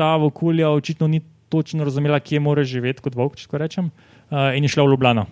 ta 0.00 0.16
vokulja 0.16 0.70
očitno 0.70 1.06
ni 1.06 1.20
točno 1.48 1.84
razumela, 1.84 2.20
kje 2.20 2.40
mora 2.40 2.64
živeti 2.64 3.02
kot 3.04 3.14
volk, 3.14 3.34
če 3.36 3.44
tako 3.44 3.58
rečem, 3.60 3.90
uh, 4.30 4.48
in 4.56 4.64
je 4.64 4.70
šla 4.72 4.86
v 4.86 4.94
Ljubljano. 4.94 5.26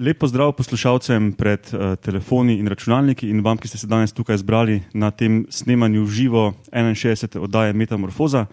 Lepo 0.00 0.24
zdrav 0.24 0.56
poslušalcem 0.56 1.34
pred 1.36 1.68
uh, 1.74 2.00
telefoni 2.00 2.56
in 2.56 2.72
računalniki 2.72 3.28
in 3.28 3.44
vam, 3.44 3.60
ki 3.60 3.68
ste 3.68 3.84
se 3.84 3.86
danes 3.86 4.16
tukaj 4.16 4.40
zbrali 4.40 4.80
na 4.96 5.12
tem 5.12 5.42
snemanju 5.52 6.08
živo 6.08 6.54
61. 6.72 7.44
oddaje 7.44 7.76
Metamorfoza. 7.76 8.46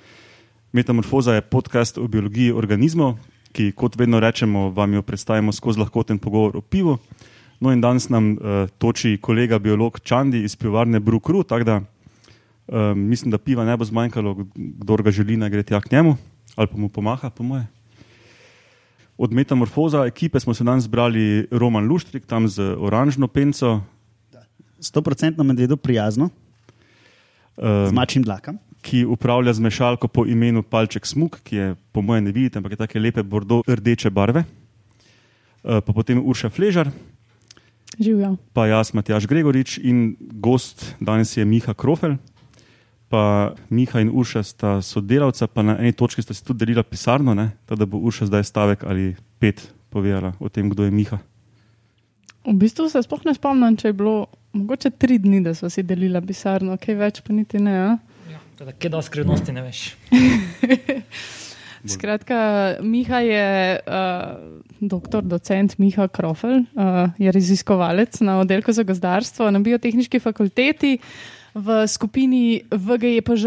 Metamorfoza 0.77 1.33
je 1.33 1.41
podcast 1.41 1.97
o 1.97 2.03
biologiji 2.07 2.51
organizmov, 2.53 3.15
ki, 3.49 3.71
kot 3.73 3.95
vedno 3.97 4.19
rečemo, 4.21 4.67
vam 4.69 4.93
jo 4.93 5.01
predstavimo 5.01 5.49
skozi 5.51 5.81
lahkoten 5.81 6.19
pogovor 6.21 6.59
o 6.59 6.61
pivu. 6.61 6.99
No, 7.57 7.71
in 7.73 7.81
danes 7.81 8.05
nam 8.13 8.35
uh, 8.35 8.69
toči 8.77 9.15
kolega 9.17 9.57
biolog 9.57 9.97
Čandi 9.99 10.43
iz 10.45 10.53
pivovarne 10.55 10.99
Brukru, 10.99 11.41
tako 11.43 11.65
da 11.65 11.77
uh, 11.81 12.93
mislim, 12.93 13.33
da 13.33 13.41
piva 13.41 13.65
ne 13.65 13.77
bo 13.77 13.87
zmanjkalo, 13.89 14.35
kdo 14.53 14.99
ga 15.01 15.11
želi, 15.11 15.37
naj 15.37 15.49
gre 15.49 15.63
tja 15.63 15.81
k 15.81 15.91
njemu 15.91 16.13
ali 16.55 16.67
pa 16.67 16.77
mu 16.77 16.89
pomaha, 16.89 17.29
po 17.29 17.43
moje. 17.43 17.65
Od 19.17 19.33
metamorfoza 19.33 20.05
ekipe 20.05 20.39
smo 20.39 20.53
se 20.53 20.63
danes 20.63 20.83
zbrali 20.83 21.47
Roman 21.51 21.85
Luštrik, 21.87 22.25
tam 22.25 22.47
z 22.47 22.75
oranžno 22.77 23.27
penco. 23.27 23.79
Sto 24.79 25.01
procentno 25.01 25.43
medvedo 25.43 25.77
prijazno, 25.77 26.29
z 27.57 27.89
Um, 27.89 27.95
mačjim 27.95 28.23
dlakom. 28.23 28.59
Ki 28.87 29.03
upravlja 29.05 29.53
z 29.53 29.59
mešalko 29.59 30.07
po 30.07 30.23
imenu 30.25 30.63
Palček 30.63 31.05
Smuk, 31.05 31.41
ki 31.43 31.55
je 31.55 31.75
po 31.91 32.01
mojem 32.01 32.23
ne 32.23 32.31
vidite, 32.31 32.59
ampak 32.59 32.77
je 32.77 32.79
tako 32.79 32.99
lepe 33.03 33.23
bordo 33.23 33.59
rdeče 33.67 34.09
barve. 34.09 34.45
Uh, 35.63 35.83
pa 35.83 35.91
potem 35.91 36.21
Urša 36.23 36.49
Fležar, 36.49 36.87
Živijo. 37.99 38.37
pa 38.53 38.67
jaz, 38.67 38.93
Matjaš 38.93 39.27
Gregorič 39.27 39.77
in 39.83 40.15
gost 40.19 40.95
danes 40.99 41.37
je 41.37 41.45
Miha 41.45 41.73
Krofel. 41.73 42.15
Pa 43.09 43.53
Miha 43.69 43.99
in 43.99 44.11
Urša 44.13 44.43
sta 44.43 44.81
sodelavca, 44.81 45.47
pa 45.47 45.63
na 45.63 45.77
eni 45.79 45.91
točki 45.91 46.21
sta 46.21 46.33
si 46.33 46.43
tudi 46.45 46.63
delila 46.63 46.83
pisarno, 46.83 47.33
ne? 47.33 47.51
tako 47.65 47.79
da 47.79 47.85
bo 47.85 47.97
Urša 47.97 48.25
zdaj 48.25 48.43
stavek 48.43 48.83
ali 48.83 49.15
pet 49.39 49.73
povedala 49.89 50.33
o 50.39 50.49
tem, 50.49 50.69
kdo 50.69 50.83
je 50.83 50.91
Miha. 50.91 51.19
V 52.47 52.53
bistvu 52.55 52.87
se 52.89 53.03
sploh 53.03 53.25
ne 53.25 53.33
spomnim, 53.35 53.75
če 53.75 53.91
je 53.91 53.93
bilo 53.93 54.27
mogoče 54.53 54.89
tri 54.95 55.17
dni, 55.19 55.41
da 55.43 55.51
smo 55.55 55.69
si 55.69 55.83
delili 55.83 56.21
pisarno, 56.23 56.77
kaj 56.79 56.95
več 56.95 57.19
pa 57.21 57.33
niti 57.33 57.59
ne. 57.59 57.73
Ja, 57.75 57.97
teda, 58.57 58.73
kje 58.73 58.89
da 58.89 59.01
skrivnosti 59.01 59.53
ne 59.53 59.61
veš. 59.61 59.81
Skratka, 61.93 62.37
Miha 62.81 63.19
je 63.23 63.79
uh, 63.79 63.93
doktor, 64.79 65.23
docent 65.23 65.77
Miha 65.77 66.07
Krofel, 66.07 66.65
uh, 66.73 67.09
je 67.17 67.31
raziskovalec 67.31 68.19
na 68.19 68.39
oddelku 68.41 68.73
za 68.73 68.83
gozdarstvo 68.83 69.51
na 69.51 69.59
biotehnički 69.59 70.19
fakulteti 70.19 70.97
v 71.53 71.87
skupini 71.87 72.61
VGEPŽ. 72.71 73.45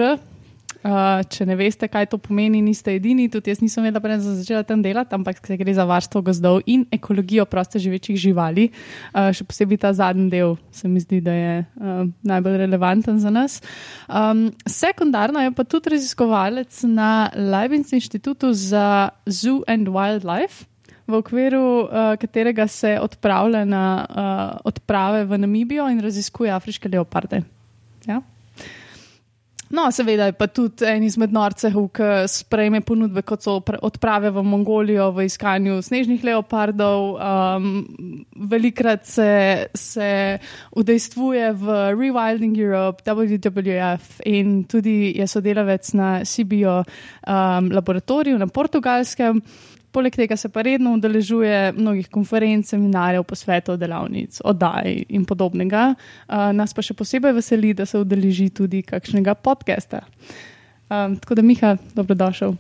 Uh, 0.81 1.20
če 1.28 1.45
ne 1.45 1.53
veste, 1.61 1.84
kaj 1.92 2.06
to 2.09 2.17
pomeni, 2.17 2.62
niste 2.64 2.95
edini. 2.97 3.27
Tudi 3.28 3.53
jaz 3.53 3.59
nisem 3.61 3.84
vedela, 3.84 4.00
da 4.00 4.17
sem 4.25 4.39
začela 4.39 4.64
tam 4.64 4.81
delati, 4.81 5.12
ampak 5.12 5.42
se 5.45 5.59
gre 5.61 5.75
za 5.77 5.84
varstvo 5.84 6.22
gozdov 6.25 6.62
in 6.72 6.87
ekologijo 6.89 7.45
proste 7.45 7.77
živečih 7.83 8.17
živali. 8.17 8.70
Uh, 9.12 9.28
še 9.37 9.45
posebej 9.45 9.83
ta 9.83 9.92
zadnji 9.92 10.31
del 10.33 10.56
se 10.72 10.89
mi 10.89 11.03
zdi, 11.05 11.20
da 11.20 11.37
je 11.37 11.53
uh, 11.61 12.00
najbolj 12.25 12.56
relevanten 12.64 13.20
za 13.20 13.28
nas. 13.28 13.59
Um, 14.09 14.48
sekundarno 14.64 15.45
je 15.45 15.53
pa 15.53 15.69
tudi 15.69 15.92
raziskovalec 15.98 16.81
na 16.89 17.28
Leibniz 17.37 17.92
inštitutu 17.92 18.55
za 18.56 19.12
Zoo 19.28 19.61
and 19.69 19.92
Wildlife. 19.92 20.65
V 21.11 21.20
okviru 21.20 21.62
uh, 21.84 22.17
katerega 22.17 22.65
se 22.70 22.97
odpravlja 23.03 23.67
na 23.69 23.84
uh, 24.00 24.65
odprave 24.65 25.27
v 25.28 25.44
Namibijo 25.44 25.93
in 25.93 26.00
raziskuje 26.00 26.56
afriške 26.56 26.88
leoparde. 26.88 27.44
Ja? 28.09 28.22
No, 29.70 29.84
seveda 29.94 30.26
je 30.26 30.34
pa 30.34 30.48
tudi 30.50 30.82
en 30.91 31.04
izmed 31.06 31.31
norcev, 31.31 31.76
ki 31.94 32.06
sprejme 32.26 32.81
ponudbe, 32.82 33.22
kot 33.22 33.44
so 33.47 33.60
odprave 33.86 34.32
v 34.34 34.42
Mongolijo 34.42 35.12
v 35.14 35.28
iskanju 35.28 35.76
snežnih 35.86 36.25
leopardov. 36.26 37.14
Um, 37.14 37.69
velikrat 38.50 39.06
se, 39.06 39.31
se 39.75 40.10
udejstvuje 40.75 41.53
v 41.54 41.78
Rewilding 41.94 42.58
Europe, 42.58 43.06
WWF 43.06 44.19
in 44.26 44.64
tudi 44.66 45.14
je 45.14 45.28
sodelavec 45.31 45.92
na 45.94 46.10
CBO 46.26 46.81
um, 46.82 47.70
laboratoriju 47.70 48.42
na 48.42 48.50
portugalskem. 48.50 49.38
Poleg 49.91 50.15
tega 50.15 50.37
se 50.39 50.49
pa 50.49 50.62
redno 50.62 50.93
udeležuje 50.95 51.73
mnogih 51.75 52.06
konferenc, 52.15 52.69
seminarjev, 52.71 53.25
posvetov, 53.27 53.78
delavnic, 53.81 54.39
oddaj 54.47 55.01
in 55.11 55.25
podobnega. 55.27 55.97
Uh, 56.28 56.51
nas 56.55 56.75
pa 56.75 56.84
še 56.87 56.95
posebej 56.95 57.34
veseli, 57.34 57.73
da 57.75 57.87
se 57.91 57.99
udeleži 57.99 58.53
tudi 58.55 58.84
kakšnega 58.87 59.34
podcasta. 59.34 60.05
Um, 60.91 61.17
tako 61.19 61.34
da, 61.39 61.43
Miha, 61.43 61.73
dobrodošel. 61.95 62.55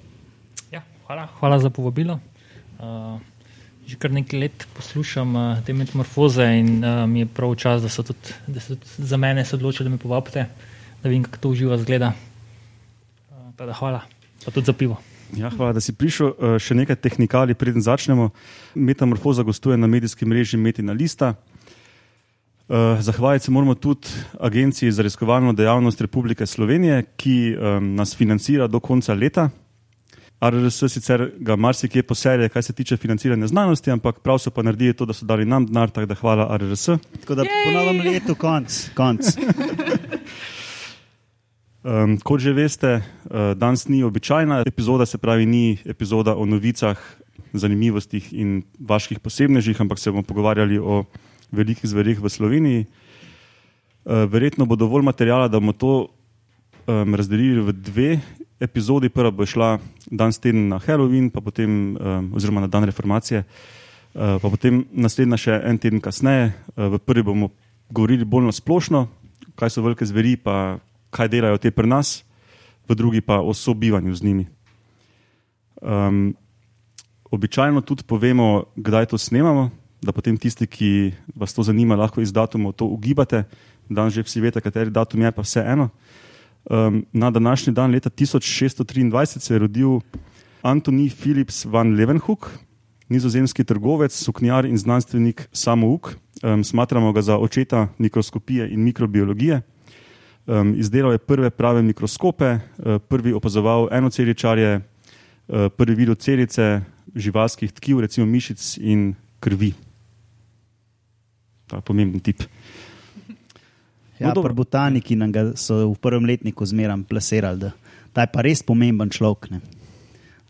Ja, 0.74 0.82
hvala, 1.06 1.28
hvala 1.38 1.60
za 1.62 1.70
povabilo. 1.70 2.18
Uh, 2.82 3.22
že 3.86 3.98
kar 3.98 4.10
nekaj 4.14 4.38
let 4.38 4.66
poslušam 4.74 5.34
uh, 5.34 5.62
te 5.66 5.74
metamorfoze 5.74 6.46
in 6.58 6.82
uh, 6.82 7.06
mi 7.10 7.22
je 7.22 7.30
prav 7.30 7.54
čas, 7.58 7.82
da 7.82 7.90
so 7.90 8.02
tudi, 8.06 8.34
da 8.46 8.62
so 8.62 8.74
tudi 8.74 9.06
za 9.06 9.18
mene 9.18 9.44
se 9.44 9.54
odločili, 9.58 9.86
da 9.86 9.94
me 9.94 10.02
povabite, 10.02 10.46
da 11.02 11.06
vidim, 11.08 11.26
kako 11.26 11.46
to 11.46 11.54
uživa 11.54 11.78
zgleda. 11.78 12.10
Uh, 13.30 13.70
hvala, 13.78 14.02
pa 14.44 14.50
tudi 14.50 14.66
za 14.66 14.74
pivo. 14.74 14.98
Ja, 15.36 15.50
hvala, 15.50 15.72
da 15.72 15.80
si 15.80 15.92
prišel. 15.92 16.32
Eh, 16.34 16.58
Še 16.58 16.74
nekaj 16.74 16.96
tehnikali, 16.96 17.54
preden 17.54 17.82
začnemo. 17.82 18.30
Metamorfoza 18.74 19.42
gostuje 19.46 19.78
na 19.78 19.86
medijskem 19.86 20.28
mreži 20.28 20.58
Metina 20.58 20.92
Lista. 20.92 21.34
Eh, 22.70 23.02
Zahvaliti 23.02 23.44
se 23.44 23.50
moramo 23.50 23.74
tudi 23.74 24.08
Agenciji 24.40 24.92
za 24.92 25.02
raziskovalno 25.02 25.52
dejavnost 25.52 26.00
Republike 26.00 26.46
Slovenije, 26.46 27.02
ki 27.16 27.56
um, 27.56 27.94
nas 27.94 28.14
financira 28.16 28.66
do 28.66 28.80
konca 28.80 29.14
leta. 29.14 29.50
RRS 30.40 30.84
sicer 30.88 31.26
ga 31.36 31.56
marsikje 31.56 32.02
poserje, 32.02 32.48
kar 32.48 32.62
se 32.62 32.72
tiče 32.72 32.96
financiranja 32.96 33.46
znanosti, 33.46 33.90
ampak 33.90 34.22
prav 34.24 34.38
so 34.38 34.50
pa 34.50 34.62
naredili 34.62 34.94
to, 34.96 35.04
da 35.04 35.12
so 35.12 35.26
dali 35.26 35.44
nam 35.44 35.66
denar, 35.66 35.90
tako 35.90 36.06
da 36.06 36.14
hvala 36.14 36.46
RRS. 36.56 36.86
Tako 37.20 37.34
da 37.34 37.44
po 37.44 37.74
novem 37.74 38.00
letu 38.06 38.34
konc. 38.34 38.88
konc. 38.94 39.34
Um, 41.80 42.18
kot 42.20 42.44
že 42.44 42.52
veste, 42.52 43.00
uh, 43.00 43.56
danes 43.56 43.88
ni 43.88 44.04
običajna 44.04 44.68
epizoda, 44.68 45.06
se 45.08 45.16
pravi, 45.16 45.46
ni 45.48 45.78
epizoda 45.88 46.36
o 46.36 46.44
novicah, 46.44 47.00
zanimivostih 47.56 48.36
in 48.36 48.62
vaših 48.76 49.16
posebnežih, 49.16 49.80
ampak 49.80 49.96
se 49.98 50.12
bomo 50.12 50.20
pogovarjali 50.22 50.76
o 50.76 51.08
velikih 51.48 51.88
zverih 51.88 52.20
v 52.20 52.28
Sloveniji. 52.28 52.84
Uh, 54.04 54.28
verjetno 54.28 54.68
bo 54.68 54.76
dovolj 54.76 55.08
materijala, 55.08 55.48
da 55.48 55.56
bomo 55.56 55.72
to 55.72 56.12
um, 56.84 57.14
razdelili 57.16 57.64
v 57.64 57.72
dve 57.72 58.10
epizodi. 58.60 59.08
Prva 59.08 59.32
bo 59.32 59.48
šla 59.48 59.80
danes 60.12 60.36
teden 60.36 60.68
na 60.68 60.76
Halloween, 60.84 61.32
pa 61.32 61.40
potem, 61.40 61.96
um, 61.96 62.28
oziroma 62.36 62.60
na 62.60 62.68
dan 62.68 62.84
reformacije, 62.84 63.40
uh, 63.40 64.36
pa 64.36 64.52
potem 64.52 64.84
naslednja 64.92 65.40
še 65.40 65.56
en 65.64 65.80
teden 65.80 66.04
kasneje. 66.04 66.52
Uh, 66.76 66.92
v 66.92 67.00
prvi 67.00 67.24
bomo 67.24 67.48
govorili 67.88 68.28
bolj 68.28 68.52
na 68.52 68.52
splošno, 68.52 69.08
kaj 69.56 69.72
so 69.72 69.80
velike 69.80 70.04
zveri, 70.04 70.36
pa 70.36 70.76
kaj 71.10 71.28
delajo 71.28 71.58
te 71.58 71.70
pri 71.70 71.86
nas, 71.86 72.24
v 72.88 72.94
drugi 72.94 73.20
pa 73.20 73.40
o 73.40 73.54
sobivanju 73.54 74.14
z 74.14 74.22
njimi. 74.22 74.46
Um, 75.82 76.34
običajno 77.30 77.80
tudi 77.80 78.02
povemo, 78.02 78.64
kdaj 78.76 79.06
to 79.06 79.18
snemamo, 79.18 79.70
da 80.02 80.12
potem 80.12 80.36
tisti, 80.36 80.66
ki 80.66 81.12
vas 81.36 81.54
to 81.54 81.62
zanima, 81.62 81.96
lahko 81.96 82.20
iz 82.20 82.32
datumov 82.32 82.72
to 82.72 82.88
ugibate. 82.88 83.44
Danes 83.88 84.14
že 84.14 84.24
vsi 84.24 84.40
veste, 84.40 84.60
kateri 84.60 84.90
datum 84.90 85.22
je, 85.22 85.32
pa 85.32 85.42
vse 85.42 85.60
eno. 85.66 85.90
Um, 86.64 87.04
na 87.12 87.30
današnji 87.30 87.72
dan, 87.72 87.90
leta 87.90 88.10
1623, 88.10 89.40
se 89.40 89.54
je 89.54 89.58
rodil 89.58 90.00
Antoni 90.62 91.10
Philips 91.10 91.64
van 91.64 91.94
Leeuwenhoek, 91.96 92.50
nizozemski 93.08 93.64
trgovec, 93.64 94.12
suknjar 94.12 94.64
in 94.64 94.78
znanstvenik 94.78 95.48
samouk. 95.52 96.14
Um, 96.42 96.64
smatramo 96.64 97.12
ga 97.12 97.22
za 97.22 97.38
očeta 97.38 97.88
mikroskopije 97.98 98.68
in 98.70 98.84
mikrobiologije. 98.84 99.62
Um, 100.46 100.74
izdelal 100.74 101.12
je 101.12 101.18
prve 101.18 101.50
prave 101.50 101.82
mikroskope, 101.82 102.58
uh, 102.78 102.96
prvi 102.98 103.32
opazoval 103.32 103.88
enoceličarje, 103.92 104.80
uh, 104.80 105.68
prvi 105.76 105.94
videl 105.94 106.14
celice 106.14 106.80
živalskih 107.14 107.72
tkiv, 107.72 108.00
recimo 108.00 108.26
mišic 108.26 108.78
in 108.80 109.14
krvi. 109.40 109.72
Ta 111.66 111.76
je 111.76 111.82
pomemben 111.82 112.20
tip. 112.20 112.42
Ja, 114.20 114.32
No, 114.34 114.42
botaniki 114.42 115.16
nam 115.16 115.32
ga 115.32 115.52
so 115.56 115.86
v 115.88 115.96
prvem 115.96 116.26
letniku 116.28 116.66
zmeraj 116.66 117.06
plasirali, 117.08 117.58
da 117.58 117.70
ta 118.12 118.26
je 118.26 118.32
pa 118.32 118.42
res 118.44 118.60
pomemben 118.62 119.08
človek. 119.08 119.48
Ne. 119.50 119.60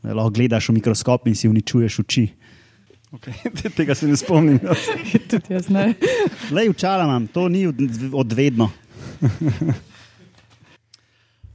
Da 0.03 0.15
lahko 0.17 0.33
gledaš 0.35 0.71
v 0.71 0.81
mikroskop 0.81 1.29
in 1.29 1.37
si 1.37 1.49
uničuješ 1.49 2.01
oči. 2.03 2.25
Okay. 3.13 3.35
Tega 3.77 3.95
se 3.95 4.09
ne 4.09 4.17
spomnim. 4.17 4.59
Tudi 5.31 5.55
jaz 5.55 5.69
ne. 5.69 5.95
Le 6.51 6.69
učala 6.71 7.05
imam, 7.05 7.27
to 7.27 7.49
ni 7.49 7.67
od- 7.67 7.79
odvedno. 8.13 8.71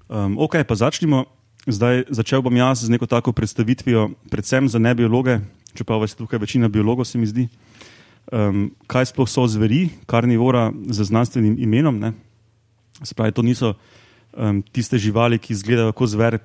Um, 0.05 0.37
ok, 0.37 0.61
pa 0.67 0.75
začnimo. 0.77 1.25
Zdaj, 1.65 2.13
začel 2.13 2.45
bom 2.45 2.53
jaz 2.53 2.85
z 2.85 2.93
neko 2.93 3.09
tako 3.09 3.33
predstavitvijo, 3.33 4.13
predvsem 4.29 4.69
za 4.69 4.77
nebiologe, 4.77 5.41
čeprav 5.73 5.97
vas 6.05 6.13
je 6.13 6.21
tukaj 6.21 6.37
večina 6.37 6.69
biologov, 6.69 7.09
se 7.09 7.17
mi 7.17 7.25
zdi. 7.25 7.49
Um, 8.29 8.69
kaj 8.85 9.09
sploh 9.09 9.25
so 9.25 9.49
zveri, 9.49 9.89
karnivora 10.05 10.69
z 10.93 11.09
znanstvenim 11.09 11.57
imenom? 11.57 11.97
Ne? 11.97 12.13
Spravi, 13.01 13.33
to 13.33 13.41
niso 13.41 13.73
um, 14.37 14.61
tiste 14.61 15.01
živali, 15.01 15.41
ki 15.41 15.57
izgledajo 15.57 15.89
kot 15.97 16.13
zver, 16.13 16.37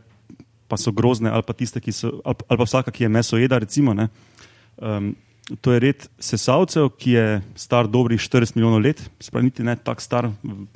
pa 0.65 0.81
so 0.81 0.89
grozne, 0.89 1.29
ali 1.29 1.45
pa 1.45 1.53
tiste, 1.53 1.85
so, 1.93 2.25
ali, 2.25 2.41
ali 2.49 2.57
pa 2.57 2.65
vsaka, 2.65 2.89
ki 2.89 3.05
je 3.05 3.13
mesojeda. 3.13 3.61
Recimo, 3.61 3.93
um, 3.93 5.13
to 5.61 5.73
je 5.75 5.81
red 5.83 6.07
sesalcev, 6.23 6.93
ki 6.95 7.11
je 7.17 7.27
star 7.59 7.89
dobrih 7.91 8.21
40 8.21 8.57
milijonov 8.57 8.83
let, 8.85 9.03
spravi, 9.21 9.49
niti 9.49 9.67
ne 9.67 9.75
tako 9.77 10.05
star 10.05 10.31
v, 10.31 10.67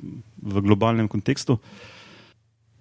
v 0.41 0.63
globalnem 0.65 1.07
kontekstu. 1.07 1.59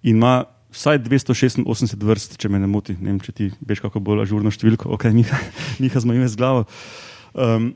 In 0.02 0.19
ima 0.19 0.44
vsaj 0.75 0.99
286 1.06 2.02
vrst, 2.02 2.37
če 2.41 2.50
me 2.50 2.58
ne 2.58 2.69
moti, 2.70 2.96
ne 2.99 3.12
vem, 3.12 3.20
če 3.23 3.32
ti 3.32 3.50
veš, 3.62 3.85
kako 3.85 4.02
bolj 4.02 4.25
ažurno 4.26 4.50
številko, 4.50 4.91
ok, 4.96 5.08
Miha, 5.14 5.38
Miha 5.82 6.02
zmajuje 6.02 6.32
z 6.35 6.41
glavo. 6.41 6.67
Um, 7.35 7.73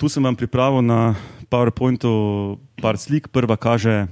tu 0.00 0.10
sem 0.10 0.24
vam 0.24 0.38
pripravil 0.38 0.82
na 0.82 1.14
PowerPointu 1.50 2.58
par 2.80 2.98
slik. 2.98 3.28
Prva 3.28 3.58
kaže 3.60 4.08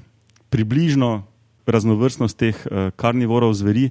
približno 0.52 1.22
raznovrstnost 1.68 2.38
teh 2.38 2.56
uh, 2.66 2.90
karnivorov 2.96 3.54
zveri 3.56 3.90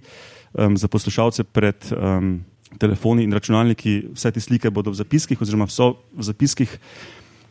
um, 0.53 0.77
za 0.77 0.87
poslušalce 0.91 1.43
pred 1.43 1.77
um, 1.93 2.41
telefoni 2.79 3.23
in 3.23 3.33
računalniki. 3.33 4.11
Vse 4.15 4.31
te 4.31 4.43
slike 4.43 4.71
bodo 4.73 4.91
v 4.91 4.99
zapiskih, 4.99 5.41
oziroma 5.41 5.69
so 5.71 5.95
v 6.13 6.27
zapiskih. 6.27 6.77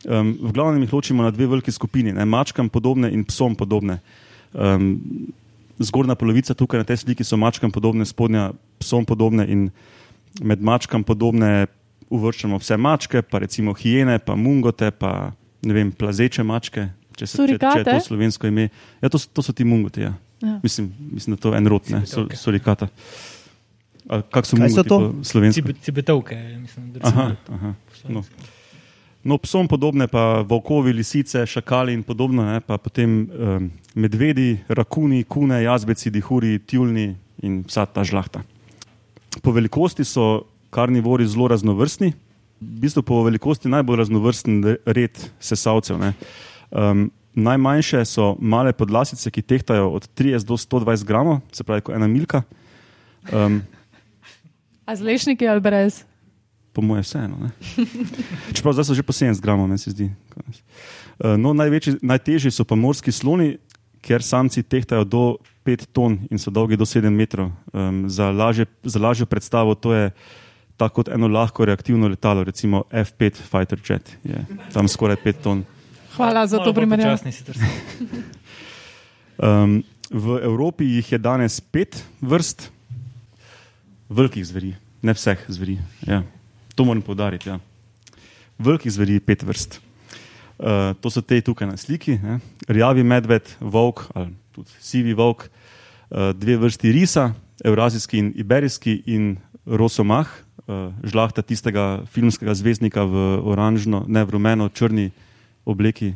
Um, 0.06 0.36
v 0.38 0.52
glavnem 0.54 0.84
jih 0.84 0.92
ločimo 0.92 1.24
na 1.24 1.32
dve 1.34 1.48
veliki 1.50 1.72
skupini, 1.72 2.12
ne, 2.14 2.24
mačkam 2.28 2.68
podobne 2.70 3.10
in 3.10 3.24
psom 3.26 3.56
podobne. 3.58 3.98
Um, 4.52 5.00
zgornja 5.78 6.14
polovica 6.14 6.54
tukaj 6.54 6.84
na 6.84 6.86
tej 6.86 7.02
sliki 7.02 7.24
so 7.24 7.36
mačkam 7.40 7.72
podobne, 7.72 8.06
spodnja 8.06 8.52
psom 8.78 9.08
podobne 9.08 9.46
in 9.48 9.70
med 10.44 10.62
mačkam 10.62 11.04
podobne 11.04 11.66
uvrščamo 12.12 12.60
vse 12.60 12.76
mačke, 12.78 13.22
pa 13.22 13.40
recimo 13.42 13.74
hijene, 13.74 14.18
pa 14.22 14.36
mungote, 14.38 14.92
pa 14.94 15.32
ne 15.66 15.74
vem, 15.74 15.90
plazeče 15.90 16.44
mačke, 16.46 16.90
če, 17.16 17.26
se, 17.26 17.48
če, 17.50 17.58
če 17.58 17.80
je 17.80 17.86
to 17.88 17.98
slovensko 18.06 18.46
ime. 18.46 18.68
Ja, 19.02 19.10
to, 19.10 19.18
to 19.18 19.42
so 19.42 19.56
ti 19.56 19.66
mungote, 19.66 20.04
ja. 20.06 20.12
Ja. 20.44 20.58
Mislim, 20.62 20.92
mislim, 21.16 21.34
da 21.34 21.40
to 21.40 21.52
je 21.54 21.58
en 21.58 21.66
rod, 21.72 21.88
ne, 21.90 22.02
surikata. 22.36 22.88
Kako 24.06 24.46
so 24.46 24.56
mungote 24.56 24.88
po 24.88 24.98
slovensko? 25.22 25.72
Cibetovke, 25.82 26.36
mislim, 26.60 26.92
da 26.92 27.00
aha, 27.08 27.30
aha. 27.52 27.74
No. 28.08 28.22
No, 29.26 29.38
psom 29.42 29.66
podobne 29.66 30.06
pa 30.06 30.44
volkovi, 30.46 30.92
lisice, 30.94 31.40
šakali 31.50 31.90
in 31.96 32.04
podobno, 32.06 32.44
ne, 32.46 32.60
pa 32.62 32.78
potem 32.78 33.16
um, 33.26 33.64
medvedi, 33.98 34.60
rakuni, 34.68 35.24
kune, 35.26 35.58
jazbeci, 35.64 36.12
dihuri, 36.14 36.60
tjulni 36.62 37.08
in 37.42 37.64
vsa 37.66 37.88
ta 37.90 38.04
žlahta. 38.06 38.44
Po 39.42 39.50
velikosti 39.50 40.06
so 40.06 40.46
karnivori 40.70 41.26
zelo 41.26 41.48
raznovrstni, 41.50 42.12
v 42.60 42.78
bistvu 42.86 43.02
po 43.02 43.18
velikosti 43.26 43.68
najbolj 43.68 44.04
raznovrsten 44.04 44.62
red 44.86 45.18
sesalcev. 45.42 45.98
Um, 46.70 47.08
najmanjše 47.34 48.04
so 48.06 48.36
male 48.38 48.72
podlasice, 48.72 49.30
ki 49.30 49.42
tehtajo 49.42 49.90
od 49.98 50.06
30 50.14 50.46
do 50.46 50.54
120 50.54 51.04
gramov, 51.04 51.42
se 51.52 51.66
pravi, 51.66 51.82
kot 51.82 51.98
ena 51.98 52.06
milka. 52.06 52.44
Um, 53.34 53.58
A 54.86 54.96
z 54.96 55.02
lešniki 55.02 55.48
ali 55.48 55.60
brez? 55.60 56.04
po 56.76 56.84
mojem, 56.84 57.00
vseeno. 57.02 57.48
Čeprav 58.56 58.76
zdaj 58.76 58.84
so 58.84 58.92
že 58.92 59.00
po 59.00 59.16
70 59.16 59.40
gramov, 59.40 59.64
meni 59.64 59.80
se 59.80 59.96
zdi. 59.96 60.12
Eh, 60.12 61.36
no, 61.40 61.56
največji, 61.56 62.04
najtežji 62.04 62.52
so 62.52 62.68
pa 62.68 62.76
morski 62.76 63.08
sloni, 63.08 63.56
ker 64.04 64.20
samci 64.20 64.60
tehtajo 64.60 65.08
do 65.08 65.24
5 65.64 65.88
ton 65.96 66.20
in 66.28 66.36
so 66.36 66.52
dolgi 66.52 66.76
do 66.76 66.84
7 66.84 67.08
metrov. 67.08 67.48
Um, 67.72 68.04
za, 68.12 68.28
lažje, 68.28 68.68
za 68.84 69.00
lažjo 69.00 69.24
predstavo 69.26 69.72
to 69.74 69.96
je 69.96 70.12
tako 70.76 71.00
kot 71.00 71.08
eno 71.08 71.32
lahko 71.32 71.64
reaktivno 71.64 72.12
letalo, 72.12 72.44
recimo 72.44 72.84
F5 72.92 73.40
Fighter 73.40 73.80
Jet, 73.80 74.12
je 74.20 74.44
tam 74.76 74.84
skoraj 74.84 75.16
5 75.24 75.42
ton. 75.42 75.64
Hvala 76.20 76.44
za 76.46 76.60
to 76.60 76.76
primerjavo. 76.76 77.16
Um, 79.40 79.80
v 80.22 80.38
Evropi 80.44 80.84
jih 81.00 81.16
je 81.16 81.18
danes 81.18 81.56
pet 81.60 82.04
vrst, 82.20 82.75
velikih 84.08 84.46
zveri, 84.46 84.74
ne 85.02 85.14
vseh 85.14 85.38
zveri. 85.48 85.78
Ja. 86.06 86.22
To 86.74 86.84
moram 86.84 87.02
povdariti. 87.02 87.48
Ja. 87.48 87.58
Velikih 88.58 88.92
zveri 88.92 89.18
je 89.18 89.24
pet 89.24 89.42
vrst. 89.42 89.80
Uh, 90.56 90.96
to 91.00 91.12
so 91.12 91.20
te 91.20 91.40
tukaj 91.40 91.68
na 91.68 91.76
sliki. 91.76 92.16
Ne. 92.22 92.40
Rjavi 92.68 93.04
medved, 93.04 93.44
volk 93.60 94.06
ali 94.14 94.32
tudi 94.56 94.72
sivi 94.80 95.12
volk, 95.12 95.50
uh, 96.08 96.32
dve 96.32 96.56
vrsti 96.56 96.92
risa, 96.92 97.34
evrazijski 97.64 98.18
in 98.18 98.32
iberijski 98.36 99.02
in 99.06 99.36
rosomah, 99.66 100.26
uh, 100.64 100.88
žlahta 101.04 101.42
tistega 101.42 102.06
filmskega 102.08 102.54
zvezdnika 102.54 103.04
v 103.04 103.26
oranžno, 103.44 104.04
ne 104.08 104.24
v 104.24 104.32
rumeno, 104.32 104.68
črni 104.72 105.10
obleki. 105.68 106.14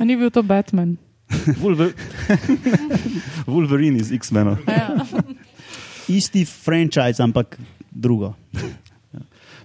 A 0.00 0.04
ni 0.04 0.16
bil 0.16 0.30
to 0.30 0.42
Batman? 0.42 0.96
Wolver 1.62 1.94
Wolverine 3.50 4.00
iz 4.02 4.10
X-mena. 4.12 4.58
Ja. 4.66 5.06
Isti 6.08 6.44
franchise, 6.44 7.22
ampak 7.22 7.58
drugo. 7.90 8.34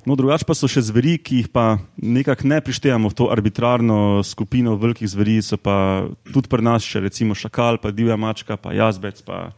No, 0.02 0.16
drugače 0.18 0.48
pa 0.50 0.56
so 0.58 0.66
še 0.66 0.82
zveri, 0.82 1.20
ki 1.22 1.44
jih 1.44 1.50
pa 1.54 1.78
nekako 2.02 2.50
ne 2.50 2.58
prištejemo 2.58 3.12
v 3.12 3.18
to 3.18 3.28
arbitrarno 3.30 4.24
skupino 4.26 4.74
velikih 4.82 5.06
zveri, 5.06 5.38
so 5.46 5.62
pa 5.62 6.10
tudi 6.26 6.50
pri 6.50 6.66
nas 6.66 6.82
še 6.82 7.04
recimo 7.06 7.38
šakal, 7.38 7.78
pa 7.78 7.94
divja 7.94 8.18
mačka, 8.18 8.58
pa 8.58 8.74
jazbec, 8.74 9.22
pa 9.22 9.52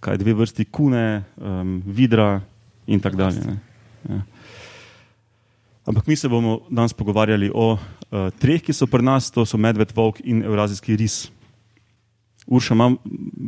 kaj 0.00 0.16
dve 0.22 0.38
vrsti 0.40 0.64
kune, 0.72 1.20
um, 1.36 1.82
vidra 1.84 2.40
in 2.88 3.02
tako 3.04 3.28
dalje. 3.28 3.58
Ja. 4.08 4.22
Ampak 5.88 6.08
mi 6.08 6.16
se 6.16 6.28
bomo 6.32 6.62
danes 6.72 6.96
pogovarjali 6.96 7.50
o 7.52 7.76
uh, 7.76 7.80
treh, 8.40 8.64
ki 8.64 8.72
so 8.72 8.88
pri 8.88 9.04
nas, 9.04 9.28
to 9.28 9.44
so 9.44 9.60
medved, 9.60 9.92
volk 9.92 10.22
in 10.24 10.40
evrazijski 10.48 10.96
ris. 10.96 11.26
Urša, 12.48 12.74
imam, 12.74 12.96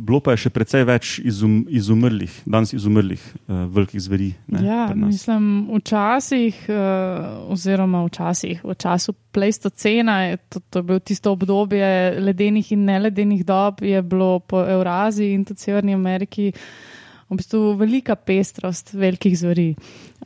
bilo 0.05 0.19
pa 0.21 0.35
je 0.35 0.43
še 0.43 0.51
precej 0.53 0.83
več 0.85 1.15
izum, 1.25 1.63
izumrlih, 1.73 2.35
danes 2.45 2.69
izumrlih 2.77 3.21
uh, 3.47 3.63
velikih 3.73 4.03
zveri. 4.03 4.27
Ne, 4.53 4.61
ja, 4.67 4.83
mislim, 4.93 5.47
včasih, 5.79 6.59
uh, 6.69 7.49
oziroma 7.49 8.03
včasih, 8.05 8.61
v 8.61 8.77
času 8.77 9.15
Pleistocena, 9.33 10.19
je 10.27 10.37
to, 10.45 10.61
to 10.69 10.83
je 10.83 10.87
bilo 10.91 11.01
tisto 11.01 11.33
obdobje 11.33 11.89
ledenih 12.21 12.71
in 12.75 12.85
neledenih 12.85 13.41
dob, 13.47 13.81
je 13.81 14.01
bilo 14.05 14.37
po 14.39 14.61
Euraziji 14.61 15.33
in 15.33 15.47
tudi 15.49 15.65
Severni 15.65 15.97
Ameriki 15.97 16.51
v 17.31 17.39
bistvu 17.39 17.73
velika 17.79 18.15
pestrost 18.15 18.93
velikih 18.93 19.37
zveri. 19.39 19.69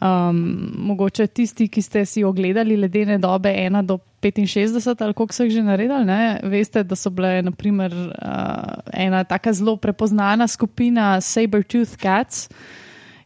Um, 0.01 0.41
mogoče 0.89 1.27
tisti, 1.27 1.69
ki 1.69 1.81
ste 1.81 2.03
si 2.09 2.23
ogledali 2.25 2.75
ledene 2.81 3.19
dobe 3.21 3.53
1 3.53 3.85
do 3.85 3.99
65 4.31 5.03
ali 5.03 5.13
koliko 5.13 5.33
so 5.33 5.43
jih 5.43 5.53
že 5.53 5.63
naredili, 5.63 6.05
ne? 6.05 6.39
veste, 6.43 6.83
da 6.83 6.95
so 6.95 7.09
bile 7.09 7.41
naprimer, 7.41 7.93
uh, 7.93 8.73
ena 8.93 9.23
tako 9.23 9.53
zelo 9.53 9.77
prepoznana 9.77 10.47
skupina 10.47 11.21
Saber-tooth 11.21 11.97
cats. 12.01 12.49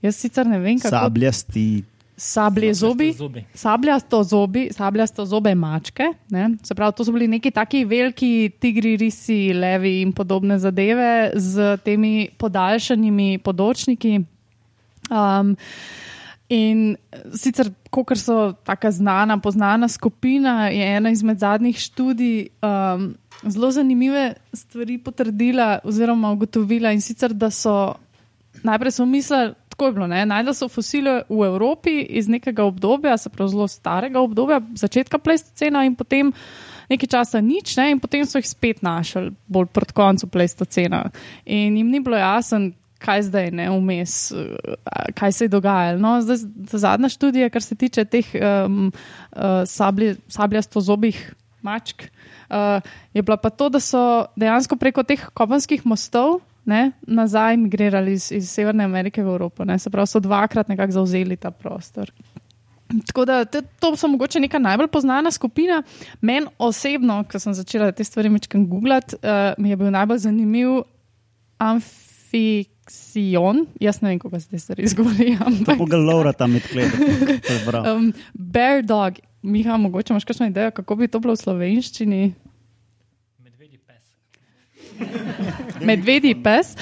Jaz 0.01 0.15
sicer 0.15 0.47
ne 0.47 0.59
vem, 0.59 0.79
kako. 0.79 0.95
Sabljasti. 0.95 1.83
Sablje 2.19 2.73
zobi, 2.73 3.13
sabljasto 3.53 4.23
zobi, 4.23 4.65
sabljasto 4.75 5.25
zobe 5.25 5.53
mačke. 5.55 6.03
Ne? 6.29 6.49
Se 6.63 6.75
pravi, 6.75 6.93
to 6.97 7.05
so 7.07 7.13
bili 7.15 7.27
neki 7.31 7.51
taki 7.51 7.85
veliki 7.85 8.51
tigri, 8.59 8.97
risi, 8.99 9.53
levi 9.53 10.01
in 10.01 10.11
podobne 10.11 10.57
zadeve 10.59 11.31
z 11.35 11.77
temi 11.83 12.27
podaljšanimi 12.37 13.37
podočniki. 13.43 14.19
Um, 15.09 15.55
In 16.49 16.95
sicer, 17.37 17.69
kot 17.93 18.17
so 18.17 18.53
tako 18.65 18.89
znana, 18.91 19.37
poznana 19.37 19.87
skupina, 19.87 20.69
je 20.73 20.85
ena 20.97 21.11
izmed 21.13 21.39
zadnjih 21.39 21.77
študij 21.77 22.47
um, 22.65 23.11
zelo 23.43 23.71
zanimive 23.71 24.33
stvari 24.53 24.97
potrdila 24.97 25.79
oziroma 25.83 26.31
ugotovila. 26.31 26.91
In 26.91 27.01
sicer, 27.01 27.33
da 27.33 27.51
so 27.51 27.93
najprej 28.63 28.91
so 28.91 29.05
mislili, 29.05 29.53
tako 29.69 29.85
je 29.85 29.93
bilo, 29.93 30.07
najdel 30.07 30.53
so 30.53 30.67
fosile 30.67 31.21
v 31.29 31.45
Evropi 31.45 32.01
iz 32.09 32.27
nekega 32.27 32.63
obdobja, 32.63 33.17
se 33.17 33.29
pravi 33.29 33.51
zelo 33.51 33.67
starega 33.67 34.19
obdobja, 34.19 34.61
začetka 34.75 35.17
Pleistocena 35.17 35.85
in 35.85 35.95
potem. 35.95 36.33
Nekaj 36.89 37.07
časa 37.07 37.37
nič, 37.37 37.75
ne, 37.77 37.91
in 37.93 37.99
potem 38.01 38.23
so 38.25 38.39
jih 38.39 38.47
spet 38.49 38.79
našli, 38.81 39.29
bolj 39.45 39.67
proti 39.69 39.93
koncu 39.93 40.25
Pleistocena. 40.27 41.03
In 41.45 41.77
jim 41.77 41.91
ni 41.93 41.99
bilo 42.01 42.17
jasno, 42.17 42.71
kaj 42.99 43.23
zdaj 43.29 43.51
ne 43.55 43.69
vmes, 43.71 44.31
eh, 44.31 44.75
kaj 45.15 45.31
se 45.31 45.45
je 45.45 45.53
dogajalo. 45.55 45.99
No, 45.99 46.21
zdaj, 46.21 46.37
zadnja 46.71 47.09
študija, 47.09 47.49
kar 47.49 47.63
se 47.63 47.75
tiče 47.75 48.05
teh 48.05 48.25
um, 48.35 48.91
uh, 49.31 49.41
sablje, 49.65 50.15
sabljasto 50.27 50.81
zobih 50.81 51.33
mačk, 51.61 52.03
uh, 52.49 52.81
je 53.13 53.21
bila 53.21 53.37
pa 53.37 53.49
to, 53.49 53.69
da 53.69 53.79
so 53.79 54.25
dejansko 54.35 54.75
preko 54.75 55.03
teh 55.03 55.29
kopenskih 55.33 55.85
mostov 55.85 56.39
ne, 56.65 56.91
nazaj 57.01 57.57
migrirali 57.57 58.13
iz, 58.13 58.31
iz 58.31 58.51
Severne 58.51 58.83
Amerike 58.83 59.23
v 59.23 59.27
Evropo. 59.27 59.65
Ne, 59.65 59.79
se 59.79 59.89
pravi, 59.89 60.07
so 60.07 60.19
dvakrat 60.19 60.69
nekako 60.69 60.99
zauzeli 60.99 61.37
ta 61.37 61.51
prostor. 61.51 62.11
Tako 63.07 63.25
da 63.25 63.45
te, 63.45 63.61
to 63.79 63.95
so 63.97 64.07
mogoče 64.07 64.39
neka 64.39 64.59
najbolj 64.59 65.01
znana 65.01 65.31
skupina. 65.31 65.83
Meni 66.21 66.47
osebno, 66.57 67.23
ko 67.31 67.39
sem 67.39 67.53
začela 67.53 67.91
te 67.91 68.03
stvari 68.03 68.29
večkrat 68.29 68.67
googlati, 68.67 69.15
uh, 69.15 69.53
mi 69.57 69.69
je 69.69 69.77
bil 69.77 69.91
najbolj 69.91 70.17
zanimiv 70.27 70.81
amfibij 71.57 72.08
Fixion, 72.31 73.65
jaz 73.79 74.01
ne 74.01 74.09
vem, 74.09 74.19
kako 74.19 74.39
se 74.39 74.49
te 74.49 74.59
stvari 74.59 74.83
izgovorijo. 74.83 75.37
ampak- 75.45 75.77
Poga 75.77 75.97
Laura 75.97 76.33
tam 76.33 76.51
med 76.51 76.61
kledom. 76.63 76.99
Um, 77.95 78.13
bear 78.33 78.83
dog, 78.83 79.13
Miha, 79.41 79.77
mogoče 79.77 80.13
imaš 80.13 80.23
kakšno 80.23 80.47
idejo, 80.47 80.71
kako 80.71 80.95
bi 80.95 81.07
to 81.07 81.19
bilo 81.19 81.33
v 81.33 81.37
slovenščini? 81.37 82.33
Medvedji 85.89 86.35
pes. 86.43 86.73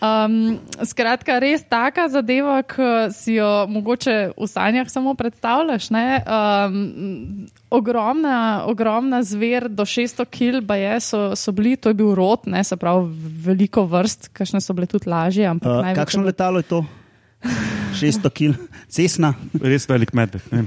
Um, 0.00 0.58
skratka, 0.84 1.38
res 1.42 1.64
taka 1.68 2.08
zadeva, 2.12 2.60
ki 2.66 2.90
si 3.16 3.36
jo 3.38 3.66
mogoče 3.68 4.16
v 4.36 4.48
sanjah 4.48 4.88
samo 4.90 5.14
predstavljaš. 5.14 5.90
ne. 5.90 6.06
Um, 6.24 7.46
ogromna, 7.70 8.64
ogromna 8.66 9.22
zver, 9.22 9.68
do 9.68 9.84
600 9.84 10.26
kil, 10.30 10.60
je, 10.62 11.00
so, 11.00 11.36
so 11.36 11.52
bili, 11.52 11.76
to 11.76 11.90
je 11.90 11.94
bil 11.98 12.14
rod, 12.14 12.46
ne, 12.46 12.64
se 12.64 12.76
pravi, 12.76 13.08
veliko 13.46 13.84
vrst, 13.86 14.30
kakšne 14.32 14.60
so 14.60 14.72
bile 14.72 14.86
tudi 14.86 15.10
lažje. 15.10 15.46
ampak 15.46 15.68
Uh, 15.70 15.82
največje 15.82 16.00
kakšno 16.02 16.22
bilo- 16.22 16.26
letalo 16.32 16.58
je 16.58 16.68
to? 16.70 16.84
600 17.96 18.30
kil, 18.30 18.52
cesna. 18.88 19.34
Res 19.60 19.88
velik 19.88 20.12
medved. 20.12 20.42
Ne. 20.52 20.64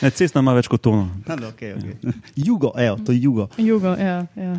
Ne, 0.00 0.10
cestna 0.10 0.40
ima 0.40 0.54
več 0.56 0.68
kot 0.70 0.80
tono. 0.80 1.10
Okay, 1.26 1.74
okay. 1.76 2.14
Jugo, 2.36 2.72
evo, 2.78 2.96
to 3.04 3.12
je 3.12 3.20
jugo. 3.22 3.48
Jugo, 3.58 3.92
ja. 3.98 4.24
ja. 4.36 4.54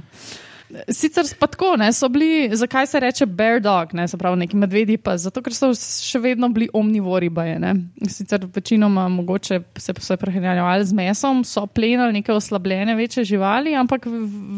Sicer 0.90 1.25
pa 1.40 1.48
tako, 1.48 1.75
ne, 1.80 1.90
so 1.94 2.08
bili, 2.10 2.50
zakaj 2.56 2.88
se 2.88 3.00
reče 3.00 3.25
bear 3.25 3.60
dog, 3.62 3.94
ne, 3.94 4.08
se 4.08 4.18
pravi 4.18 4.40
neki 4.44 4.58
medvedji 4.58 4.98
pes, 4.98 5.25
zato 5.25 5.42
ker 5.44 5.56
so 5.56 5.72
še 5.75 6.22
vedno 6.24 6.50
bili 6.54 6.70
omnivori. 6.74 7.30
Baje, 7.32 7.58
ne. 7.60 7.74
Sicer 8.10 8.46
večinoma 8.56 9.08
mogoče 9.12 9.62
se, 9.78 9.94
se 10.00 10.18
prehranjevali 10.18 10.86
z 10.86 10.98
mesom, 10.98 11.44
so 11.48 11.66
plenili 11.68 12.20
neke 12.20 12.34
oslabljene 12.34 12.96
večje 12.96 13.24
živali, 13.34 13.75
ampak 13.75 14.08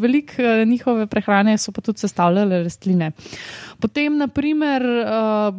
veliko 0.02 0.42
eh, 0.42 0.66
njihove 0.66 1.08
prehrane 1.08 1.58
so 1.58 1.72
pa 1.72 1.82
tudi 1.82 2.00
sestavljale 2.00 2.64
rastline. 2.64 3.12
Potem, 3.82 4.18
naprimer, 4.18 4.84
uh, 4.84 5.56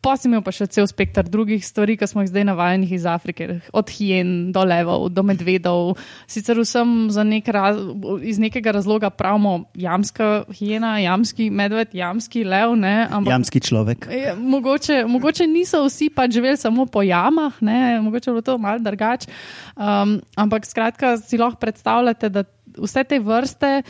pa 0.00 0.16
si 0.16 0.28
imel 0.28 0.40
pa 0.44 0.52
še 0.54 0.66
cel 0.72 0.86
spekter 0.88 1.28
drugih 1.28 1.60
stvari, 1.64 1.96
ki 2.00 2.08
smo 2.08 2.24
jih 2.24 2.30
zdaj 2.32 2.46
navajeni 2.48 2.88
iz 2.96 3.04
Afrike, 3.08 3.60
od 3.76 3.92
hien 3.92 4.50
do 4.54 4.64
levov, 4.64 5.08
do 5.12 5.24
medvedov. 5.26 5.98
Sicer 6.30 6.56
vsem 6.60 7.10
nek 7.28 7.48
raz, 7.52 7.76
iz 8.24 8.40
nekega 8.40 8.72
razloga 8.78 9.10
pravimo 9.12 9.66
jamska 9.76 10.46
hiena, 10.56 10.96
jamski 11.04 11.50
medved, 11.52 11.92
jamski 11.96 12.44
lev. 12.48 12.72
Ne, 12.80 12.94
ampak, 13.10 13.32
Jamski 13.34 13.60
človek. 13.60 14.08
Je, 14.08 14.32
mogoče, 14.36 15.02
mogoče 15.10 15.48
niso 15.50 15.82
vsi 15.84 16.08
pač 16.14 16.38
živeli 16.38 16.56
samo 16.60 16.86
po 16.88 17.04
jamah, 17.04 17.60
ne, 17.60 18.00
mogoče 18.00 18.30
je 18.30 18.34
bilo 18.34 18.46
to 18.46 18.56
malo 18.58 18.80
drugače. 18.80 19.28
Um, 19.76 20.16
ampak 20.36 20.64
skratka, 20.68 21.18
si 21.20 21.38
lahko 21.40 21.60
predstavljate, 21.60 22.32
da 22.32 22.46
vse 22.78 23.04
te 23.04 23.18
vrste 23.20 23.82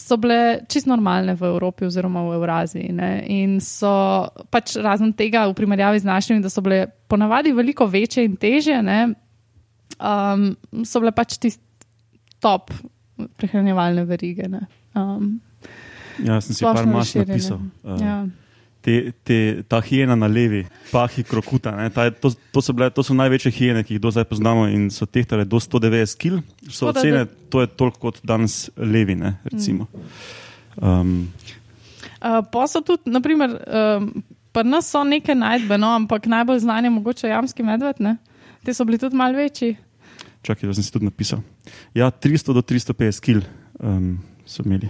so 0.00 0.16
bile 0.20 0.60
čist 0.70 0.88
normalne 0.90 1.34
v 1.38 1.48
Evropi 1.50 1.86
oziroma 1.86 2.22
v 2.26 2.38
Evraziji. 2.38 2.92
Ne, 2.96 3.10
in 3.28 3.58
so 3.64 3.90
pač 4.50 4.76
razen 4.80 5.12
tega 5.16 5.46
v 5.48 5.56
primerjavi 5.58 6.00
z 6.00 6.08
našimi, 6.08 6.42
da 6.44 6.50
so 6.52 6.64
bile 6.64 6.86
ponavadi 7.10 7.52
veliko 7.56 7.86
večje 7.90 8.24
in 8.24 8.38
teže, 8.40 8.80
ne, 8.82 9.12
um, 10.00 10.50
so 10.84 11.02
bile 11.04 11.12
pač 11.12 11.36
tisti 11.38 11.62
top 12.40 12.72
prehranjevalne 13.36 14.04
verige. 14.08 14.48
Ne. 14.48 14.64
Um, 14.96 15.38
Ja, 16.20 16.40
sem 16.40 16.54
si 16.54 16.64
par 16.64 16.86
mas 16.86 17.14
napisal. 17.14 17.60
Uh, 17.84 17.96
Ja. 18.00 18.26
Te, 18.82 19.12
te, 19.24 19.38
ta 19.68 19.80
hiena 19.84 20.16
na 20.16 20.28
levi, 20.30 20.64
pahi 20.90 21.24
krokuta. 21.24 21.72
ne, 21.76 21.90
Ta, 21.90 22.08
to, 22.10 22.32
to, 22.52 22.62
so 22.64 22.72
bile, 22.72 22.90
to 22.90 23.04
so 23.06 23.14
največje 23.14 23.52
hiene, 23.52 23.84
ki 23.84 23.96
jih 23.96 24.02
do 24.02 24.10
zdaj 24.10 24.26
poznamo 24.30 24.66
in 24.68 24.88
so 24.90 25.06
tehtale 25.06 25.44
do 25.44 25.60
190 25.60 26.18
kg. 26.20 26.40
So 26.70 26.90
ocene, 26.92 27.26
to 27.50 27.64
je 27.64 27.70
toliko 27.72 28.08
kot 28.08 28.20
danes 28.24 28.70
levi. 28.76 29.18
Ne, 29.18 29.36
recimo. 29.44 29.88
um, 30.80 31.28
Uh, 32.20 32.42
pa 32.52 32.66
so 32.68 32.82
tudi, 32.84 33.08
naprimer, 33.08 33.54
um, 33.64 34.10
pri 34.52 34.68
nas 34.68 34.90
so 34.92 35.00
neke 35.08 35.32
najdbe, 35.32 35.78
no, 35.80 35.94
ampak 35.96 36.26
najbolj 36.28 36.58
znan 36.66 36.84
je 36.84 36.90
mogoče 36.92 37.30
jamski 37.30 37.64
medved. 37.64 38.02
Ne? 38.04 38.18
Te 38.60 38.74
so 38.76 38.84
bili 38.84 38.98
tudi 39.00 39.16
malo 39.16 39.40
večji. 39.40 39.76
čakaj, 40.42 40.68
da 40.68 40.74
sem 40.74 40.84
si 40.84 40.92
tudi 40.92 41.04
napisal. 41.04 41.40
Ja, 41.94 42.10
300 42.10 42.52
do 42.52 42.60
350 42.60 43.20
kg 43.24 43.46
um, 43.80 44.18
so 44.44 44.62
imeli. 44.66 44.88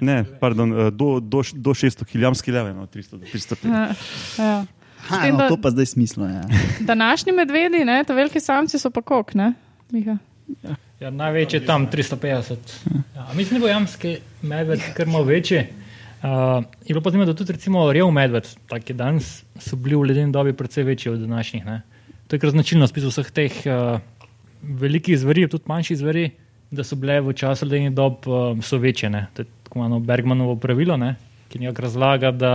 Ne, 0.00 0.24
pardon, 0.40 0.72
uh, 0.72 0.90
do, 0.90 1.20
do, 1.20 1.42
do 1.54 1.74
600 1.74 2.04
kg, 2.04 2.22
jamski 2.28 2.52
levi, 2.52 2.74
no, 2.74 2.86
300 2.86 3.18
do 3.18 3.24
350. 3.26 3.68
Ja, 3.68 3.86
ja. 4.38 4.64
Ha, 5.08 5.22
tem, 5.22 5.32
no, 5.32 5.38
da- 5.38 5.48
to 5.48 5.56
pa 5.56 5.70
zdaj 5.70 5.86
smislo. 5.86 6.26
Ja. 6.26 6.42
Današnji 6.92 7.32
medvedi, 7.32 7.84
ne, 7.84 8.02
te 8.04 8.14
veliki 8.14 8.40
samci 8.40 8.78
so 8.78 8.90
pa 8.90 9.02
kok, 9.02 9.34
ne? 9.34 9.52
Miha. 9.92 10.18
Ja, 11.00 11.10
največji 11.10 11.60
je 11.60 11.66
tam 11.66 11.86
350. 11.86 12.56
Ja, 13.14 13.26
mislim, 13.34 13.60
da 13.60 13.66
bo 13.66 13.68
jamski 13.70 14.16
medved 14.42 14.82
kar 14.96 15.06
malo 15.06 15.24
večji. 15.24 15.66
Uh, 16.18 16.64
je 16.82 16.88
bilo 16.88 17.00
pa 17.00 17.10
zanimivo, 17.10 17.30
da 17.32 17.38
tudi 17.38 17.52
recimo 17.52 17.84
rev 17.92 18.10
medved, 18.10 18.48
taki 18.66 18.92
danes, 18.92 19.44
so 19.62 19.76
bili 19.76 19.94
v 19.96 20.08
ledeni 20.10 20.32
dobi 20.32 20.52
precej 20.52 20.84
večji 20.84 21.12
od 21.12 21.20
današnjih. 21.20 21.66
Ne? 21.66 21.82
To 22.26 22.36
je 22.36 22.40
kar 22.40 22.50
značilnost 22.50 22.96
v 22.96 23.06
vseh 23.06 23.30
teh 23.30 23.60
uh, 23.70 24.00
velikih 24.62 25.18
zveri, 25.18 25.46
tudi 25.48 25.70
manjših 25.70 25.98
zveri, 25.98 26.30
da 26.70 26.84
so 26.84 26.98
bile 26.98 27.20
v 27.22 27.32
času 27.32 27.68
ledeni 27.68 27.94
dob 27.94 28.26
uh, 28.26 28.58
so 28.62 28.80
večje. 28.82 29.10
Ne? 29.10 29.28
To 29.34 29.42
je 29.42 29.46
tako 29.68 29.84
imeno 29.84 30.00
Bergmanovo 30.00 30.56
pravilo, 30.56 30.96
ne? 30.96 31.14
ki 31.48 31.58
nekako 31.62 31.82
razlaga, 31.82 32.30
da 32.30 32.52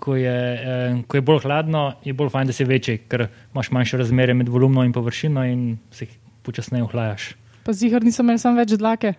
ko 0.00 0.16
je, 0.16 0.54
eh, 0.54 1.02
ko 1.06 1.16
je 1.16 1.22
bolj 1.22 1.42
hladno, 1.44 1.82
je 2.04 2.14
bolj 2.16 2.30
fajn, 2.32 2.50
da 2.50 2.56
si 2.56 2.64
večji, 2.64 2.98
ker 3.10 3.26
imaš 3.52 3.70
manjše 3.70 4.00
razmerje 4.00 4.34
med 4.34 4.48
volumnom 4.48 4.84
in 4.84 4.92
površino 4.92 5.44
in 5.44 5.78
se 5.92 6.06
počasneje 6.42 6.86
ohlajaš. 6.86 7.34
Pa 7.64 7.72
zihar 7.76 8.04
nisem 8.04 8.26
imel 8.26 8.40
samo 8.40 8.56
več 8.58 8.72
dlake. 8.80 9.14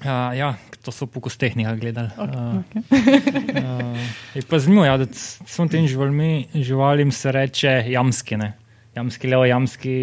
Uh, 0.00 0.32
ja, 0.34 0.54
to 0.82 0.90
so 0.90 1.06
po 1.06 1.20
kosteh 1.22 1.54
nekaj 1.54 1.76
gledali. 1.78 2.10
Okay, 2.18 2.34
Uh, 2.34 2.62
okay. 2.64 3.60
uh, 3.62 4.08
je 4.34 4.42
pa 4.48 4.58
zanimivo, 4.58 4.86
ja, 4.88 4.96
da 4.98 5.06
so 5.14 5.68
tem 5.70 5.86
živalmi, 5.86 6.48
živalim 6.54 7.12
se 7.12 7.32
reče 7.32 7.76
jamski. 7.92 8.40
Ne? 8.40 8.54
Jamski 8.96 9.28
levo, 9.30 9.44
jamski 9.46 9.94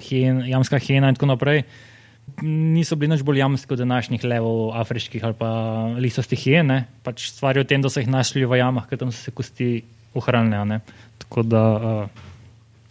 hien, 0.00 0.42
jamska 0.48 0.80
hiena 0.82 1.12
in 1.12 1.14
tako 1.14 1.30
naprej. 1.30 1.62
Niso 2.44 2.96
bili 2.96 3.14
nič 3.14 3.22
bolj 3.22 3.38
jamski 3.38 3.72
od 3.72 3.78
današnjih 3.78 4.24
levov, 4.24 4.74
afriških 4.76 5.24
ali 5.24 5.34
pa 5.38 5.48
lisastih 5.98 6.38
hien. 6.38 6.66
ne. 6.66 6.86
Pač 7.02 7.30
stvar 7.30 7.56
je 7.56 7.62
v 7.62 7.66
tem, 7.66 7.82
da 7.82 7.88
so 7.88 8.00
jih 8.00 8.08
našli 8.10 8.44
v 8.44 8.58
jamah, 8.58 8.88
ker 8.88 8.98
tam 8.98 9.12
so 9.12 9.22
se 9.22 9.30
kosti 9.30 9.82
ohranile. 10.14 10.56
a 10.56 10.64
ne. 10.64 10.80
Tako 11.18 11.42
da, 11.42 11.62
uh, 11.72 12.08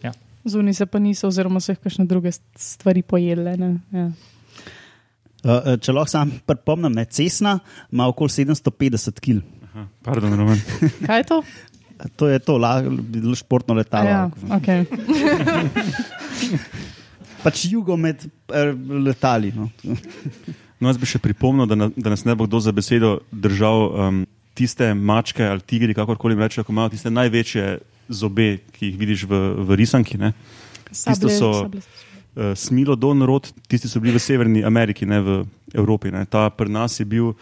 ja. 0.03 0.11
Zunaj 0.45 0.73
se 0.73 0.85
pa 0.85 0.99
niso, 0.99 1.27
oziroma 1.27 1.59
so 1.59 1.71
jih 1.71 1.79
kakšne 1.83 2.05
druge 2.05 2.31
stvari 2.55 3.01
pojedle. 3.01 3.57
ne, 3.57 3.79
Ja. 3.91 4.11
Uh, 5.43 5.75
če 5.75 5.91
lahko 5.91 6.07
sam 6.07 6.31
pripomnim, 6.47 6.93
ne, 6.95 7.03
cesna 7.05 7.59
ima 7.91 8.07
okoli 8.07 8.29
750 8.31 9.19
kg. 9.19 9.43
Aha, 9.73 9.87
pardon, 10.01 10.39
Roman. 10.39 10.59
Kaj 11.07 11.19
je 11.19 11.23
to? 11.27 11.43
To 12.15 12.27
je 12.27 12.39
to, 12.39 12.57
la, 12.57 12.79
športno 13.35 13.75
letalo. 13.75 14.07
Ja, 14.07 14.31
okay. 14.55 14.87
Pač 17.43 17.65
jugo 17.71 17.97
med 17.99 18.23
eh, 18.23 18.71
letali. 19.03 19.51
No. 19.55 19.69
No, 20.79 20.89
jaz 20.91 20.99
bi 20.99 21.07
še 21.07 21.21
pripomnil, 21.23 21.67
da, 21.69 21.77
na, 21.79 21.87
da 21.95 22.11
nas 22.11 22.25
ne 22.27 22.35
bo 22.35 22.43
kdo 22.43 22.59
za 22.59 22.73
besedo 22.75 23.17
držal 23.31 23.85
um, 23.87 24.23
tiste 24.57 24.89
mačke 24.93 25.45
ali 25.47 25.63
tigri, 25.63 25.95
kakorkoli 25.95 26.35
rečejo, 26.35 26.65
ko 26.67 26.75
imajo 26.75 26.91
tiste 26.91 27.11
največje 27.13 27.77
zobe, 28.11 28.57
ki 28.75 28.89
jih 28.89 28.97
vidiš 28.99 29.23
v, 29.29 29.39
v 29.63 29.77
risanki. 29.79 30.19
Ne? 30.19 30.33
Tisto 30.91 31.31
so 31.31 31.53
sablje- 31.63 31.83
uh, 32.35 32.51
Smilodon 32.55 33.23
rod, 33.23 33.47
tisti 33.71 33.87
so 33.87 34.03
bili 34.03 34.15
v 34.17 34.21
Severni 34.21 34.63
Ameriki, 34.65 35.07
ne 35.07 35.21
v 35.23 35.39
Evropi. 35.73 36.11
Ne? 36.11 36.25
Ta 36.27 36.49
pri 36.51 36.69
nas 36.73 36.99
je 36.99 37.07
bil 37.07 37.31
uh, 37.31 37.37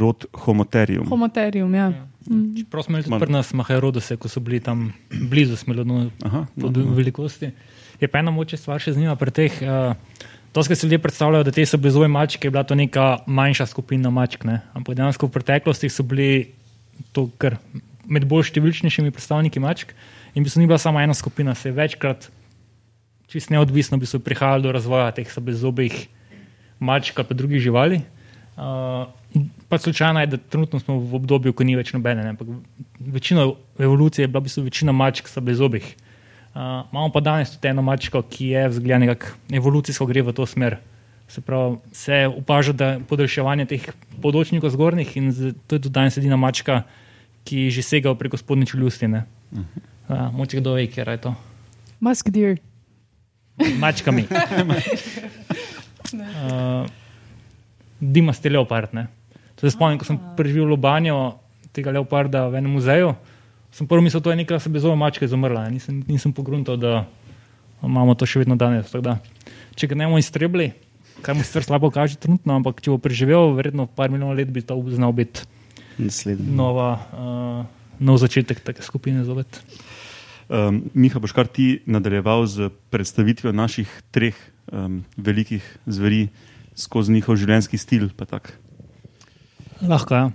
rod 0.00 0.24
Homoterium. 0.46 1.06
Homoterium, 1.12 1.74
ja. 1.74 1.92
Mm. 2.24 2.56
Čeprav 2.56 2.86
smo 2.86 2.96
imeli 2.96 3.04
tudi 3.04 3.20
pri 3.20 3.32
nas 3.32 3.52
Maharodose, 3.52 4.16
ko 4.16 4.32
so 4.32 4.40
bili 4.40 4.60
tam 4.64 4.88
blizu 5.12 5.60
Smelodonu, 5.60 6.08
Aha, 6.24 6.46
po 6.56 6.72
no, 6.72 6.80
no. 6.80 6.96
velikosti. 6.96 7.52
Je 8.04 8.08
pa 8.12 8.20
ena 8.20 8.32
moče 8.34 8.58
stvar 8.60 8.82
še 8.84 8.92
zanimiva 8.92 9.16
pri 9.16 9.32
teh. 9.32 9.54
Uh, 9.64 9.96
to, 10.52 10.60
kar 10.60 10.76
si 10.76 10.84
ljudje 10.84 11.00
predstavljajo, 11.00 11.46
da 11.48 11.54
te 11.56 11.64
so 11.64 11.80
blizu 11.80 12.04
mačke, 12.04 12.46
je 12.46 12.52
bila 12.52 12.64
to 12.68 12.76
neka 12.76 13.24
manjša 13.24 13.66
skupina 13.70 14.12
mačk. 14.12 14.44
Ne? 14.44 14.60
Ampak 14.76 14.98
dejansko 14.98 15.30
v 15.30 15.34
preteklosti 15.38 15.88
so 15.88 16.04
bili 16.04 16.52
to 17.16 17.30
kar 17.40 17.56
med 18.04 18.28
bolj 18.28 18.50
številčnejšimi 18.50 19.14
predstavniki 19.14 19.62
mačk. 19.64 19.96
In 20.36 20.44
bi 20.44 20.52
se 20.52 20.60
ni 20.60 20.68
bila 20.68 20.76
samo 20.82 21.00
ena 21.00 21.16
skupina, 21.16 21.54
se 21.56 21.70
je 21.70 21.78
večkrat, 21.78 22.28
čist 23.32 23.54
neodvisno, 23.54 23.96
bi 23.96 24.06
se 24.06 24.20
prihajalo 24.20 24.68
do 24.68 24.76
razvoja 24.76 25.08
teh 25.16 25.30
sablezobih 25.32 25.96
mačk 26.84 27.16
ali 27.16 27.28
pa 27.30 27.40
drugih 27.40 27.64
živali. 27.64 28.02
Uh, 28.54 29.08
pa 29.72 29.80
slučajno 29.80 30.20
je, 30.20 30.34
da 30.34 30.36
trenutno 30.36 30.78
smo 30.78 31.00
v 31.00 31.22
obdobju, 31.22 31.56
ko 31.56 31.64
ni 31.64 31.80
več 31.80 31.96
nobene. 31.96 32.20
Ne? 32.20 32.36
Ampak 32.36 32.52
večina 33.00 33.48
evolucije 33.80 34.28
je 34.28 34.28
bila 34.28 34.44
v 34.44 34.50
bistvu 34.50 34.68
večina 34.68 34.92
mačk 34.92 35.32
sablezobih. 35.32 35.94
Uh, 36.54 36.60
imamo 36.92 37.10
pa 37.10 37.20
danes 37.20 37.50
tudi 37.50 37.68
eno 37.68 37.82
mačko, 37.82 38.22
ki 38.22 38.48
je 38.54 38.68
vzgleda 38.68 38.98
nekako 39.02 39.26
evolucijsko 39.50 40.06
gre 40.06 40.22
v 40.22 40.32
to 40.32 40.46
smer. 40.46 40.76
Se 41.28 41.40
pravi, 41.40 41.76
se 41.92 42.26
opaža, 42.30 42.72
da 42.72 42.86
je 42.92 43.00
podaljševanje 43.10 43.66
teh 43.66 43.88
podočnikov 44.22 44.70
zgornjih 44.70 45.16
in 45.16 45.32
to 45.66 45.74
je 45.74 45.80
tudi 45.82 45.90
danes 45.90 46.16
edina 46.20 46.36
mačka, 46.36 46.84
ki 47.44 47.70
že 47.74 47.82
sega 47.82 48.14
preko 48.14 48.38
spodnje 48.38 48.70
čeljusti. 48.70 49.10
Uh, 49.10 50.30
Moče 50.32 50.60
kdo 50.60 50.76
ve, 50.78 50.86
kje 50.86 51.04
je 51.08 51.16
to. 51.26 51.34
Musk 52.00 52.30
deer. 52.30 52.58
Mačkami. 53.78 54.26
uh, 56.14 56.86
Dima 58.14 58.32
ste 58.32 58.50
leopard. 58.50 58.94
Ne? 58.94 59.06
To 59.54 59.66
se 59.66 59.74
spomnim, 59.74 59.98
ko 59.98 60.04
sem 60.04 60.18
preživel 60.36 60.66
v 60.66 60.76
Lobanjo, 60.76 61.38
tega 61.74 61.90
leoparda 61.90 62.46
v 62.46 62.62
enem 62.62 62.78
muzeju. 62.78 63.14
Sem 63.74 63.88
prvo 63.90 64.04
mislil, 64.06 64.22
da 64.22 64.30
je 64.30 64.38
neka 64.38 64.60
sebezova 64.62 64.94
mačka 64.94 65.26
izumrla. 65.26 65.66
Nisem, 65.70 66.04
nisem 66.06 66.32
pogruntal, 66.32 66.76
da 66.78 67.08
imamo 67.82 68.14
to 68.14 68.26
še 68.26 68.44
vedno 68.44 68.54
danes. 68.54 68.92
Da, 69.02 69.16
če 69.74 69.88
ga 69.90 69.98
ne 69.98 70.06
bomo 70.06 70.20
iztrebili, 70.22 70.70
kar 71.26 71.34
mu 71.34 71.42
sicer 71.42 71.66
slabo 71.66 71.90
kaže 71.90 72.20
trenutno, 72.22 72.54
ampak 72.54 72.78
če 72.84 72.94
bo 72.94 73.00
preživel, 73.02 73.50
verjetno 73.58 73.88
par 73.90 74.14
milijonov 74.14 74.38
let 74.38 74.54
bi 74.54 74.62
to 74.62 74.78
znal 74.94 75.10
biti 75.16 75.42
nova, 76.38 76.88
uh, 77.18 77.90
nov 77.98 78.22
začetek 78.22 78.62
take 78.62 78.86
skupine 78.86 79.26
zopet. 79.26 79.58
Um, 80.46 80.84
Miha, 80.94 81.18
boš 81.18 81.34
kar 81.34 81.50
ti 81.50 81.80
nadaljeval 81.86 82.46
z 82.46 82.70
predstavitvijo 82.94 83.50
naših 83.56 83.90
treh 84.14 84.38
um, 84.70 85.02
velikih 85.16 85.66
zveri 85.86 86.28
skozi 86.78 87.14
njihov 87.14 87.42
življenjski 87.42 87.78
stil. 87.80 88.10
Lahko. 89.82 90.14
Ja, 90.14 90.30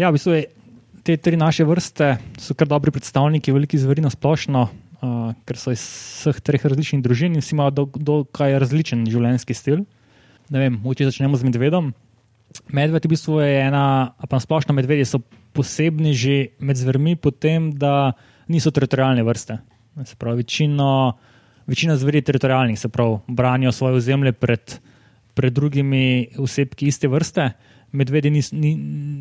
ja 0.00 0.10
v 0.10 0.18
bistvu 0.18 0.34
je, 0.34 0.48
te 1.02 1.16
tri 1.16 1.36
naše 1.36 1.64
vrste 1.64 2.16
so 2.38 2.54
kar 2.54 2.68
dobri 2.68 2.92
predstavniki 2.92 3.52
velikih 3.52 3.80
zveri 3.80 4.02
na 4.04 4.10
splošno, 4.10 4.66
uh, 4.66 5.32
ker 5.48 5.58
so 5.58 5.72
iz 5.72 5.82
vseh 5.82 6.40
treh 6.44 6.64
različnih 6.64 7.02
družin 7.04 7.34
in 7.34 7.44
vsi 7.44 7.56
imajo 7.56 7.86
dokaj 7.96 8.58
različen 8.60 9.06
življenjski 9.08 9.56
stil. 9.56 9.84
Ne 10.50 10.64
vem, 10.64 10.78
če 10.82 11.10
začnemo 11.10 11.38
z 11.38 11.46
medvedom. 11.48 11.92
Medved 12.74 13.06
v 13.06 13.12
bistvu 13.12 13.38
je 13.44 13.60
ena, 13.62 14.12
pa 14.26 14.40
splošno 14.42 14.74
medvedje 14.74 15.06
so 15.06 15.22
posebni 15.54 16.14
že 16.14 16.36
med 16.58 16.78
zvermi, 16.78 17.14
potem 17.16 17.70
da 17.70 18.12
niso 18.50 18.72
teritorijalne 18.74 19.22
vrste. 19.26 19.60
Se 20.04 20.16
pravi, 20.18 20.42
večino, 20.42 21.18
večina 21.70 21.96
zveri 21.96 22.18
je 22.18 22.28
teritorijalnih, 22.30 22.78
se 22.78 22.88
pravi, 22.88 23.20
branijo 23.28 23.72
svoje 23.72 24.00
ozemlje 24.02 24.32
pred, 24.32 24.78
pred 25.34 25.54
drugimi 25.54 26.34
osebki 26.38 26.90
iste 26.90 27.08
vrste. 27.08 27.52
Medvedi 27.92 28.30
nis, 28.30 28.50
ni, 28.52 28.74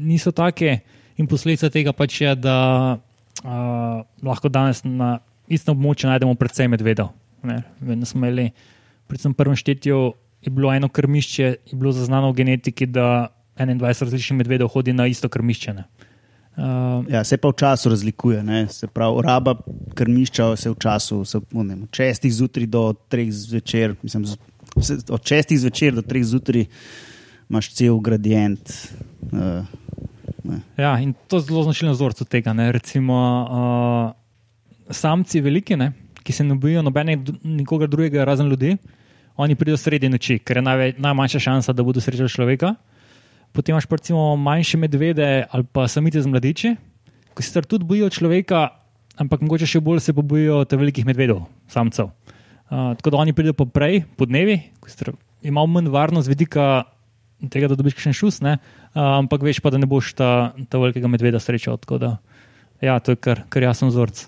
niso 0.09 0.33
take 0.33 0.79
in 1.19 1.27
posledica 1.27 1.69
tega 1.73 1.93
pač 1.95 2.21
je, 2.23 2.33
da 2.39 2.57
uh, 2.95 4.01
lahko 4.23 4.51
danes 4.51 4.81
na 4.87 5.17
istem 5.51 5.75
območju 5.75 6.09
najdemo 6.09 6.37
predvsej 6.39 6.69
medvedov. 6.71 7.11
Vedno 7.43 8.07
smo 8.07 8.23
imeli, 8.23 8.49
predvsem 9.09 9.33
v 9.33 9.39
prvem 9.39 9.57
štetju, 9.59 9.99
je 10.45 10.51
bilo 10.53 10.71
eno 10.73 10.89
krmišče, 10.89 11.47
je 11.71 11.75
bilo 11.75 11.91
zaznano 11.95 12.31
v 12.31 12.39
genetiki, 12.43 12.87
da 12.87 13.29
21 13.59 14.05
različnih 14.07 14.37
medvedov 14.39 14.71
hodi 14.71 14.93
na 14.95 15.07
isto 15.07 15.29
krmišče. 15.29 15.75
Uh, 16.59 17.07
ja, 17.07 17.23
se 17.23 17.37
pa 17.37 17.51
v 17.51 17.55
času 17.55 17.89
razlikuje. 17.89 18.43
Ne? 18.43 18.67
Se 18.67 18.87
pravi, 18.87 19.21
raba 19.23 19.55
krmišča 19.95 20.55
se 20.59 20.69
v 20.69 20.75
času 20.79 21.23
se, 21.25 21.39
ne, 21.51 21.77
od 21.83 21.91
6 21.95 22.29
zjutraj 22.29 22.67
do 22.67 22.93
3 23.11 23.29
zvečer, 23.31 23.95
mislim, 24.03 24.25
od 25.09 25.21
6 25.23 25.55
zvečer 25.57 25.95
do 25.95 26.01
3 26.01 26.23
zjutraj 26.23 26.65
imaš 27.49 27.71
cel 27.73 27.99
gradient. 27.99 28.91
Uh, 29.31 29.63
ja, 30.77 30.93
in 30.99 31.13
to 31.27 31.37
je 31.37 31.47
zelo 31.47 31.63
značilno 31.63 31.93
vzorcu 31.93 32.25
tega. 32.25 32.53
Ne? 32.53 32.71
Recimo, 32.71 33.15
uh, 33.49 34.93
samci 34.93 35.41
veliki, 35.41 35.77
ne? 35.77 35.91
ki 36.23 36.33
se 36.35 36.43
ne 36.43 36.55
bojijo 36.55 36.81
nobenega 36.85 37.87
drugega 37.87 38.25
razen 38.27 38.49
ljudi, 38.51 38.75
oni 39.39 39.55
pridejo 39.55 39.77
sredi 39.79 40.09
noči, 40.11 40.35
ker 40.43 40.59
je 40.59 40.61
najve, 40.61 40.89
najmanjša 41.01 41.39
šansa, 41.39 41.73
da 41.73 41.83
bodo 41.83 42.01
srečali 42.03 42.29
človeka. 42.29 42.73
Potem 43.55 43.73
imaš 43.73 43.87
recimo 43.89 44.35
manjše 44.35 44.77
medvede 44.77 45.45
ali 45.49 45.63
pa 45.63 45.87
samice 45.87 46.21
z 46.21 46.27
mladiči, 46.27 46.75
ki 47.37 47.43
se 47.43 47.61
tudi 47.61 47.87
bojijo 47.87 48.09
človeka, 48.09 48.67
ampak 49.17 49.41
mogoče 49.41 49.65
še 49.65 49.81
bolj 49.81 50.03
se 50.03 50.13
bojijo 50.13 50.65
te 50.65 50.77
velikih 50.77 51.07
medvedov, 51.07 51.47
samcev. 51.67 52.11
Uh, 52.69 52.93
tako 52.99 53.09
da 53.09 53.23
oni 53.23 53.33
pridejo 53.33 53.55
po 53.57 53.65
prej, 53.65 54.03
po 54.17 54.27
dnevi, 54.29 54.59
ki 54.85 55.15
imajo 55.49 55.67
manj 55.67 55.89
varnost 55.89 56.27
z 56.27 56.35
vidika 56.35 56.83
tega, 57.49 57.71
da 57.71 57.79
dobiš 57.79 57.97
še 57.97 58.13
šus, 58.13 58.41
uh, 58.43 58.59
ampak 58.93 59.43
veš 59.45 59.59
pa, 59.63 59.71
da 59.73 59.81
ne 59.81 59.89
boš 59.89 60.13
ta, 60.17 60.53
ta 60.69 60.81
velikega 60.81 61.07
medveda 61.11 61.39
srečal. 61.39 61.77
Da, 61.99 62.17
ja, 62.81 62.99
to 62.99 63.15
je 63.15 63.21
kar, 63.21 63.43
kar 63.49 63.63
jasen 63.63 63.91
vzorc. 63.91 64.27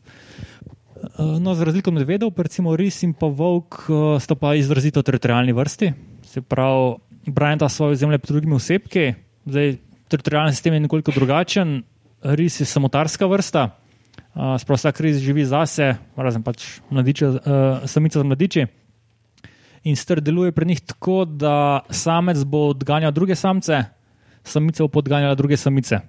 No, 1.18 1.56
za 1.58 1.65
razliko 1.65 1.89
od 1.89 1.98
medvedov, 1.98 2.34
recimo 2.38 2.75
ris 2.77 3.01
in 3.03 3.13
pa 3.18 3.25
volk, 3.25 3.88
sta 4.22 4.38
pa 4.38 4.53
izrazito 4.55 5.01
teritorijalni 5.01 5.53
vrsti. 5.53 5.94
Se 6.29 6.42
pravi, 6.42 6.96
branita 7.25 7.70
svoje 7.70 7.96
zemlje 7.96 8.20
pred 8.22 8.31
drugimi 8.31 8.55
osebki. 8.55 9.14
Zdaj, 9.46 9.77
teritorijalni 10.09 10.53
sistem 10.53 10.74
je 10.74 10.79
nekoliko 10.79 11.12
drugačen, 11.12 11.81
ris 12.22 12.59
je 12.62 12.66
samotarska 12.66 13.25
vrsta, 13.25 13.64
uh, 14.36 14.57
sprav 14.62 14.77
vsak 14.77 15.01
ris 15.01 15.18
živi 15.18 15.46
zase, 15.46 15.96
razen 16.16 16.44
pač 16.44 16.68
mladiče, 16.90 17.27
uh, 17.27 17.40
samica 17.86 18.20
z 18.20 18.24
mladiči. 18.24 18.66
In 19.90 19.96
str 19.98 20.22
deluje 20.22 20.51
pri 20.51 20.66
njih 20.66 20.81
tako, 20.81 21.25
da 21.25 21.81
samec 21.90 22.44
bo 22.46 22.68
odganjal 22.70 23.12
druge 23.12 23.36
samce, 23.36 23.83
samica 24.44 24.84
bo 24.84 24.88
podganjala 24.88 25.36
druge 25.36 25.58
samice. 25.58 26.00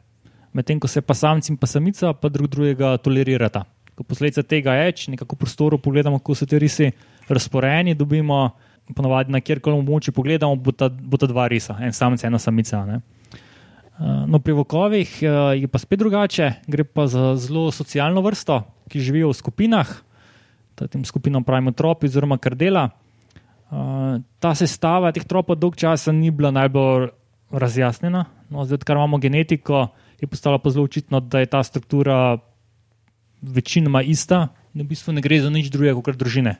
Medtem 0.53 0.81
ko 0.81 0.89
se 0.89 1.01
pa 1.01 1.15
samci 1.15 1.53
in 1.53 1.57
pa 1.57 1.67
samica 1.67 2.13
pa 2.13 2.29
drug 2.29 2.51
drugega 2.51 2.97
tolerirata. 2.99 3.65
Ko 3.97 4.05
posledica 4.05 4.43
tega 4.43 4.75
je, 4.81 4.93
če 4.93 5.15
nekako 5.15 5.37
v 5.37 5.45
prostoru 5.45 5.79
pogledamo, 5.79 6.21
kako 6.21 6.35
so 6.35 6.47
ti 6.49 6.59
risi 6.59 6.91
razporejeni, 7.29 7.95
dobimo 7.95 8.51
ponovadi 8.97 9.33
na 9.33 9.41
kjerkoli 9.41 9.79
območju 9.79 10.13
pogledamo, 10.17 10.57
bo 10.57 10.73
ta, 10.73 10.89
bo 10.89 11.21
ta 11.21 11.29
dva 11.31 11.47
risa, 11.49 11.77
en 11.81 11.93
samec, 11.97 12.25
ena 12.25 12.41
samica. 12.41 12.83
Ne? 12.89 13.01
Uh, 14.03 14.25
no, 14.27 14.41
pri 14.43 14.57
vokovih 14.57 15.13
uh, 15.23 15.53
je 15.57 15.69
pa 15.69 15.79
spet 15.79 16.01
drugače, 16.01 16.49
gre 16.67 16.85
pa 16.85 17.07
za 17.07 17.35
zelo 17.41 17.71
socialno 17.73 18.25
vrsto, 18.25 18.63
ki 18.91 19.01
živijo 19.01 19.31
v 19.31 19.39
skupinah, 19.39 19.93
tem 20.83 21.05
skupinam 21.07 21.45
pravimo 21.47 21.71
tropi 21.77 22.09
oziroma 22.11 22.41
kardela. 22.43 22.89
Uh, 23.73 24.19
ta 24.43 24.53
sestava 24.59 25.13
teh 25.15 25.25
tropov 25.25 25.57
dolg 25.61 25.77
časa 25.79 26.13
ni 26.13 26.33
bila 26.35 26.51
najbolj 26.53 27.13
razjasnjena. 27.53 28.25
No, 28.51 28.65
zdaj, 28.65 28.83
odkar 28.83 28.97
imamo 28.97 29.19
genetiko, 29.19 29.89
je 30.21 30.27
postalo 30.27 30.59
pa 30.59 30.71
zelo 30.71 30.85
očitno, 30.85 31.21
da 31.21 31.41
je 31.41 31.47
ta 31.47 31.63
struktura 31.63 32.39
večinoma 33.43 34.03
ista, 34.03 34.49
da 34.75 34.83
v 34.83 34.89
bistvu 34.89 35.13
ne 35.13 35.21
gre 35.21 35.41
za 35.41 35.51
nič 35.51 35.71
drugega 35.71 36.01
kot 36.01 36.17
družine 36.17 36.57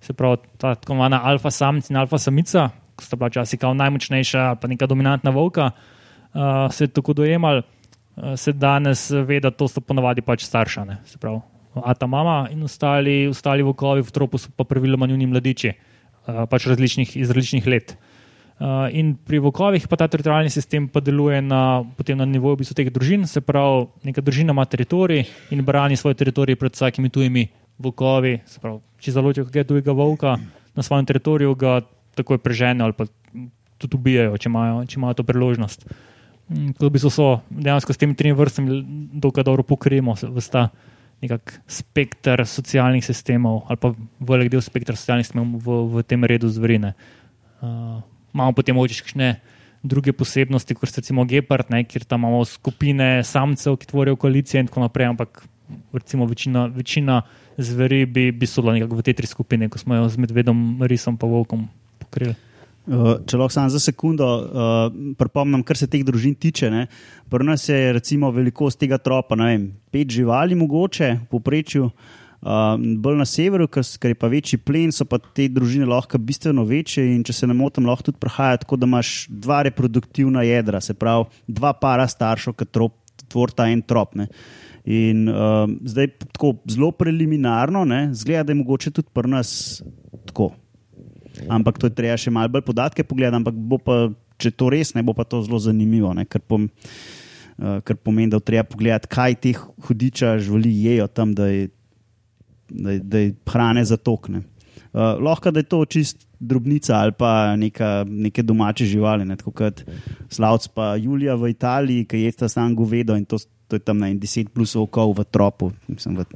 se 0.00 0.12
pravi, 0.12 0.36
ta 0.58 0.74
tako 0.74 0.92
imenovana 0.92 1.20
alfa 1.24 1.50
samca 1.50 1.92
in 1.92 1.98
alfa 2.00 2.18
samica, 2.18 2.70
ki 2.96 3.04
sta 3.04 3.16
bila 3.16 3.28
včasih 3.28 3.60
kao 3.60 3.74
najmočnejša, 3.74 4.54
pa 4.60 4.68
neka 4.68 4.88
dominantna 4.88 5.30
volka, 5.30 5.70
uh, 5.70 6.72
se 6.72 6.84
je 6.84 6.92
tako 6.96 7.12
dojemal, 7.12 7.60
uh, 7.60 8.34
se 8.36 8.52
danes 8.52 9.10
ve, 9.10 9.40
da 9.40 9.50
to 9.50 9.68
so 9.68 9.80
ponovadi 9.80 10.24
pač 10.24 10.44
starša. 10.48 10.84
Ne, 10.84 11.00
se 11.04 11.18
pravi, 11.18 11.40
a 11.84 11.94
ta 11.94 12.06
mama 12.06 12.48
in 12.52 12.64
ostali, 12.64 13.28
ostali 13.28 13.62
volkovi 13.62 14.02
v 14.02 14.10
tropu 14.10 14.38
so 14.38 14.52
pa 14.56 14.64
praviloma 14.64 15.06
njuni 15.06 15.26
mladiči, 15.26 15.74
uh, 15.74 16.44
pač 16.50 16.66
različnih, 16.72 17.16
iz 17.16 17.30
različnih 17.30 17.66
let. 17.66 17.96
Uh, 17.96 18.09
in 18.92 19.14
pri 19.16 19.38
vokovih 19.40 19.86
pa 19.88 19.96
ta 19.96 20.08
teritorijalni 20.08 20.50
sistem 20.52 20.88
pa 20.88 21.00
deluje 21.00 21.40
na, 21.42 21.84
na 22.16 22.24
nivoju 22.28 22.74
teh 22.76 22.90
družin, 22.92 23.26
se 23.26 23.40
pravi, 23.40 23.86
neka 24.04 24.20
družina 24.20 24.52
ima 24.52 24.64
teritorij 24.64 25.24
in 25.50 25.64
brani 25.64 25.96
svoj 25.96 26.14
teritorij 26.14 26.56
pred 26.56 26.72
vsakimi 26.72 27.08
tujimi 27.08 27.48
volkovi, 27.78 28.40
pravi, 28.60 28.80
če 29.00 29.16
zaločijo 29.16 29.46
kakega 29.48 29.64
drugega 29.64 29.92
volka 29.96 30.36
na 30.76 30.82
svojem 30.82 31.08
teritoriju, 31.08 31.54
ga 31.54 31.80
takoj 32.14 32.38
preženejo 32.38 32.84
ali 32.84 32.92
pa 32.92 33.06
tudi 33.80 33.96
ubijajo, 33.96 34.36
če 34.36 34.52
imajo, 34.52 34.84
če 34.84 35.00
imajo 35.00 35.16
to 35.16 35.24
priložnost. 35.24 35.88
Mm, 36.50 36.76
tako 36.76 36.92
da 36.92 37.10
so 37.10 37.30
dejansko 37.48 37.96
s 37.96 38.00
temi 38.02 38.14
tremi 38.14 38.36
vrstami 38.36 38.84
dokaj 39.24 39.46
dobro 39.48 39.64
pokrijemo 39.64 40.18
v 40.20 40.44
ta 40.50 40.68
nekak 41.22 41.60
spektr 41.68 42.44
socialnih 42.48 43.04
sistemov 43.04 43.68
ali 43.68 43.76
pa 43.80 43.92
velik 44.20 44.50
del 44.52 44.60
spektra 44.64 44.96
socialnih 44.96 45.24
sistemov 45.24 45.60
v, 45.64 45.80
v 45.96 46.04
tem 46.04 46.24
redu 46.24 46.48
zverine. 46.48 46.92
Uh, 47.60 48.00
imamo 48.34 48.52
potem 48.56 48.78
oči 48.78 49.00
še 49.00 49.34
druge 49.82 50.12
posebnosti, 50.12 50.74
kot 50.76 50.96
recimo 50.96 51.24
Gepard, 51.24 51.70
ne, 51.72 51.84
kjer 51.88 52.04
tam 52.04 52.26
imamo 52.26 52.44
skupine 52.44 53.22
samcev, 53.24 53.78
ki 53.80 53.88
tvorijo 53.88 54.18
koalicije 54.20 54.60
in 54.60 54.68
tako 54.68 54.84
naprej, 54.84 55.08
ampak 55.08 55.42
recimo 55.94 56.26
večina, 56.26 56.66
večina 56.66 57.22
zveri 57.56 58.04
bi, 58.06 58.30
bi 58.32 58.46
sodila 58.46 58.76
nekako 58.76 59.00
v 59.00 59.06
te 59.06 59.14
tri 59.16 59.26
skupine, 59.26 59.68
ko 59.68 59.80
smo 59.80 59.96
jo 59.96 60.08
z 60.08 60.20
medvedom, 60.20 60.82
risom 60.84 61.16
in 61.16 61.32
volkom 61.32 61.66
pokrili. 61.98 62.36
Uh, 62.90 63.20
če 63.28 63.38
lahko 63.38 63.52
samo 63.54 63.70
za 63.70 63.78
sekundo 63.78 64.26
uh, 64.26 64.78
pripomnim, 65.16 65.62
kar 65.62 65.78
se 65.78 65.86
teh 65.86 66.02
družin 66.04 66.34
tiče. 66.34 66.70
Pri 67.30 67.44
nas 67.46 67.68
je 67.68 67.92
recimo 67.92 68.32
velikost 68.32 68.80
tega 68.80 68.98
tropa, 68.98 69.36
ne 69.36 69.46
vem, 69.46 69.66
pet 69.92 70.10
živali, 70.10 70.56
mogoče 70.58 71.12
v 71.20 71.28
povprečju. 71.30 71.84
Uh, 71.86 72.19
bolj 72.40 73.18
na 73.20 73.26
severu, 73.28 73.66
ker 73.68 73.84
je 73.84 74.16
pa 74.16 74.28
večji 74.32 74.58
plen, 74.64 74.92
so 74.92 75.04
pa 75.04 75.18
te 75.20 75.48
družine 75.48 75.86
lahko 75.88 76.18
bistveno 76.18 76.64
večje. 76.64 77.04
In 77.14 77.24
če 77.24 77.36
se 77.36 77.46
ne 77.46 77.54
motim, 77.54 77.86
lahko 77.88 78.08
tudi 78.08 78.20
prihaja 78.20 78.62
tako, 78.62 78.78
da 78.80 78.88
imaš 78.88 79.26
dva 79.28 79.62
reproduktivna 79.68 80.44
jedra, 80.48 80.80
se 80.80 80.96
pravi, 80.96 81.28
dva 81.46 81.74
para 81.76 82.08
staršev, 82.08 82.56
ki 82.56 82.70
tvorita 83.30 83.68
en 83.70 83.82
trop. 83.82 84.16
Ne. 84.16 84.30
In 84.88 85.28
uh, 85.28 85.68
zdaj, 85.84 86.08
tako 86.32 86.54
zelo 86.70 86.90
preliminarno, 86.96 87.84
zgleda, 88.16 88.48
da 88.48 88.54
je 88.54 88.60
mogoče 88.62 88.90
tudi 88.90 89.12
pri 89.12 89.28
nas 89.28 89.82
tako. 90.26 90.54
Ampak 91.48 91.78
to 91.78 91.86
je 91.88 91.94
treba 91.94 92.16
še 92.18 92.32
malo 92.32 92.50
bolj 92.52 92.64
podatke 92.66 93.04
pogledati. 93.04 93.36
Ampak 93.42 93.84
pa, 93.84 93.98
če 94.40 94.54
to 94.56 94.70
res 94.72 94.94
ne 94.96 95.04
bo, 95.04 95.14
pa 95.14 95.28
to 95.28 95.42
zelo 95.44 95.60
zanimivo. 95.60 96.14
Ne, 96.16 96.24
ker, 96.24 96.40
pom, 96.40 96.66
uh, 96.66 97.78
ker 97.84 98.00
pomeni, 98.00 98.32
da 98.32 98.40
treba 98.40 98.64
pogledati, 98.64 99.12
kaj 99.12 99.36
teh 99.44 99.60
hudiča 99.86 100.38
živali 100.40 100.72
jejo 100.86 101.06
tam, 101.12 101.36
da 101.36 101.50
je, 101.52 101.68
da 102.70 102.98
da 102.98 103.18
je 103.18 103.34
hrane 103.46 103.84
za 103.84 103.96
tokne. 103.96 104.42
Uh, 104.92 105.14
lahko 105.22 105.50
da 105.50 105.60
je 105.60 105.68
to 105.70 105.84
čist 105.84 106.26
drobnica 106.40 106.96
ali 106.96 107.12
pa 107.12 107.56
neka, 107.56 108.04
neke 108.08 108.42
domače 108.42 108.84
živali, 108.84 109.24
ne, 109.24 109.36
kot 109.36 109.84
Slavc, 110.28 110.68
pa 110.74 110.96
Julija 110.96 111.34
v 111.34 111.50
Italiji, 111.52 112.04
ki 112.10 112.22
je 112.24 112.32
ta 112.32 112.48
sam 112.48 112.74
govedo 112.74 113.16
in 113.16 113.24
to 113.24 113.38
to 113.70 113.78
je 113.78 113.86
tam 113.86 114.02
na 114.02 114.10
10 114.10 114.50
plus 114.50 114.74
okov 114.74 115.14
v 115.14 115.22
tropu. 115.30 115.70
Mislim, 115.86 116.18
v, 116.18 116.26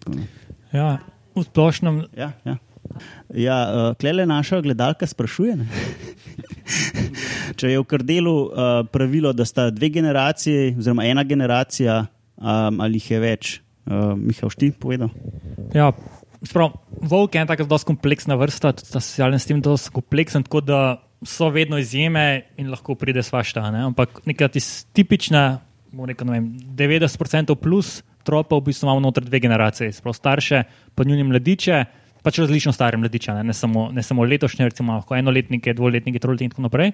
tako. 0.00 0.24
Ja, 0.72 1.04
v 1.36 1.44
splošnem. 1.44 2.08
ja, 2.16 2.32
ja. 2.48 2.56
Ja, 3.36 3.56
uh, 3.68 3.92
Klele 4.00 4.24
naša 4.24 4.62
gledalka 4.64 5.04
sprašuje, 5.04 5.60
če 7.60 7.68
je 7.68 7.76
v 7.76 7.84
krdelu 7.84 8.32
uh, 8.32 8.48
pravilo, 8.88 9.34
da 9.36 9.44
sta 9.44 9.68
dve 9.68 9.92
generacije, 9.92 10.72
oziroma 10.80 11.04
ena 11.04 11.20
generacija, 11.28 12.06
um, 12.40 12.80
ali 12.80 12.96
jih 12.96 13.10
je 13.12 13.20
več. 13.20 13.50
Uh, 13.88 14.12
Mihael, 14.20 14.52
ti 14.52 14.68
povedal? 14.76 15.08
Ja, 15.72 15.92
sprav, 16.44 16.74
volk 17.00 17.34
je 17.34 17.40
ena 17.40 17.48
tako 17.48 17.64
zelo 17.64 17.78
kompleksna 17.88 18.36
vrsta, 18.36 18.74
tudi 18.76 18.92
ta 18.92 19.00
socialni 19.00 19.40
sistem 19.40 19.62
je 19.62 19.70
zelo 19.70 19.94
kompleksen, 19.96 20.44
tako 20.44 20.60
da 20.60 20.80
so 21.24 21.48
vedno 21.50 21.78
izjeme 21.80 22.52
in 22.60 22.68
lahko 22.70 22.94
pride 22.94 23.22
svašta. 23.24 23.64
Ne? 23.72 23.86
Ampak 23.88 24.20
neka 24.28 24.50
tipična, 24.92 25.60
rekel, 26.06 26.30
vem, 26.30 26.52
90% 26.76 27.56
plus 27.56 28.02
tropa 28.28 28.58
v 28.58 28.68
bistvu 28.68 28.86
imamo 28.86 29.00
noter 29.00 29.24
dve 29.24 29.40
generacije, 29.40 29.92
sprav 29.92 30.14
starše, 30.14 30.62
pa 30.94 31.04
njuni 31.04 31.24
mladiče. 31.24 31.84
Pač 32.22 32.40
različno 32.42 32.74
stare 32.74 32.98
mladiče, 32.98 33.32
ne, 33.32 33.44
ne, 33.46 33.54
samo, 33.54 33.88
ne 33.94 34.02
samo 34.02 34.24
letošnje, 34.26 34.66
recimo 34.68 34.98
lahko 34.98 35.16
enoletnike, 35.16 35.72
dvoletnike, 35.72 36.18
troletnike 36.18 36.50
in 36.50 36.50
tako 36.50 36.66
naprej. 36.66 36.92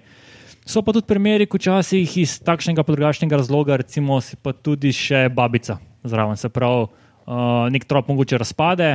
So 0.64 0.80
pa 0.80 0.94
tudi 0.96 1.04
primeri, 1.04 1.44
ko 1.44 1.60
včasih 1.60 2.08
iz 2.22 2.38
takšnega 2.40 2.80
podrugačnega 2.88 3.36
razloga, 3.36 3.76
recimo, 3.76 4.16
si 4.24 4.36
pa 4.40 4.56
tudi 4.56 4.94
še 4.96 5.28
babica 5.28 5.76
zraven. 6.08 6.40
Se 6.40 6.48
pravi, 6.48 6.86
uh, 6.88 7.66
nek 7.68 7.84
trop 7.84 8.08
mogoče 8.08 8.40
razpade, 8.40 8.88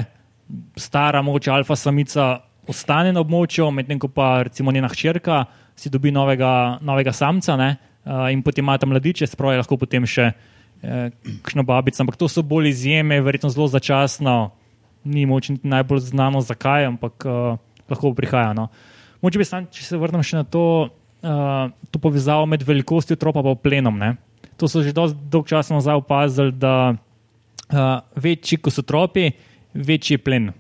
stara, 0.74 1.22
mogoče 1.22 1.54
alfa 1.54 1.78
samica 1.78 2.40
ostane 2.70 3.14
na 3.14 3.22
območju, 3.22 3.70
medtem 3.74 4.02
ko 4.02 4.10
pa 4.10 4.50
recimo 4.50 4.74
njena 4.74 4.90
hčerka 4.90 5.44
si 5.78 5.94
dobi 5.94 6.12
novega, 6.12 6.80
novega 6.82 7.14
samca 7.14 7.54
uh, 7.56 8.26
in 8.34 8.42
potem 8.42 8.66
ima 8.66 8.78
tam 8.78 8.90
mladiče, 8.90 9.30
spravi 9.30 9.62
lahko 9.62 9.78
potem 9.78 10.06
še 10.10 10.26
eh, 10.82 11.10
kakšno 11.44 11.64
babico. 11.64 12.02
Ampak 12.02 12.18
to 12.18 12.28
so 12.28 12.42
bolj 12.42 12.74
izjeme, 12.74 13.22
verjetno 13.22 13.54
zelo 13.54 13.70
začasno 13.70 14.52
ni 15.06 15.26
moč 15.26 15.54
niti 15.54 15.70
najbolj 15.70 16.10
znano, 16.10 16.42
zakaj, 16.42 16.90
ampak 16.90 17.26
uh, 17.30 17.60
lahko 17.90 18.12
prihaja. 18.18 18.52
No. 18.58 18.68
Moče 19.22 19.40
bi 19.40 19.46
sam, 19.48 19.70
če 19.72 19.86
se 19.86 20.00
vrnem 20.00 20.26
še 20.26 20.42
na 20.42 20.44
to, 20.44 20.90
uh, 21.24 21.72
to 21.92 22.00
povezavo 22.00 22.46
med 22.46 22.64
velikostjo 22.64 23.16
tropa 23.16 23.40
in 23.40 23.58
plenom. 23.58 23.98
Ne. 23.98 24.16
To 24.58 24.68
so 24.68 24.84
že 24.84 24.94
dolgo 24.94 25.48
časa 25.48 25.74
nazaj 25.74 25.96
opazili, 25.96 26.52
da 26.52 26.96
uh, 26.96 28.00
večji 28.16 28.58
kot 28.58 28.74
so 28.74 28.82
tropi, 28.82 29.32
večji 29.74 30.16
je 30.16 30.24
plen. 30.24 30.52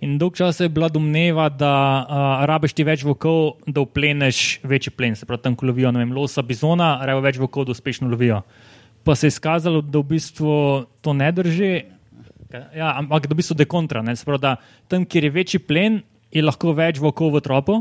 In 0.00 0.16
dolgo 0.18 0.36
časa 0.36 0.64
je 0.64 0.72
bila 0.72 0.88
domneva, 0.88 1.48
da 1.48 1.74
uh, 2.04 2.44
rabiš 2.48 2.72
ti 2.72 2.84
več 2.84 3.04
vokov, 3.04 3.60
da 3.66 3.84
upleneš 3.84 4.60
večji 4.64 4.92
plen. 4.96 5.16
Se 5.16 5.26
pravi, 5.28 5.42
tam, 5.44 5.56
ko 5.56 5.68
lovijo 5.68 5.92
vem, 5.92 6.12
losa, 6.12 6.42
bizona, 6.42 6.98
rabijo 7.04 7.24
več 7.24 7.40
vokov, 7.40 7.68
da 7.68 7.76
uspešno 7.76 8.08
lovijo. 8.08 8.42
Pa 9.04 9.14
se 9.16 9.28
je 9.28 9.34
izkazalo, 9.34 9.80
da 9.80 10.00
v 10.00 10.08
bistvu 10.16 10.52
to 11.00 11.12
ne 11.16 11.28
drži. 11.32 11.72
Ja, 12.50 12.96
ampak 12.98 13.28
da 13.28 13.34
v 13.34 13.40
bistvu 13.40 13.56
dekontra. 13.56 14.02
Sprav, 14.16 14.40
da 14.40 14.56
tam, 14.88 15.04
kjer 15.04 15.28
je 15.28 15.30
večji 15.36 15.60
plen, 15.64 16.00
je 16.32 16.44
lahko 16.44 16.72
več 16.76 17.00
vokov 17.00 17.36
v 17.36 17.44
tropu. 17.44 17.80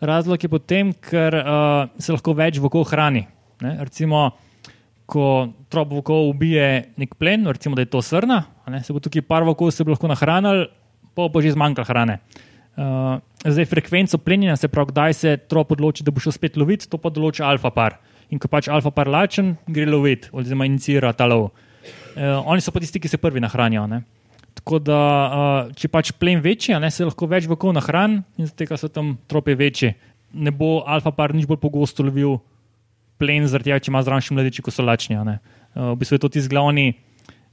Razlog 0.00 0.42
je 0.42 0.48
potem, 0.48 0.92
ker 0.92 1.34
uh, 1.40 1.88
se 1.98 2.12
lahko 2.12 2.34
več 2.36 2.58
vokov 2.60 2.84
hrani. 2.90 3.24
Ne? 3.64 3.76
Recimo, 3.80 4.28
ko 5.08 5.48
trop 5.72 5.92
vokov 5.94 6.28
ubije 6.28 6.92
nek 7.00 7.14
plen, 7.16 7.46
recimo, 7.48 7.78
da 7.78 7.86
je 7.86 7.92
to 7.94 8.02
srna, 8.04 8.42
ne? 8.68 8.82
se 8.84 8.92
bo 8.92 9.00
tukaj 9.00 9.24
par 9.24 9.46
vokov 9.46 9.70
se 9.72 9.86
lahko 9.86 10.10
nahranil, 10.10 10.66
pa 11.16 11.28
bo 11.32 11.40
že 11.40 11.54
zmanjkalo 11.54 11.88
hrane. 11.88 12.18
Uh, 12.76 13.16
zdaj, 13.40 13.64
frekvenco 13.70 14.18
plenjenja, 14.20 14.58
se 14.60 14.68
pravi, 14.68 14.92
kdaj 14.92 15.14
se 15.16 15.36
trop 15.48 15.70
odloči, 15.72 16.04
da 16.04 16.12
bo 16.12 16.20
šel 16.20 16.34
spet 16.36 16.58
loviti, 16.60 16.90
to 16.92 17.00
pa 17.00 17.08
določa 17.08 17.46
alfa 17.48 17.72
par. 17.72 17.96
In 18.28 18.42
ko 18.42 18.50
pač 18.52 18.68
alfa 18.68 18.92
par 18.92 19.08
lačen, 19.08 19.54
gre 19.64 19.86
loviti, 19.88 20.28
oziroma 20.36 20.66
inicira 20.68 21.14
ta 21.16 21.24
lov. 21.30 21.48
Uh, 22.12 22.42
oni 22.44 22.60
so 22.60 22.74
pa 22.74 22.82
tisti, 22.84 23.00
ki 23.00 23.08
se 23.08 23.22
prvi 23.22 23.40
nahranijo. 23.40 23.86
Ne? 23.88 24.02
Tako 24.56 24.80
da, 24.80 24.98
uh, 24.98 25.72
če 25.76 25.90
pač 25.92 26.12
plen 26.16 26.40
večji, 26.42 26.76
ne, 26.80 26.90
se 26.90 27.04
lahko 27.04 27.28
več 27.28 27.48
vokov 27.50 27.74
nahrani 27.76 28.22
in 28.40 28.48
zato 28.48 28.78
so 28.80 28.88
tam 28.88 29.16
trope 29.28 29.54
večji. 29.54 29.92
Ne 30.32 30.52
bo 30.52 30.80
alfa 30.88 31.12
par 31.14 31.34
nič 31.36 31.46
bolj 31.48 31.60
pogosto 31.62 32.04
lovil 32.06 32.38
plen, 33.20 33.46
zaradi 33.48 33.70
tega, 33.70 33.80
če 33.80 33.92
ima 33.92 34.02
zraven 34.04 34.24
še 34.24 34.36
mladiči, 34.36 34.64
ko 34.64 34.72
so 34.72 34.84
lačni. 34.84 35.18
Uh, 35.18 35.92
v 35.92 35.98
bistvu 36.00 36.16
je 36.16 36.24
to 36.24 36.30
tisti 36.32 36.52
glavni, 36.52 36.86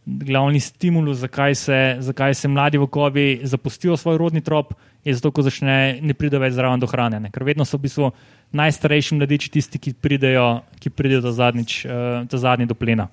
glavni 0.05 0.59
stimulus, 0.63 1.21
zakaj 1.23 1.55
se, 1.59 1.79
zakaj 2.03 2.35
se 2.39 2.51
mladi 2.51 2.79
vokovi 2.81 3.27
zapustijo 3.47 3.97
svoj 3.99 4.19
rodni 4.19 4.43
trop, 4.43 4.73
je 5.03 5.15
zato, 5.15 5.31
ko 5.35 5.43
začne 5.43 5.99
ne 6.01 6.15
pride 6.15 6.39
več 6.39 6.55
zraven 6.55 6.79
do 6.79 6.87
hrane. 6.87 7.19
Ne. 7.19 7.33
Ker 7.35 7.43
vedno 7.47 7.67
so 7.67 7.79
v 7.79 7.87
bistvu 7.87 8.13
najstarejši 8.55 9.19
mladiči 9.19 9.51
tisti, 9.51 9.79
ki 9.79 9.95
pridejo, 9.99 10.63
ki 10.79 10.91
pridejo 10.91 11.27
do 11.27 11.35
zadnjič, 11.35 11.83
uh, 11.87 12.23
zadnji 12.31 12.69
do 12.71 12.79
plena. 12.79 13.09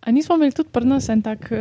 A 0.00 0.10
nismo 0.10 0.36
imeli 0.36 0.52
tudi 0.54 0.70
pri 0.72 0.86
nas 0.86 1.08
en 1.08 1.22
tak, 1.22 1.48
uh, 1.50 1.58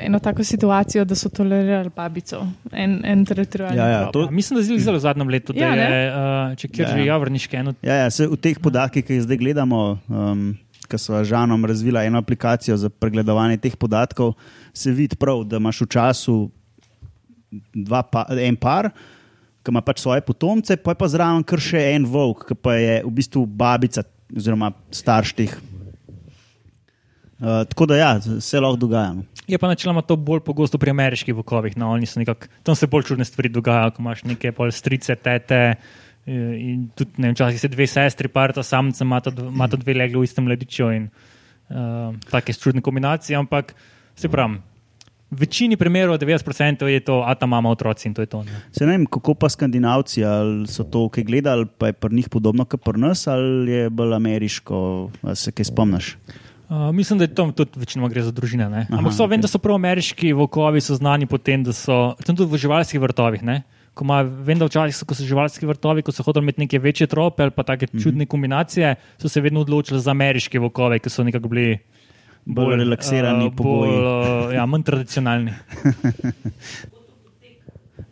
eno 0.00 0.18
tako 0.18 0.44
situacijo, 0.44 1.04
da 1.04 1.14
so 1.14 1.28
tolerirali 1.28 1.90
babico, 1.96 2.40
en, 2.72 3.00
en 3.04 3.24
teritorijalni 3.24 3.78
Ja, 3.78 3.88
ja, 3.88 4.10
to- 4.10 4.30
mislim, 4.30 4.56
da 4.58 4.64
je 4.64 4.78
zelo 4.80 4.96
v 4.96 5.00
zadnjem 5.00 5.28
letu, 5.28 5.52
da 5.52 5.60
Ja, 5.60 5.74
je, 5.74 6.00
uh, 6.08 6.56
če 6.56 6.68
kjer 6.68 6.86
Ja, 6.86 6.92
že 6.94 6.98
ja. 6.98 7.04
javrniške 7.04 7.56
eno. 7.56 7.74
Ja, 7.82 7.94
ja, 7.94 8.10
se, 8.10 8.26
v 8.26 8.36
teh 8.36 8.58
podatkih, 8.58 9.04
ki 9.04 9.14
jih 9.14 9.22
zdaj 9.22 9.36
gledamo, 9.36 9.98
um, 10.08 10.56
ki 10.88 10.98
smo 10.98 11.20
z 11.20 11.28
Žanom 11.30 11.64
razvili 11.64 12.00
eno 12.06 12.18
aplikacijo 12.18 12.76
za 12.76 12.88
pregledovanje 12.90 13.56
teh 13.58 13.76
podatkov, 13.76 14.34
se 14.74 14.90
vidi 14.90 15.16
prav, 15.16 15.44
da 15.44 15.60
imaš 15.60 15.84
v 15.84 15.86
času 15.86 16.36
dva 17.74 18.02
pa, 18.02 18.24
en 18.40 18.56
par, 18.56 18.90
ki 19.62 19.70
ima 19.70 19.82
pač 19.82 20.00
svoje 20.00 20.20
potomce, 20.24 20.76
pa 20.76 20.90
je 20.90 20.98
pa 20.98 21.06
zraven 21.08 21.44
kar 21.44 21.60
še 21.60 21.82
en 21.94 22.06
volk, 22.08 22.46
ki 22.48 22.54
pa 22.56 22.74
je 22.74 23.02
v 23.04 23.10
bistvu 23.12 23.44
babica 23.46 24.02
oziroma 24.34 24.72
starš 24.90 25.34
teh. 25.36 25.54
Uh, 27.40 27.64
tako 27.68 27.86
da 27.86 27.96
ja, 27.96 28.20
se 28.20 28.60
lahko 28.60 28.76
dogaja. 28.76 29.12
no. 29.12 29.22
Je 29.48 29.58
pa 29.58 29.68
načeloma 29.68 30.02
to 30.02 30.16
bolj 30.16 30.42
pogosto 30.44 30.78
pri 30.78 30.90
ameriških 30.90 31.34
vokovih. 31.34 31.76
No, 31.80 31.94
nekak, 31.96 32.50
tam 32.62 32.76
se 32.76 32.86
bolj 32.86 33.08
čudne 33.08 33.24
stvari 33.24 33.48
dogajajo, 33.48 33.94
ko 33.96 34.02
imaš 34.02 34.24
neke 34.28 34.52
pol 34.52 34.70
strice, 34.70 35.16
tete. 35.16 35.60
eh, 36.26 36.32
In 36.60 36.90
tudi, 36.94 37.10
ne 37.16 37.30
vem, 37.30 37.34
včasih 37.34 37.60
se 37.60 37.68
dve 37.68 37.86
sestri, 37.86 38.28
parta 38.28 38.62
samca, 38.62 39.04
imata 39.04 39.32
imata 39.32 39.76
dve 39.80 39.94
legli 39.94 40.20
v 40.20 40.28
istem 40.28 40.44
mladiču 40.44 40.90
in 40.92 41.08
uh, 41.08 42.12
take 42.30 42.52
čudne 42.52 42.84
kombinacije. 42.84 43.38
Ampak 43.38 43.72
se 44.14 44.28
pravi, 44.28 44.60
v 45.30 45.40
večini 45.40 45.76
primerov, 45.80 46.18
90% 46.18 46.84
je 46.84 47.00
to, 47.00 47.22
a 47.24 47.34
ta 47.34 47.46
mama 47.46 47.70
otroci 47.70 48.08
in 48.08 48.14
to 48.14 48.20
je 48.20 48.26
to. 48.26 48.42
Ne. 48.44 48.60
Se 48.72 48.84
ne 48.84 48.98
vem, 48.98 49.06
kako 49.06 49.34
pa 49.34 49.48
skandinavci, 49.48 50.24
ali 50.24 50.68
so 50.68 50.84
to 50.84 51.08
kaj 51.08 51.24
gledali, 51.24 51.66
pa 51.78 51.88
je 51.88 51.96
pri 51.96 52.14
njih 52.14 52.28
podobno 52.28 52.68
kot 52.68 52.84
pri 52.84 53.00
nas, 53.00 53.26
ali 53.26 53.72
je 53.72 53.90
bolj 53.90 54.14
ameriško, 54.14 55.10
ali 55.22 55.36
se 55.36 55.52
kaj 55.52 55.72
spomniš. 55.72 56.14
Uh, 56.14 56.49
mislim, 56.70 57.18
da 57.18 57.24
je 57.24 57.34
to 57.34 57.50
tudi 57.52 57.70
večinoma 57.76 58.08
gre 58.08 58.22
za 58.22 58.30
družine. 58.30 58.68
ne. 58.68 58.84
Aha, 58.84 58.98
Ampak 58.98 59.12
so, 59.12 59.24
vem, 59.24 59.30
okej. 59.32 59.42
da 59.42 59.48
so 59.48 59.58
prav 59.58 59.74
ameriški 59.74 60.32
vokovi 60.32 60.80
so 60.80 60.94
znani 60.94 61.26
po 61.26 61.38
tem, 61.38 61.64
da 61.64 61.72
so 61.72 62.14
tam 62.20 62.36
tudi 62.36 62.46
v 62.46 62.58
živalskih 62.58 63.00
vrtovih. 63.00 63.42
Ne? 63.42 63.62
Ko 63.90 64.04
ima, 64.04 64.20
vem, 64.22 64.54
da 64.54 64.64
včasih 64.64 64.94
so, 64.94 65.04
ko 65.04 65.14
so 65.14 65.24
živalski 65.24 65.66
vrtovi, 65.66 66.02
ko 66.02 66.12
so 66.12 66.22
hodili 66.22 66.44
imeti 66.44 66.60
neke 66.60 66.78
večje 66.78 67.06
trope 67.06 67.42
ali 67.42 67.50
pa 67.50 67.62
take 67.64 67.86
Mhm. 67.86 67.98
čudne 67.98 68.26
kombinacije, 68.26 68.94
so 69.18 69.28
se 69.28 69.40
vedno 69.40 69.60
odločili 69.60 70.00
za 70.00 70.10
ameriške 70.10 70.58
vokove, 70.58 70.98
ki 70.98 71.10
so 71.10 71.24
nekako 71.24 71.48
bili 71.48 71.78
Bolj 72.46 72.76
relaksirani 72.76 73.46
uh, 73.46 73.52
pogoji. 73.52 73.92
Bolj, 73.92 74.46
uh, 74.46 74.54
ja, 74.54 74.66
manj 74.66 74.82
tradicionalni. 74.82 75.52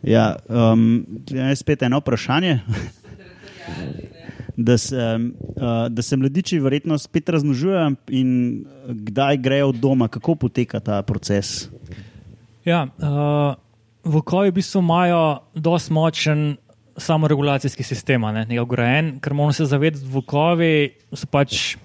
Ja, 0.03 0.35
um, 0.47 1.05
spet 1.55 1.81
eno 1.81 1.97
vprašanje. 1.97 2.59
Da 4.59 4.75
se, 4.75 4.99
uh, 4.99 5.87
da 5.87 6.03
se 6.03 6.17
mladiči 6.19 6.57
verjetno 6.59 6.97
spet 6.99 7.29
razmnožujejo, 7.31 7.93
in 8.11 8.31
kdaj 9.07 9.37
grejo 9.39 9.69
od 9.71 9.77
doma, 9.79 10.09
kako 10.11 10.35
poteka 10.35 10.81
ta 10.83 10.97
proces. 11.07 11.69
Ja, 12.67 12.81
uh, 12.99 13.55
vokovi 14.03 14.51
v 14.51 14.57
bistvu 14.59 14.81
imajo 14.83 15.21
dosti 15.55 15.93
močen 15.95 16.43
samoregulacijski 16.99 17.83
sistem, 17.83 18.27
ne, 18.27 18.43
nekaj 18.43 18.63
ugrajen, 18.63 19.13
ker 19.23 19.33
moramo 19.33 19.55
se 19.55 19.65
zavedati, 19.65 20.03
da 20.03 20.11
vokovi 20.17 20.73
so 21.13 21.29
pač 21.31 21.77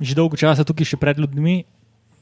že 0.00 0.12
dolgo 0.16 0.36
časa 0.36 0.64
tukaj 0.66 0.92
še 0.92 1.00
pred 1.00 1.18
ljudmi. 1.20 1.62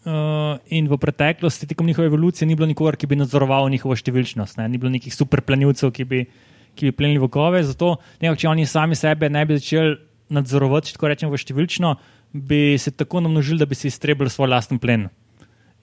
Uh, 0.04 0.60
v 0.68 0.96
preteklosti, 1.00 1.66
tekom 1.66 1.86
njihove 1.88 2.10
evolucije, 2.10 2.44
ni 2.46 2.54
bilo 2.54 2.68
nikogar, 2.68 2.98
ki 3.00 3.08
bi 3.08 3.16
nadzoroval 3.16 3.70
njihovo 3.72 3.96
številčnost, 3.96 4.58
ne? 4.60 4.68
ni 4.68 4.76
bilo 4.76 4.92
nekih 4.92 5.14
superplenilcev, 5.14 5.88
ki 5.96 6.04
bi, 6.04 6.18
ki 6.74 6.90
bi 6.90 6.96
plenili 6.96 7.22
vokove. 7.22 7.62
Zato, 7.66 7.96
nekako, 8.20 8.40
če 8.40 8.50
oni 8.50 8.66
sami 8.66 8.98
sebe 8.98 9.30
ne 9.30 9.44
bi 9.46 9.58
začeli 9.58 9.96
nadzorovati, 10.34 10.90
če 10.90 10.98
tako 10.98 11.10
rečemo, 11.12 11.38
številčno, 11.38 11.94
bi 12.34 12.74
se 12.80 12.94
tako 12.94 13.22
namnožili, 13.24 13.60
da 13.62 13.68
bi 13.70 13.78
si 13.78 13.90
iztrebili 13.90 14.32
svoj 14.32 14.50
lasten 14.50 14.80
plen. 14.82 15.08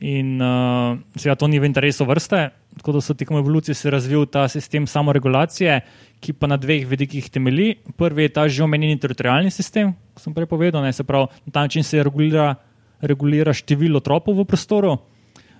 In 0.01 0.41
uh, 0.41 0.97
seveda 1.13 1.37
to 1.37 1.45
ni 1.45 1.61
v 1.61 1.67
interesu 1.69 2.07
vrste, 2.09 2.47
tako 2.79 2.95
da 2.95 3.01
so 3.05 3.13
tekom 3.13 3.37
evolucije 3.37 3.75
se 3.77 3.91
razvil 3.93 4.25
ta 4.25 4.47
sistem 4.49 4.87
samoregulacije, 4.89 5.75
ki 6.17 6.33
pa 6.33 6.49
na 6.49 6.57
dveh 6.57 6.87
vidikih 6.89 7.27
temelji. 7.29 7.75
Prvi 8.01 8.25
je 8.25 8.33
ta 8.33 8.47
že 8.49 8.65
omenjeni 8.65 8.97
teritorijalni 8.97 9.53
sistem, 9.53 9.93
kot 10.17 10.25
sem 10.25 10.33
prej 10.33 10.49
povedal, 10.49 10.81
ne, 10.81 10.89
se 10.89 11.05
pravi, 11.05 11.29
na 11.45 11.53
ta 11.53 11.67
način 11.69 11.85
se 11.85 12.01
regulira, 12.01 12.55
regulira 13.01 13.53
število 13.53 14.01
tropov 14.01 14.41
v 14.41 14.47
prostoru. 14.49 14.97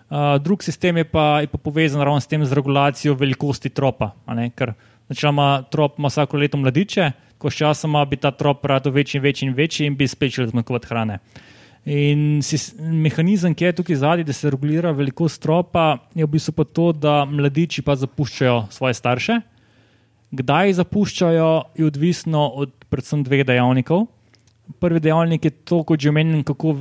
Uh, 0.09 0.41
drug 0.41 0.65
sistem 0.65 0.97
je 0.97 1.05
pa, 1.05 1.45
je 1.45 1.47
pa 1.47 1.61
povezan 1.61 2.01
ravno 2.01 2.19
s 2.19 2.27
tem 2.27 2.41
z 2.41 2.57
regulacijo 2.57 3.13
velikosti 3.13 3.69
tropa, 3.69 4.15
ne, 4.33 4.49
ker 4.49 4.73
načeloma 5.11 5.63
trop 5.71 5.99
ima 5.99 6.07
vsako 6.07 6.39
leto 6.39 6.57
mladiče, 6.57 7.11
ko 7.37 7.49
s 7.51 7.59
časoma 7.59 8.05
bi 8.05 8.19
ta 8.21 8.31
trop 8.31 8.65
rado 8.65 8.91
večji 8.91 9.19
in 9.19 9.23
večji 9.23 9.47
in 9.47 9.55
večji 9.57 9.87
in 9.87 9.95
bi 9.97 10.07
spet 10.07 10.31
začel 10.31 10.51
zmanjkovati 10.53 10.87
hrane. 10.87 11.19
In 11.85 12.43
sis, 12.45 12.75
mehanizem, 12.77 13.55
ki 13.57 13.65
je 13.65 13.77
tukaj 13.79 13.97
zadnji, 14.03 14.25
da 14.27 14.33
se 14.37 14.49
regulira 14.53 14.91
velikost 14.93 15.41
stropa, 15.41 15.97
je 16.13 16.25
v 16.25 16.29
bistvu 16.29 16.53
pa 16.59 16.65
to, 16.69 16.91
da 16.93 17.23
mladiči 17.25 17.81
pa 17.81 17.95
zapuščajo 17.97 18.67
svoje 18.69 18.93
starše. 18.93 19.39
Kdaj 20.31 20.69
jih 20.69 20.75
zapuščajo, 20.77 21.49
je 21.75 21.87
odvisno 21.89 22.45
od 22.61 22.75
predvsem 22.93 23.25
dveh 23.25 23.41
dejavnikov. 23.47 24.05
Prvi 24.79 25.01
dejavnik 25.01 25.49
je 25.49 25.55
to, 25.65 25.81
kot 25.83 25.99
že 25.99 26.13
omenjeno, 26.13 26.43
kako, 26.47 26.75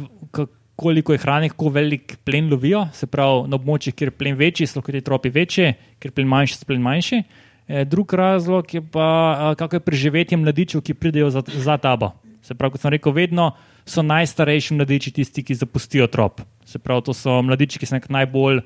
koliko 0.76 1.16
je 1.16 1.22
hrane, 1.24 1.48
kako 1.48 1.72
velik 1.74 2.18
plen 2.24 2.52
lovijo. 2.52 2.84
Se 2.92 3.08
pravi, 3.08 3.48
na 3.48 3.56
območjih, 3.56 3.96
kjer 3.96 4.12
je 4.12 4.18
plen 4.20 4.36
večji, 4.36 4.68
so 4.68 4.78
lahko 4.78 4.92
ti 4.92 5.00
tropi 5.00 5.32
večji, 5.32 5.72
kjer 5.98 6.12
je 6.12 6.18
plen 6.20 6.28
manjši, 6.28 6.60
so 6.60 6.68
plen 6.68 6.84
manjši. 6.84 7.24
E, 7.24 7.49
drug 7.86 8.14
razlog 8.14 8.74
je 8.74 8.82
pa, 8.82 9.54
kako 9.58 9.76
je 9.76 9.80
preživetje 9.80 10.38
mladičev, 10.38 10.82
ki 10.82 10.94
pridejo 10.94 11.30
za, 11.30 11.42
za 11.46 11.76
tabo. 11.78 12.12
Se 12.42 12.54
pravi, 12.54 12.74
kot 12.74 12.82
sem 12.82 12.94
rekel, 12.96 13.12
vedno 13.12 13.50
so 13.86 14.02
najstarejši 14.02 14.74
mladiči 14.74 15.12
tisti, 15.14 15.44
ki 15.44 15.54
zapustijo 15.54 16.06
trop. 16.06 16.40
Se 16.64 16.78
pravi, 16.78 17.04
to 17.06 17.14
so 17.14 17.40
mladiči, 17.42 17.78
ki 17.78 17.86
so 17.86 18.00
najbolj 18.08 18.62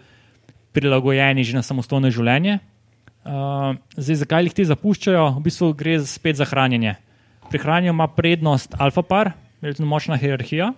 prilagojeni 0.75 1.45
že 1.45 1.59
na 1.59 1.63
samostojno 1.63 2.11
življenje. 2.11 2.59
Uh, 3.25 3.79
zdaj, 3.97 4.21
zakaj 4.25 4.49
jih 4.49 4.57
ti 4.57 4.65
zapuščajo? 4.69 5.29
V 5.39 5.45
bistvu 5.47 5.71
gre 5.79 5.97
spet 6.05 6.37
za 6.37 6.45
hranjenje. 6.49 6.97
Pri 7.49 7.61
hranjenju 7.61 7.95
ima 7.95 8.09
prednost 8.11 8.75
alfa 8.79 9.05
par, 9.07 9.33
veliko 9.65 9.87
močna 9.89 10.19
hierarhija, 10.21 10.73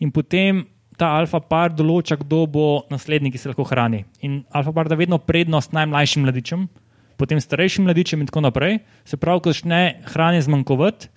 in 0.00 0.12
potem 0.12 0.66
ta 0.98 1.14
alfa 1.16 1.40
par 1.40 1.72
določa, 1.72 2.18
kdo 2.20 2.42
bo 2.50 2.66
naslednji, 2.90 3.32
ki 3.32 3.40
se 3.40 3.52
lahko 3.52 3.64
hrani. 3.68 4.02
In 4.26 4.42
alfa 4.52 4.74
par 4.74 4.90
da 4.90 4.98
vedno 4.98 5.20
prednost 5.22 5.72
najmlajšim 5.76 6.26
mladičem, 6.26 6.66
potem 7.18 7.40
starejšim 7.42 7.88
mladičem 7.88 8.22
in 8.22 8.28
tako 8.30 8.44
naprej. 8.46 8.78
Se 9.08 9.18
pravi, 9.20 9.42
ko 9.42 9.54
začne 9.54 10.00
hrane 10.06 10.42
zmanjkovati, 10.44 11.10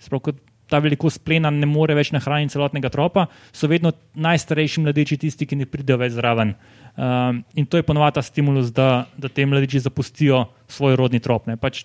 ta 0.72 0.80
velikost 0.80 1.20
plena 1.26 1.50
ne 1.52 1.68
more 1.68 1.94
več 1.96 2.12
nahraniti 2.14 2.54
celotnega 2.54 2.88
tropa, 2.92 3.26
so 3.52 3.68
vedno 3.68 3.92
najstarejši 4.16 4.84
mladiči 4.86 5.18
tisti, 5.20 5.48
ki 5.48 5.58
ne 5.60 5.68
pridejo 5.68 5.98
več 6.00 6.16
zraven. 6.16 6.54
Um, 6.96 7.42
in 7.58 7.68
to 7.68 7.80
je 7.80 7.86
ponovadi 7.86 8.16
ta 8.16 8.24
stimulus, 8.24 8.72
da, 8.72 9.04
da 9.20 9.28
te 9.28 9.44
mladiči 9.48 9.82
zapustijo 9.84 10.46
svoj 10.72 10.96
rodni 11.00 11.20
trop. 11.20 11.48
Pač 11.60 11.84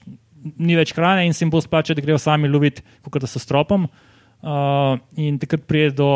ni 0.55 0.77
več 0.79 0.93
hrane 0.95 1.25
in 1.27 1.35
se 1.35 1.43
jim 1.43 1.51
bo 1.51 1.59
splačati, 1.63 1.99
da 1.99 2.05
grejo 2.05 2.21
sami 2.21 2.51
loviti, 2.51 2.85
kot 3.03 3.23
da 3.23 3.29
so 3.29 3.43
s 3.43 3.49
tropom. 3.49 3.89
Uh, 4.37 4.95
in 5.19 5.39
takrat 5.41 5.65
pride 5.67 5.95
do, 5.97 6.11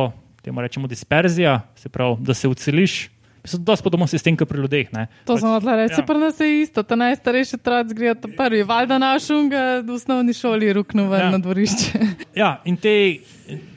temu 0.46 0.64
rečemo, 0.64 0.88
disperzija, 0.88 1.60
se 1.76 1.92
pravi, 1.92 2.22
da 2.24 2.38
se 2.38 2.48
uceliš. 2.48 3.02
Mislim, 3.44 3.64
da 3.66 3.76
so 3.76 3.84
podobno 3.84 4.06
sistem, 4.08 4.36
kot 4.38 4.50
pri 4.50 4.62
ljudeh. 4.62 4.90
Ne. 4.94 5.08
To 5.26 5.34
pač, 5.34 5.42
smo 5.42 5.56
odla 5.58 5.76
reči, 5.80 5.98
ja. 5.98 6.06
pa 6.06 6.14
nas 6.14 6.40
je 6.40 6.50
isto, 6.62 6.84
ta 6.86 6.96
najstarejši 6.96 7.58
otrok 7.58 7.88
zgreja 7.90 8.16
to 8.16 8.30
prvi, 8.38 8.62
valjda 8.64 9.00
naš 9.02 9.30
unga 9.34 9.64
v 9.86 9.96
osnovni 9.96 10.36
šoli 10.38 10.74
ruknu 10.78 11.08
ven 11.10 11.26
ja. 11.26 11.32
na 11.34 11.42
dvorišče. 11.42 12.04
Ja, 12.42 12.52
in 12.66 12.78
te, 12.78 12.94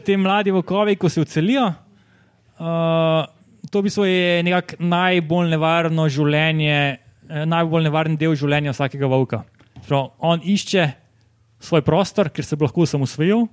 te 0.04 0.16
mladi 0.20 0.52
vokovi, 0.54 0.96
ko 1.00 1.08
se 1.08 1.24
ucelijo, 1.24 1.64
uh, 2.60 3.24
to 3.70 3.82
bi 3.82 3.90
svoje 3.90 4.42
nekak 4.46 4.76
najbolj 4.78 5.48
nevarno 5.50 6.04
življenje, 6.08 6.76
eh, 7.28 7.46
najbolj 7.46 7.88
nevaren 7.88 8.18
del 8.20 8.36
življenja 8.38 8.74
vsakega 8.76 9.08
volka. 9.10 9.42
Prav, 9.88 10.12
on 10.18 10.44
išče 10.44 10.86
svoj 11.64 11.82
prostor, 11.82 12.28
ker 12.28 12.44
se 12.44 12.56
bo 12.56 12.68
lahko 12.68 12.86
sam 12.86 13.02
usvojil, 13.02 13.48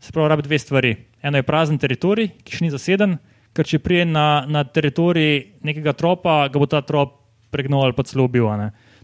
se 0.00 0.12
pravi, 0.12 0.32
rabi 0.32 0.48
dve 0.48 0.58
stvari. 0.58 0.96
Eno 1.22 1.38
je 1.38 1.46
prazen 1.46 1.78
teritorij, 1.78 2.32
ki 2.44 2.56
še 2.56 2.64
ni 2.64 2.72
zaseden, 2.72 3.18
ker 3.56 3.66
če 3.66 3.80
prije 3.82 4.06
na, 4.06 4.44
na 4.46 4.64
teritorij 4.64 5.60
nekega 5.66 5.94
tropa, 5.98 6.44
ga 6.48 6.62
bo 6.62 6.68
ta 6.70 6.82
trop 6.86 7.16
pregnal 7.50 7.84
ali 7.84 7.96
pa 7.96 8.06
celo 8.06 8.28
ubil. 8.30 8.46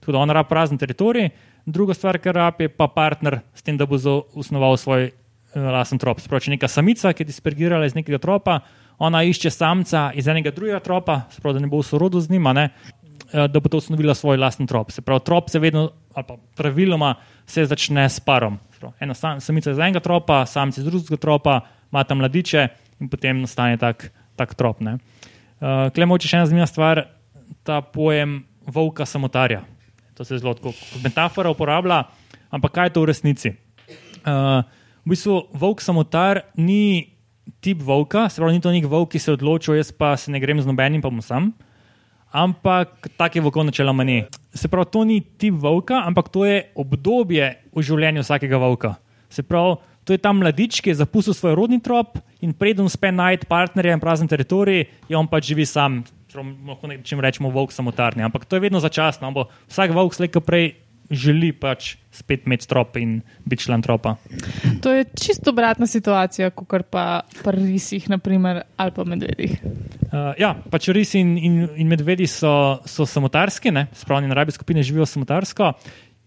Tako 0.01 0.15
da 0.15 0.19
on 0.23 0.31
rab 0.31 0.49
prazen 0.49 0.79
teritorij, 0.79 1.31
druga 1.67 1.95
stvar, 1.95 2.19
kar 2.23 2.35
rab 2.35 2.61
je 2.63 2.69
pa 2.71 2.87
partner 2.89 3.41
s 3.55 3.63
tem, 3.67 3.77
da 3.77 3.87
bo 3.87 3.99
zasnoval 3.99 4.77
svoj 4.79 5.11
uh, 5.11 5.71
lasen 5.75 5.99
trop. 5.99 6.21
Sproči 6.23 6.53
neka 6.55 6.71
samica, 6.71 7.13
ki 7.13 7.25
je 7.25 7.33
dispergirala 7.33 7.89
iz 7.89 7.97
nekega 7.99 8.21
tropa, 8.23 8.61
ona 9.03 9.25
išče 9.27 9.51
samca 9.51 10.11
iz 10.15 10.29
enega 10.31 10.55
drugega 10.55 10.81
tropa, 10.81 11.25
sprav, 11.35 11.57
da 11.57 11.65
ne 11.65 11.71
bo 11.73 11.83
v 11.83 11.89
sorodu 11.89 12.23
z 12.23 12.31
njima, 12.31 12.55
ne, 12.57 12.69
uh, 12.71 13.49
da 13.51 13.61
bo 13.61 13.73
to 13.73 13.83
ustanovila 13.83 14.15
svoj 14.15 14.39
lasen 14.39 14.71
trop. 14.71 14.95
Se 14.95 15.03
pravi, 15.03 15.27
trop 15.27 15.51
se 15.51 15.59
vedno, 15.59 15.91
ali 16.15 16.29
pa 16.29 16.39
praviloma, 16.57 17.17
se 17.47 17.67
začne 17.67 18.07
s 18.09 18.23
parom. 18.23 18.61
Sprav, 18.79 18.95
ena 19.01 19.15
sam, 19.15 19.41
samica 19.43 19.75
iz 19.75 19.83
enega 19.83 20.01
tropa, 20.05 20.45
samci 20.47 20.81
iz 20.81 20.87
drugega 20.87 21.19
tropa, 21.19 21.61
ima 21.91 22.05
tam 22.05 22.23
mladiče 22.23 22.69
in 23.01 23.11
potem 23.11 23.43
nastane 23.43 23.77
tak 23.77 24.07
tak 24.37 24.55
trop. 24.55 24.81
Uh, 24.81 24.97
eh, 25.61 25.89
Klej 25.97 26.09
moče 26.09 26.29
še 26.29 26.41
ena 26.41 26.49
zanimiva 26.49 26.69
stvar, 26.71 27.07
ta 27.67 27.81
pojem 27.81 28.45
volka 28.67 29.07
samotarja. 29.07 29.65
To 30.17 30.25
se 30.25 30.39
zelo 30.39 30.55
kot 30.57 30.77
metafora 31.05 31.53
uporablja, 31.53 32.07
ampak 32.51 32.73
kaj 32.73 32.89
je 32.89 32.95
to 32.95 33.05
v 33.05 33.11
resnici? 33.11 33.51
Uh, 34.27 34.65
v 35.07 35.15
bistvu 35.15 35.47
volk 35.55 35.85
samotar 35.85 36.47
ni 36.59 37.17
tip 37.63 37.83
volka, 37.83 38.27
se 38.29 38.41
pravi, 38.41 38.57
ni 38.57 38.65
to 38.65 38.73
nek 38.75 38.89
volk, 38.91 39.13
ki 39.15 39.23
se 39.23 39.37
odločil, 39.37 39.77
jaz 39.79 39.93
pa 39.95 40.17
se 40.19 40.33
ne 40.35 40.41
grem 40.43 40.59
z 40.59 40.67
nobenim, 40.67 41.03
pa 41.05 41.13
mu 41.13 41.23
sam. 41.23 41.53
Ampak 42.35 43.07
tak 43.17 43.39
je 43.39 43.43
volkov 43.45 43.69
načeloma 43.69 44.05
ni. 44.05 44.25
Se 44.51 44.69
pravi, 44.69 44.91
to 44.91 45.05
ni 45.07 45.21
tip 45.23 45.55
volka, 45.55 46.03
ampak 46.03 46.29
to 46.33 46.45
je 46.49 46.65
obdobje 46.75 47.55
v 47.71 47.85
življenju 47.87 48.27
vsakega 48.27 48.59
volka. 48.59 48.97
Se 49.31 49.47
pravi, 49.47 49.79
To 50.07 50.15
je 50.15 50.23
ta 50.23 50.31
mladič, 50.31 50.79
ki 50.81 50.95
je 50.95 51.03
zapustil 51.03 51.35
svoj 51.35 51.59
rodni 51.59 51.83
trop 51.83 52.15
in 52.39 52.55
predem 52.55 52.87
uspe 52.87 53.11
najti 53.11 53.49
partnerja 53.51 53.97
in 53.99 54.03
prazen 54.03 54.31
teritorij, 54.31 54.87
in 55.11 55.19
on 55.19 55.27
pač 55.27 55.51
živi 55.51 55.67
sam. 55.67 56.05
Lahko 56.37 56.87
rečemo, 57.23 57.51
volk 57.51 57.73
samotarni. 57.73 58.23
Ampak 58.23 58.45
to 58.45 58.57
je 58.57 58.67
vedno 58.69 58.79
začasno. 58.79 59.27
Vsak 59.67 59.91
volk 59.97 60.15
slejka 60.15 60.45
prej 60.45 60.77
želi 61.11 61.53
pač 61.55 61.97
spet 62.11 62.47
imeti 62.47 62.67
trop 62.69 62.97
in 62.97 63.21
biti 63.45 63.63
član 63.63 63.83
tropa. 63.83 64.17
To 64.83 64.93
je 64.93 65.05
čisto 65.21 65.51
obratna 65.51 65.87
situacija, 65.87 66.51
kot 66.51 66.87
pa 66.91 67.23
pri 67.45 67.67
risih, 67.67 68.09
naprimer, 68.11 68.63
ali 68.77 68.95
pa 68.95 69.05
medvedih. 69.05 69.59
Uh, 70.07 70.33
ja, 70.39 70.55
pač 70.71 70.89
risi 70.95 71.21
in, 71.21 71.37
in, 71.39 71.57
in 71.77 71.91
medvedi 71.91 72.27
so, 72.31 72.81
so 72.87 73.07
samotarski, 73.07 73.73
spravni 73.95 74.31
naravi 74.31 74.55
skupine 74.55 74.83
živijo 74.83 75.07
samotarsko. 75.07 75.73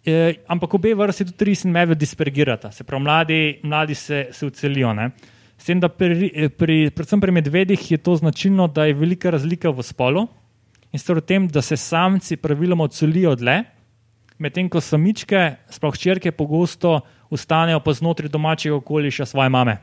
E, 0.10 0.40
ampak 0.48 0.74
obe 0.74 0.94
vrsti 0.98 1.28
tudi 1.30 1.52
res 1.52 1.66
in 1.68 1.74
medved 1.76 2.00
dispergirata, 2.00 2.72
se 2.74 2.86
pravi, 2.88 3.04
mladi, 3.06 3.40
mladi 3.64 3.96
se, 3.96 4.28
se 4.34 4.48
ucelijo. 4.48 4.94
Ne? 4.98 5.12
S 5.60 5.68
tem, 5.68 5.80
da 5.82 5.90
pri, 5.92 6.50
pri, 6.56 6.78
predvsem 6.96 7.22
pri 7.22 7.36
medvedih 7.36 7.84
je 7.92 8.00
to 8.02 8.16
značilno, 8.16 8.70
da 8.72 8.88
je 8.88 8.96
velika 8.98 9.30
razlika 9.36 9.74
v 9.76 9.86
spolu 9.86 10.26
in 10.90 11.02
sicer 11.02 11.20
v 11.20 11.26
tem, 11.28 11.48
da 11.52 11.62
se 11.62 11.78
samci 11.78 12.40
praviloma 12.42 12.88
ucelijo 12.90 13.36
dlje, 13.38 13.60
medtem 14.42 14.70
ko 14.72 14.82
samičke, 14.82 15.44
sploh 15.70 15.98
črke, 16.00 16.32
pogosto 16.32 17.02
ustanejo 17.30 17.84
pa 17.84 17.94
znotraj 17.94 18.32
domačega 18.32 18.80
okoliša 18.80 19.28
svoje 19.30 19.52
mame. 19.54 19.78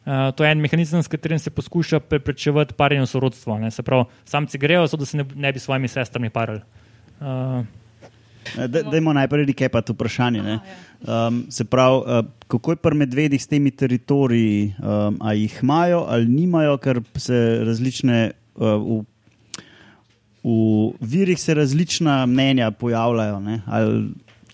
Uh, 0.00 0.32
to 0.34 0.42
je 0.42 0.50
en 0.50 0.62
mehanizem, 0.64 1.02
s 1.04 1.12
katerim 1.12 1.38
se 1.38 1.52
poskuša 1.52 2.00
preprečevati 2.00 2.74
parjenje 2.74 3.06
sorodstva. 3.06 3.60
Se 3.70 3.84
pravi, 3.84 4.08
samci 4.24 4.58
grejo, 4.58 4.86
zato 4.88 5.04
da 5.04 5.06
se 5.06 5.20
ne, 5.20 5.26
ne 5.34 5.52
bi 5.52 5.60
s 5.60 5.68
svojimi 5.68 5.88
sestrami 5.88 6.32
parili. 6.32 6.64
Uh, 7.20 7.60
Eh, 8.58 8.68
dajmo 8.68 9.12
najprej 9.12 9.46
rekepati 9.46 9.92
vprašanje. 9.92 10.58
Um, 11.00 11.46
se 11.50 11.64
pravi, 11.64 11.96
uh, 11.96 12.26
kako 12.48 12.72
je 12.72 12.76
pri 12.76 12.96
medvedih 12.96 13.42
s 13.42 13.46
temi 13.46 13.70
teritoriji, 13.70 14.74
um, 14.78 15.16
ali 15.20 15.40
jih 15.40 15.58
imajo 15.62 16.04
ali 16.08 16.26
nimajo, 16.26 16.76
ker 16.78 17.00
se 17.16 17.60
različne. 17.64 18.30
Uh, 18.54 18.66
v, 18.66 19.04
v 20.44 20.92
virih 21.00 21.40
se 21.40 21.54
različna 21.54 22.26
mnenja 22.26 22.70
pojavljajo. 22.70 23.42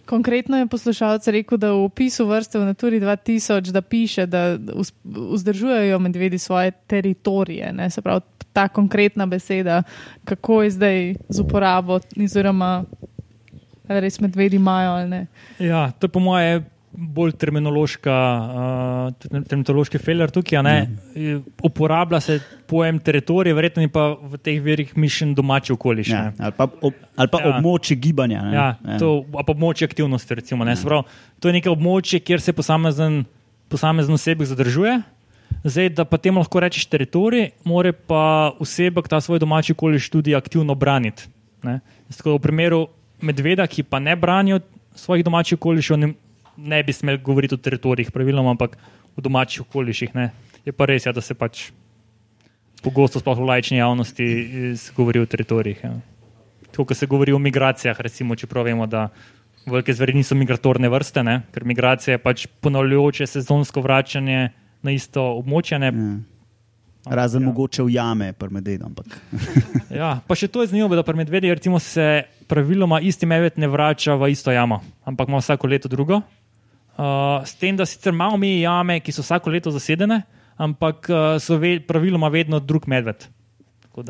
Konkretno 0.06 0.58
je 0.58 0.66
poslušalec 0.66 1.26
rekel, 1.28 1.58
da 1.58 1.72
v 1.72 1.84
opisu 1.84 2.26
vrste 2.26 2.58
v 2.58 2.64
Naturi 2.64 3.00
2000 3.00 3.70
da 3.70 3.82
piše, 3.82 4.26
da 4.26 4.58
vzdržujejo 5.04 5.98
medvedi 5.98 6.38
svoje 6.38 6.70
teritorije. 6.86 7.72
Ne? 7.72 7.90
Se 7.90 8.02
pravi, 8.02 8.20
ta 8.52 8.68
konkretna 8.68 9.26
beseda, 9.26 9.82
kako 10.24 10.62
je 10.62 10.70
zdaj 10.70 11.14
z 11.28 11.40
uporabo, 11.40 12.00
oziroma 12.24 12.84
ali 12.84 13.15
res 13.88 14.20
medvedi 14.20 14.56
imajo 14.56 14.96
ali 14.96 15.08
ne. 15.08 15.26
Ja, 15.58 15.90
to 15.90 16.08
je 16.08 16.12
po 16.12 16.20
mojem 16.20 16.64
bolj 16.96 17.34
terminološka, 17.36 18.14
uh, 19.12 19.42
terminološki 19.48 20.00
failer 20.00 20.30
tukaj. 20.32 20.56
Ja. 20.56 21.40
Uporablja 21.64 22.20
se 22.24 22.38
pojem 22.68 22.98
teritorij, 23.04 23.54
verjetno 23.56 23.84
pa 23.92 24.08
v 24.16 24.40
teh 24.40 24.60
verjih 24.62 24.94
mišljen 24.96 25.34
domači 25.36 25.74
okoliš. 25.74 26.12
Ja, 26.14 26.30
ali 26.38 26.56
pa, 26.56 26.68
ob, 26.80 26.96
ali 27.16 27.32
pa 27.32 27.42
ja. 27.42 27.52
območje 27.52 27.98
gibanja. 28.00 28.44
Ja, 28.52 28.68
ja. 28.80 28.98
To, 29.02 29.20
pa 29.32 29.44
območje 29.52 29.88
aktivnosti. 29.90 30.40
Recimo, 30.40 30.64
ja. 30.64 30.76
prav, 30.84 31.04
to 31.40 31.52
je 31.52 31.58
nekaj 31.58 31.74
območje, 31.74 32.22
kjer 32.24 32.42
se 32.42 32.56
posamezen, 32.56 33.24
posamezen 33.72 34.16
osebek 34.16 34.48
zadržuje. 34.48 34.98
Zdaj, 35.66 35.92
da 35.98 36.04
pa 36.08 36.18
temu 36.22 36.40
lahko 36.42 36.60
rečeš 36.62 36.88
teritorij, 36.90 37.50
mora 37.66 37.92
pa 37.92 38.52
osebek 38.62 39.08
ta 39.10 39.20
svoj 39.20 39.40
domači 39.42 39.74
okoliš 39.76 40.08
tudi 40.10 40.34
aktivno 40.34 40.74
braniti. 40.74 41.28
V 41.66 42.38
primeru 42.42 42.86
medveda, 43.20 43.66
ki 43.66 43.82
pa 43.82 43.98
ne 43.98 44.16
branijo 44.16 44.60
svojih 44.96 45.24
domačih 45.24 45.58
okolišov, 45.58 45.98
ne, 45.98 46.12
ne 46.56 46.82
bi 46.82 46.92
smeli 46.92 47.20
govoriti 47.22 47.54
o 47.54 47.60
teritorijih, 47.60 48.10
praviloma, 48.12 48.50
ampak 48.56 48.76
o 49.16 49.20
domačih 49.20 49.66
okoliših. 49.66 50.14
Ne. 50.14 50.30
Je 50.64 50.72
pa 50.72 50.88
res, 50.88 51.06
ja, 51.06 51.12
da 51.12 51.20
se 51.20 51.34
pač 51.34 51.70
pogosto, 52.82 53.20
sploh 53.20 53.38
v 53.38 53.48
lajčni 53.48 53.78
javnosti, 53.78 54.26
govori 54.96 55.22
o 55.22 55.26
teritorijih. 55.26 55.80
Ja. 55.84 55.94
Tako 56.70 56.90
kot 56.92 56.96
se 56.96 57.06
govori 57.06 57.32
o 57.32 57.40
migracijah, 57.40 58.00
recimo, 58.00 58.36
če 58.36 58.46
pravimo, 58.46 58.86
da 58.86 59.08
velike 59.66 59.94
zveri 59.94 60.14
niso 60.14 60.36
migratorne 60.38 60.88
vrste, 60.92 61.24
ne, 61.26 61.40
ker 61.52 61.64
migracija 61.66 62.16
je 62.16 62.22
pač 62.22 62.46
ponavljajoče 62.62 63.26
sezonsko 63.26 63.82
vračanje 63.82 64.50
na 64.82 64.94
isto 64.94 65.24
območje. 65.40 65.80
Ne. 65.82 65.90
Ja. 65.90 66.35
Razen 67.06 67.42
ja. 67.42 67.46
mogoče 67.48 67.82
v 67.82 67.90
jame. 67.90 68.32
Ampak. 68.84 69.06
Ja, 69.96 70.20
pa 70.26 70.34
še 70.34 70.48
to 70.48 70.60
je 70.60 70.68
zanimivo, 70.72 70.96
da 70.98 71.02
pri 71.06 71.16
medvedih 71.16 71.52
recimo, 71.54 71.78
se 71.78 72.26
praviloma 72.50 72.98
isti 73.00 73.26
medved 73.26 73.56
ne 73.56 73.68
vrača 73.70 74.16
v 74.18 74.30
isto 74.34 74.50
jamo, 74.50 74.80
ampak 75.04 75.28
ima 75.28 75.38
vsako 75.38 75.66
leto 75.66 75.88
drugo. 75.88 76.20
Uh, 76.96 77.44
s 77.46 77.54
tem, 77.54 77.76
da 77.76 77.86
sicer 77.86 78.12
imamo 78.12 78.36
mi 78.36 78.60
jame, 78.60 78.98
ki 79.00 79.12
so 79.12 79.22
vsako 79.22 79.50
leto 79.50 79.70
zasedene, 79.70 80.22
ampak 80.56 81.08
uh, 81.08 81.36
so 81.40 81.56
ve, 81.60 81.78
praviloma 81.80 82.28
vedno 82.28 82.60
drug 82.60 82.88
medved. 82.88 83.28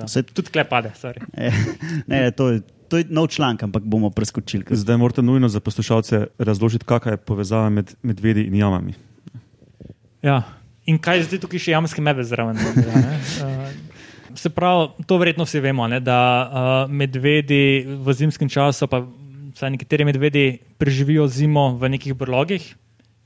Se- 0.07 0.23
tudi 0.23 0.51
klepade. 0.51 0.91
sorry. 0.99 1.23
Eh, 1.37 1.53
ne, 2.11 2.31
to, 2.31 2.49
je, 2.51 2.61
to 2.89 2.99
je 2.99 3.07
nov 3.11 3.29
članek, 3.31 3.63
ampak 3.63 3.83
bomo 3.87 4.11
preskočili. 4.11 4.65
ker- 4.65 4.75
Zdaj 4.75 4.97
morate 4.97 5.23
nujno 5.23 5.49
za 5.49 5.61
poslušalce 5.61 6.27
razložiti, 6.39 6.85
kakšna 6.85 7.15
je 7.15 7.17
povezava 7.23 7.71
med 7.71 7.95
medvedi 8.03 8.47
in 8.49 8.55
jamami. 8.55 8.95
Ja. 10.23 10.43
In 10.87 10.99
kaj 11.03 11.19
je 11.19 11.27
zdaj 11.27 11.43
tukaj 11.43 11.63
še 11.63 11.75
jamski 11.75 12.05
medved 12.05 12.29
zraven? 12.29 12.59
Uh, 13.37 14.39
se 14.39 14.49
pravi, 14.53 15.05
to 15.09 15.19
verjetno 15.21 15.45
vsi 15.45 15.61
vemo, 15.61 15.85
ne, 15.91 15.99
da 16.01 16.17
uh, 16.17 16.93
medvedi 16.93 17.85
v 17.85 18.15
zimskem 18.17 18.49
času, 18.49 18.89
pa 18.89 19.03
vsaj 19.03 19.75
nekateri 19.75 20.07
medvedi 20.09 20.45
preživijo 20.81 21.27
zimo 21.29 21.69
v 21.77 21.91
nekih 21.97 22.15
brlogih, 22.17 22.65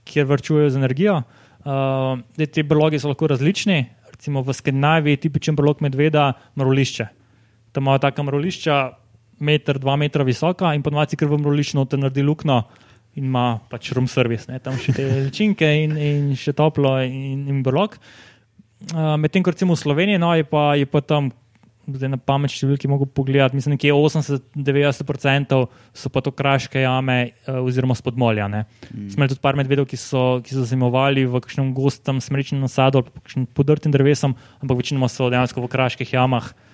kjer 0.08 0.26
vrčujejo 0.26 0.72
z 0.74 0.80
energijo. 0.82 1.16
Uh, 1.60 2.22
zdaj, 2.34 2.50
te 2.56 2.64
brlogi 2.66 2.98
so 2.98 3.12
lahko 3.12 3.30
različni. 3.30 3.84
Recimo 4.10 4.42
v 4.42 4.56
Skandinaviji 4.56 5.18
je 5.18 5.22
tipičen 5.26 5.58
brlog 5.58 5.82
medveda 5.84 6.32
mrolišče. 6.58 7.06
Tam 7.70 7.86
imajo 7.86 8.02
taka 8.06 8.26
mrolišča, 8.26 8.80
meter, 9.40 9.78
dva 9.78 9.96
metra 9.96 10.24
visoka 10.26 10.74
in 10.74 10.82
ponovadi 10.84 11.16
kar 11.16 11.30
v 11.30 11.38
mrolišču 11.40 11.78
noter 11.78 12.00
naredi 12.02 12.24
luknjo 12.26 12.62
in 13.18 13.26
ima 13.26 13.60
pač 13.70 13.92
room 13.96 14.08
service, 14.10 14.46
ne? 14.50 14.60
tam 14.62 14.78
še 14.78 14.94
te 14.96 15.06
ličinke 15.26 15.66
in, 15.84 15.96
in 15.98 16.32
še 16.38 16.54
toplo 16.56 16.96
in, 17.02 17.46
in 17.50 17.62
brlog. 17.66 17.96
Uh, 18.94 19.16
Medtem 19.20 19.44
ko 19.44 19.52
recimo 19.52 19.76
v 19.76 19.82
Sloveniji 19.82 20.20
no, 20.20 20.32
je, 20.38 20.46
pa, 20.46 20.72
je 20.78 20.86
pa 20.88 21.02
tam, 21.04 21.28
zdaj 21.90 22.12
na 22.12 22.18
pamet 22.22 22.52
številki 22.54 22.88
mogo 22.88 23.04
pogledati, 23.04 23.58
mislim, 23.58 23.74
nekje 23.74 23.92
80-90% 23.92 25.58
so 25.96 26.12
pa 26.12 26.22
to 26.24 26.32
kraške 26.32 26.80
jame 26.84 27.18
uh, 27.26 27.60
oziroma 27.60 27.96
spodmolja. 27.98 28.48
ne. 28.48 28.64
Smo 28.88 29.20
imeli 29.20 29.34
tudi 29.34 29.44
par 29.44 29.58
medvedov, 29.58 29.90
ki 29.90 29.98
so, 30.00 30.40
ki 30.46 30.56
so 30.56 30.64
zimovali 30.68 31.26
v 31.28 31.42
kakšnem 31.42 31.74
gostem 31.76 32.22
smrečnem 32.22 32.62
nasadu 32.62 33.02
ali 33.02 33.10
pa 33.10 33.20
kakšnim 33.20 33.50
podrtim 33.58 33.92
drevesom, 33.92 34.38
ampak 34.62 34.80
večinoma 34.80 35.10
so 35.12 35.28
dejansko 35.28 35.66
v 35.66 35.72
kraških 35.74 36.16
jamah 36.16 36.48
uh, 36.54 36.66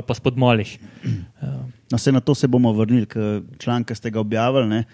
ali 0.00 0.06
pa 0.08 0.18
spodmoljih. 0.18 0.78
No, 1.92 1.98
se 1.98 2.12
na 2.12 2.20
to 2.20 2.34
se 2.34 2.48
bomo 2.48 2.72
vrnili, 2.72 3.06
ker 3.06 3.42
članek, 3.58 3.94
ste 3.96 4.10
ga 4.10 4.20
objavili. 4.20 4.66
Ne, 4.68 4.84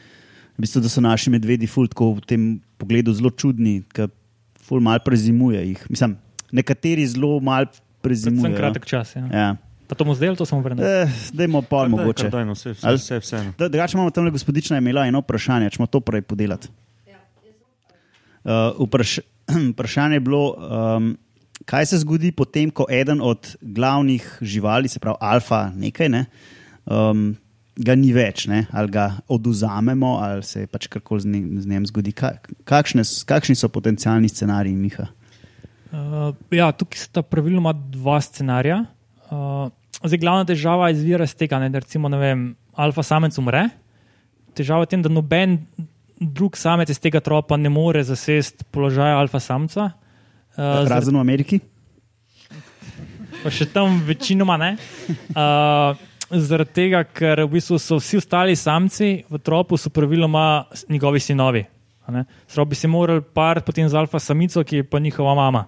v 0.59 0.65
bistvu, 0.65 0.81
da 0.81 0.89
so 0.89 1.01
naši 1.01 1.31
medvedi 1.31 1.67
ful 1.67 1.87
tako 1.87 2.13
v 2.13 2.21
tem 2.23 2.43
pogledu 2.77 3.13
zelo 3.13 3.31
čudni, 3.31 3.85
ker 3.89 4.11
ful 4.59 4.81
mal 4.81 4.99
prezimuje 4.99 5.63
jih. 5.65 5.87
Mislim, 5.89 6.17
nekateri 6.51 7.07
zelo 7.07 7.39
mal 7.41 7.65
Predvsem 7.65 8.35
prezimujejo. 8.35 8.57
kratek 8.57 8.85
čas. 8.85 9.15
Ja. 9.15 9.25
Ja. 9.29 9.49
Pa 9.87 9.95
to 9.95 10.05
mu 10.05 10.13
zdaj 10.13 10.35
to 10.35 10.45
samo 10.45 10.61
vrnemo? 10.61 10.83
Eh, 10.83 11.09
Dajmo 11.33 11.63
pa 11.63 11.81
Kar 11.81 11.89
mogoče. 11.89 12.29
daj, 12.29 12.45
no, 12.45 12.53
vse, 12.53 12.71
vse, 12.73 12.85
Ali- 12.85 12.99
vse, 12.99 13.19
vseeno. 13.19 13.53
Da- 13.57 13.69
Drugače 13.69 13.97
imamo 13.97 14.11
tam 14.11 14.25
le 14.25 14.31
gospodična 14.31 14.77
je 14.77 14.81
imela 14.81 15.07
eno 15.07 15.21
vprašanje, 15.21 15.71
če 15.71 15.77
smo 15.77 15.87
to 15.87 16.01
prej 16.01 16.23
podelati. 16.23 16.69
Uh, 18.41 18.53
vpraš, 18.81 19.19
vprašanje 19.73 20.15
je 20.15 20.21
bilo, 20.21 20.43
um, 20.53 21.17
kaj 21.65 21.87
se 21.87 21.99
zgodi 21.99 22.33
potem, 22.33 22.71
ko 22.71 22.87
eden 22.87 23.21
od 23.21 23.57
glavnih 23.61 24.39
živali, 24.41 24.89
se 24.89 24.99
pravi 24.99 25.17
alfa, 25.21 25.71
nekaj, 25.71 26.09
ne, 26.09 26.25
um, 26.87 27.37
ga 27.79 27.95
ni 27.99 28.11
več, 28.15 28.47
ne, 28.51 28.65
ali 28.75 28.91
ga 28.93 29.09
oduzamemo, 29.31 30.17
ali 30.25 30.45
se 30.47 30.67
pač 30.71 30.89
karkoli 30.91 31.25
z, 31.25 31.31
njim- 31.33 31.61
z 31.63 31.71
njim 31.71 31.87
zgodi. 31.87 32.13
Ka, 32.17 32.35
kakšne, 32.69 33.05
kakšni 33.29 33.57
so 33.59 33.71
potencijalni 33.73 34.31
scenariji, 34.31 34.77
Miha? 34.77 35.09
Uh, 35.89 36.35
ja, 36.53 36.69
tukaj 36.75 37.01
sta 37.07 37.23
praviloma 37.25 37.73
dva 37.73 38.19
scenarija. 38.21 38.83
Uh, 39.31 39.71
zdaj, 40.03 40.21
glavna 40.21 40.49
težava 40.49 40.91
izvira 40.93 41.25
iz 41.29 41.37
tega, 41.39 41.61
ne, 41.63 41.71
da 41.73 41.81
recimo, 41.85 42.11
ne 42.13 42.21
vem, 42.21 42.45
alfa 42.77 43.05
samec 43.07 43.39
umre. 43.41 43.69
Težava 44.59 44.85
je 44.85 44.91
v 44.91 44.93
tem, 44.97 45.07
da 45.07 45.13
noben 45.13 45.63
drug 46.19 46.59
samec 46.59 46.91
iz 46.91 46.99
tega 47.01 47.23
tropa 47.25 47.57
ne 47.57 47.71
more 47.71 48.03
zasesti 48.05 48.67
položaja 48.75 49.17
alfa 49.21 49.41
samca. 49.41 49.93
Uh, 50.59 50.83
Razen 50.91 51.15
v 51.17 51.23
Ameriki? 51.23 51.63
pa 53.43 53.51
še 53.55 53.69
tam 53.71 54.01
večinoma 54.07 54.57
ne. 54.59 54.71
Uh, 55.31 55.95
zaradi 56.31 56.73
tega, 56.75 57.03
ker 57.05 57.45
v 57.45 57.51
bistvu 57.57 57.79
so 57.81 57.99
vsi 57.99 58.21
ostali 58.21 58.57
samci 58.57 59.25
v 59.29 59.41
tropu, 59.41 59.77
so 59.77 59.91
praviloma 59.91 60.69
njegovi 60.89 61.21
sinovi. 61.21 61.65
Sprav 62.49 62.67
bi 62.67 62.75
se 62.75 62.89
morali 62.89 63.23
par 63.35 63.61
potem 63.61 63.89
z 63.89 63.95
alfa 63.95 64.19
samico, 64.19 64.65
ki 64.65 64.77
je 64.77 64.85
pa 64.85 64.99
njihova 64.99 65.35
mama. 65.35 65.67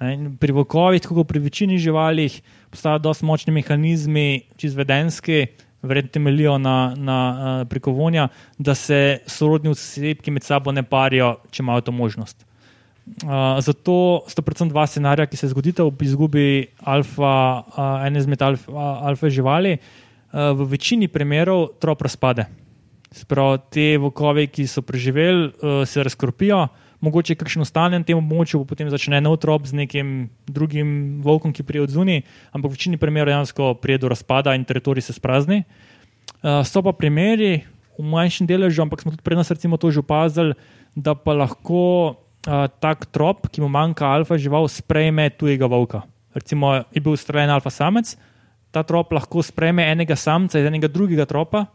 In 0.00 0.36
Pri 0.40 0.52
vokovih, 0.52 1.00
tako 1.02 1.14
kot 1.20 1.28
pri 1.28 1.38
večini 1.38 1.78
živalih, 1.78 2.40
postajajo 2.70 2.98
dosti 2.98 3.24
močni 3.24 3.52
mehanizmi, 3.52 4.42
čizvedenski, 4.56 5.46
verjetno 5.82 6.10
temeljijo 6.10 6.58
na, 6.58 6.94
na 6.96 7.18
uh, 7.32 7.68
prikovonja, 7.68 8.28
da 8.58 8.74
se 8.74 9.18
sorodni 9.26 9.70
osebki 9.70 10.30
med 10.30 10.42
sabo 10.42 10.72
ne 10.72 10.82
parijo, 10.82 11.36
če 11.50 11.62
imajo 11.62 11.80
to 11.80 11.92
možnost. 11.92 12.49
Uh, 13.10 13.58
zato 13.58 14.22
sta 14.30 14.42
predvsem 14.42 14.70
dva 14.70 14.86
scenarija, 14.86 15.26
ki 15.26 15.36
se 15.36 15.50
zgodita 15.50 15.82
ob 15.84 15.98
izgubi 16.02 16.70
alfa, 16.78 17.34
uh, 17.66 18.06
ene 18.06 18.22
izmed 18.22 18.42
alfa, 18.42 18.70
alfa 19.10 19.30
živali. 19.32 19.74
Uh, 20.30 20.54
v 20.54 20.68
večini 20.76 21.08
primerov 21.10 21.74
trop 21.82 22.02
razpade. 22.06 22.46
Sprav, 23.10 23.56
te 23.74 23.98
vokovi, 23.98 24.46
ki 24.46 24.68
so 24.70 24.84
preživeli, 24.86 25.50
uh, 25.50 25.82
se 25.82 26.06
razkropijo, 26.06 26.68
mogoče 27.02 27.34
kakšen 27.34 27.66
ostane 27.66 27.98
na 27.98 28.06
tem 28.06 28.20
območju, 28.20 28.62
potem 28.68 28.92
začne 28.92 29.18
nov 29.24 29.40
trop 29.42 29.66
z 29.66 29.74
nekim 29.82 30.30
drugim 30.46 31.18
volkom, 31.24 31.50
ki 31.52 31.66
prije 31.66 31.88
od 31.88 31.96
zunaj, 31.96 32.22
ampak 32.54 32.70
v 32.70 32.78
večini 32.78 33.00
primerov 33.00 33.32
dejansko 33.32 33.74
pride 33.82 34.04
do 34.06 34.12
razpada 34.12 34.54
in 34.54 34.64
teritorij 34.68 35.08
se 35.08 35.16
sprazni. 35.16 35.64
Uh, 36.40 36.62
so 36.62 36.78
pa 36.78 36.94
primeri 36.94 37.66
v 37.98 38.06
manjšem 38.06 38.46
deležu, 38.46 38.86
ampak 38.86 39.02
smo 39.02 39.10
tudi 39.12 39.26
pri 39.26 39.34
nas 39.34 39.50
recimo 39.50 39.76
to 39.76 39.90
že 39.90 40.00
opazili, 40.00 40.54
da 40.94 41.18
pa 41.18 41.34
lahko 41.34 42.14
uh, 42.46 42.68
tak 42.80 43.08
trop, 43.12 43.48
ki 43.50 43.60
mu 43.60 43.68
manjka 43.68 44.08
alfa 44.08 44.38
žival, 44.40 44.68
sprejme 44.70 45.28
tujega 45.36 45.68
volka. 45.68 46.04
Recimo 46.34 46.84
je 46.94 47.02
bil 47.02 47.16
streljen 47.18 47.50
alfa 47.50 47.70
samec, 47.70 48.14
ta 48.70 48.84
trop 48.86 49.10
lahko 49.12 49.42
sprejme 49.42 49.82
enega 49.82 50.14
samca 50.16 50.60
iz 50.60 50.66
enega 50.66 50.88
drugega 50.88 51.26
tropa, 51.26 51.66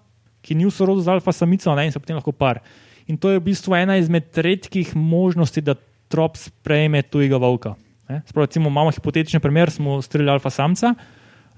ki 0.45 0.55
ni 0.55 0.65
v 0.65 0.71
sorodu 0.71 1.03
z 1.03 1.11
alfa 1.11 1.33
samico, 1.35 1.73
ne, 1.75 1.89
in 1.89 1.91
se 1.91 1.99
potem 1.99 2.15
lahko 2.15 2.31
par. 2.31 2.61
In 3.05 3.17
to 3.17 3.33
je 3.33 3.41
v 3.41 3.45
bistvu 3.51 3.75
ena 3.75 3.97
izmed 3.99 4.31
redkih 4.31 4.95
možnosti, 4.95 5.61
da 5.61 5.75
trop 6.09 6.37
sprejme 6.37 7.03
tujega 7.03 7.37
volka. 7.37 7.75
ne. 8.09 8.21
Sprav, 8.29 8.45
recimo, 8.45 8.69
imamo 8.69 8.93
hipotetičen 8.93 9.41
primer, 9.41 9.71
smo 9.71 10.01
streljali 10.01 10.37
alfa 10.37 10.49
samca, 10.49 10.93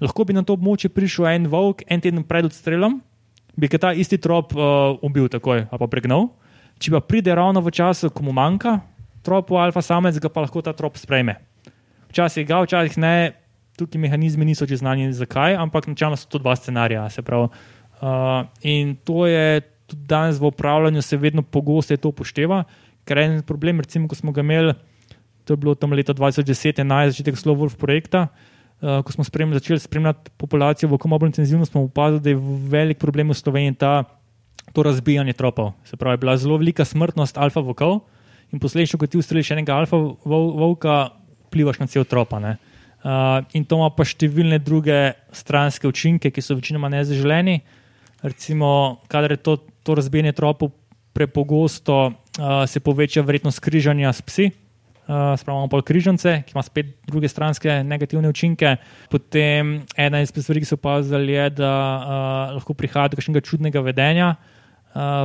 lahko 0.00 0.24
bi 0.24 0.32
na 0.32 0.42
to 0.42 0.56
območje 0.56 0.90
prišel 0.90 1.28
en 1.28 1.46
volk, 1.46 1.84
en 1.86 2.00
teden 2.00 2.24
pred 2.24 2.48
odstrelom, 2.48 3.00
bi 3.56 3.68
ga 3.68 3.78
ta 3.78 3.92
isti 3.92 4.18
trop 4.18 4.54
uh, 4.54 4.96
ubil 5.02 5.28
takoj 5.28 5.66
ali 5.66 5.78
pa 5.78 5.86
pregnal. 5.86 6.30
Če 6.78 6.94
pa 6.94 7.00
pride 7.02 7.34
ravno 7.34 7.60
v 7.60 7.74
času, 7.74 8.10
ko 8.14 8.22
mu 8.22 8.32
manjka 8.32 8.78
tropu 9.22 9.58
alfa 9.58 9.82
samec, 9.82 10.18
ga 10.18 10.30
pa 10.32 10.44
lahko 10.44 10.62
ta 10.62 10.72
trop 10.72 10.96
sprejme. 10.96 11.36
Včasih 12.08 12.46
ga, 12.48 12.62
včasih 12.64 12.98
ne, 12.98 13.14
tukaj 13.78 14.00
mehanizmi 14.00 14.48
niso 14.48 14.66
čisto 14.66 14.82
znani, 14.82 15.12
zakaj, 15.14 15.56
ampak 15.60 15.86
načelno 15.90 16.16
so 16.18 16.28
to 16.30 16.40
dva 16.42 16.56
scenarija. 16.56 17.06
Uh, 17.08 18.46
in 18.62 18.96
to 19.04 19.26
je 19.26 19.60
tudi 19.88 20.04
danes 20.06 20.38
v 20.38 20.50
upravljanju, 20.50 21.02
se 21.02 21.16
vedno 21.16 21.42
pogosteje 21.42 21.98
to 21.98 22.12
upošteva, 22.12 22.64
ker 23.08 23.18
en 23.18 23.40
problem, 23.42 23.80
recimo, 23.80 24.08
ko 24.08 24.14
smo 24.14 24.32
ga 24.32 24.44
imeli, 24.44 24.74
to 25.44 25.56
je 25.56 25.60
bilo 25.60 25.74
tam 25.74 25.96
leta 25.96 26.14
2010-2011, 26.14 27.16
začetek 27.16 27.38
Slovov 27.38 27.74
projekta. 27.80 28.28
Uh, 28.78 29.00
ko 29.02 29.10
smo 29.10 29.24
spremljali, 29.26 29.58
začeli 29.58 29.80
spremljati 29.82 30.30
populacijo 30.38 30.86
v 30.92 30.98
komobilno 31.02 31.32
intenzivno, 31.32 31.66
smo 31.66 31.82
opazili, 31.88 32.20
da 32.22 32.30
je 32.30 32.38
velik 32.70 33.00
problem 33.02 33.32
v 33.32 33.34
Sloveniji 33.34 33.74
ta, 33.74 34.04
to 34.70 34.84
razbijanje 34.86 35.32
tropov. 35.34 35.72
Se 35.84 35.96
pravi, 35.96 36.14
je 36.14 36.22
bila 36.22 36.36
zelo 36.36 36.60
velika 36.60 36.84
smrtnost 36.84 37.38
alfa 37.38 37.60
vokov 37.60 38.04
in 38.52 38.60
posledično, 38.60 38.98
ko 38.98 39.06
ti 39.06 39.18
ustreliš 39.18 39.52
enega 39.54 39.76
alfa 39.76 39.96
vol- 39.96 40.54
volka, 40.56 41.10
vplivaš 41.48 41.80
na 41.82 41.86
cel 41.86 42.04
tropa. 42.04 42.38
Uh, 42.38 43.44
in 43.54 43.64
to 43.64 43.78
ima 43.78 43.90
pa 43.94 44.04
številne 44.04 44.58
druge 44.58 45.14
stranske 45.32 45.88
učinke, 45.88 46.32
ki 46.34 46.42
so 46.42 46.56
večinoma 46.58 46.90
nezaželeni. 46.92 47.60
Recimo, 48.22 48.98
kadar 49.08 49.36
je 49.36 49.42
to, 49.42 49.58
to 49.86 49.94
razbijanje 49.94 50.34
tropov 50.34 50.72
prepogosto, 51.14 51.98
uh, 52.10 52.64
se 52.66 52.80
poveča 52.80 53.22
verjetnost 53.22 53.62
križanja 53.62 54.12
s 54.12 54.22
psi. 54.22 54.50
Uh, 55.08 55.32
Spravimo 55.40 55.70
pa 55.72 55.80
križance, 55.80 56.42
ki 56.44 56.52
ima 56.52 56.62
spet 56.66 56.90
druge 57.08 57.30
stranske 57.30 57.80
negativne 57.80 58.28
učinke. 58.28 58.76
Potem 59.08 59.78
ena 59.96 60.20
izmed 60.20 60.44
stvari, 60.44 60.60
ki 60.60 60.68
so 60.68 60.76
opazili, 60.76 61.32
je, 61.32 61.46
da 61.62 61.72
uh, 61.72 62.12
lahko 62.58 62.76
prihaja 62.76 63.14
do 63.14 63.16
kakšnega 63.16 63.40
čudnega 63.46 63.80
vedenja 63.80 64.34
uh, 64.34 64.57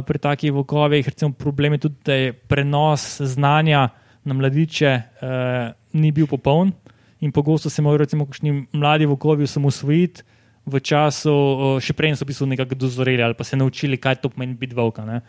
pri 0.07 0.19
takih 0.19 0.53
vokovih. 0.53 1.07
Recimo, 1.07 1.33
problem 1.33 1.73
je 1.73 1.79
tudi, 1.87 1.95
da 2.05 2.13
je 2.13 2.33
prenos 2.33 3.21
znanja 3.21 3.89
na 4.23 4.33
mladiče 4.33 4.91
uh, 4.95 5.73
ni 5.93 6.11
bil 6.11 6.27
popoln 6.27 6.71
in 7.19 7.31
pogosto 7.31 7.69
se 7.69 7.81
morajo 7.81 8.03
recimo 8.03 8.25
kakšni 8.25 8.67
mladi 8.71 9.05
vokovi 9.05 9.43
osamosvojiti 9.43 10.23
v 10.65 10.79
času, 10.79 11.31
uh, 11.33 11.79
še 11.83 11.95
prej 11.95 12.15
so 12.15 12.27
bistvu 12.27 12.47
nekako 12.47 12.75
dozoreli 12.75 13.23
ali 13.23 13.35
pa 13.35 13.43
se 13.43 13.59
naučili, 13.59 13.97
kaj 13.97 14.21
to 14.21 14.29
pomeni 14.29 14.55
biti 14.55 14.75
volka. 14.75 15.05
Ne. 15.05 15.21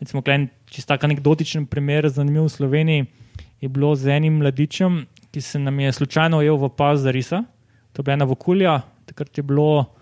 Recimo, 0.00 0.22
čisto 0.70 0.94
tak 0.94 1.04
anekdotičen 1.04 1.66
primer, 1.66 2.08
zanimiv 2.08 2.46
v 2.46 2.54
Sloveniji 2.54 3.06
je 3.60 3.68
bilo 3.68 3.94
z 3.96 4.14
enim 4.14 4.38
mladičem, 4.38 5.06
ki 5.32 5.40
se 5.40 5.58
nam 5.58 5.80
je 5.80 5.92
slučajno 5.92 6.38
ujel 6.38 6.56
v 6.56 6.70
pas 6.70 7.00
za 7.00 7.10
risa. 7.10 7.42
To 7.92 8.00
je 8.00 8.04
bila 8.04 8.14
ena 8.14 8.24
vokulja, 8.24 8.80
takrat 9.10 9.38
je 9.38 9.42
bilo, 9.42 9.97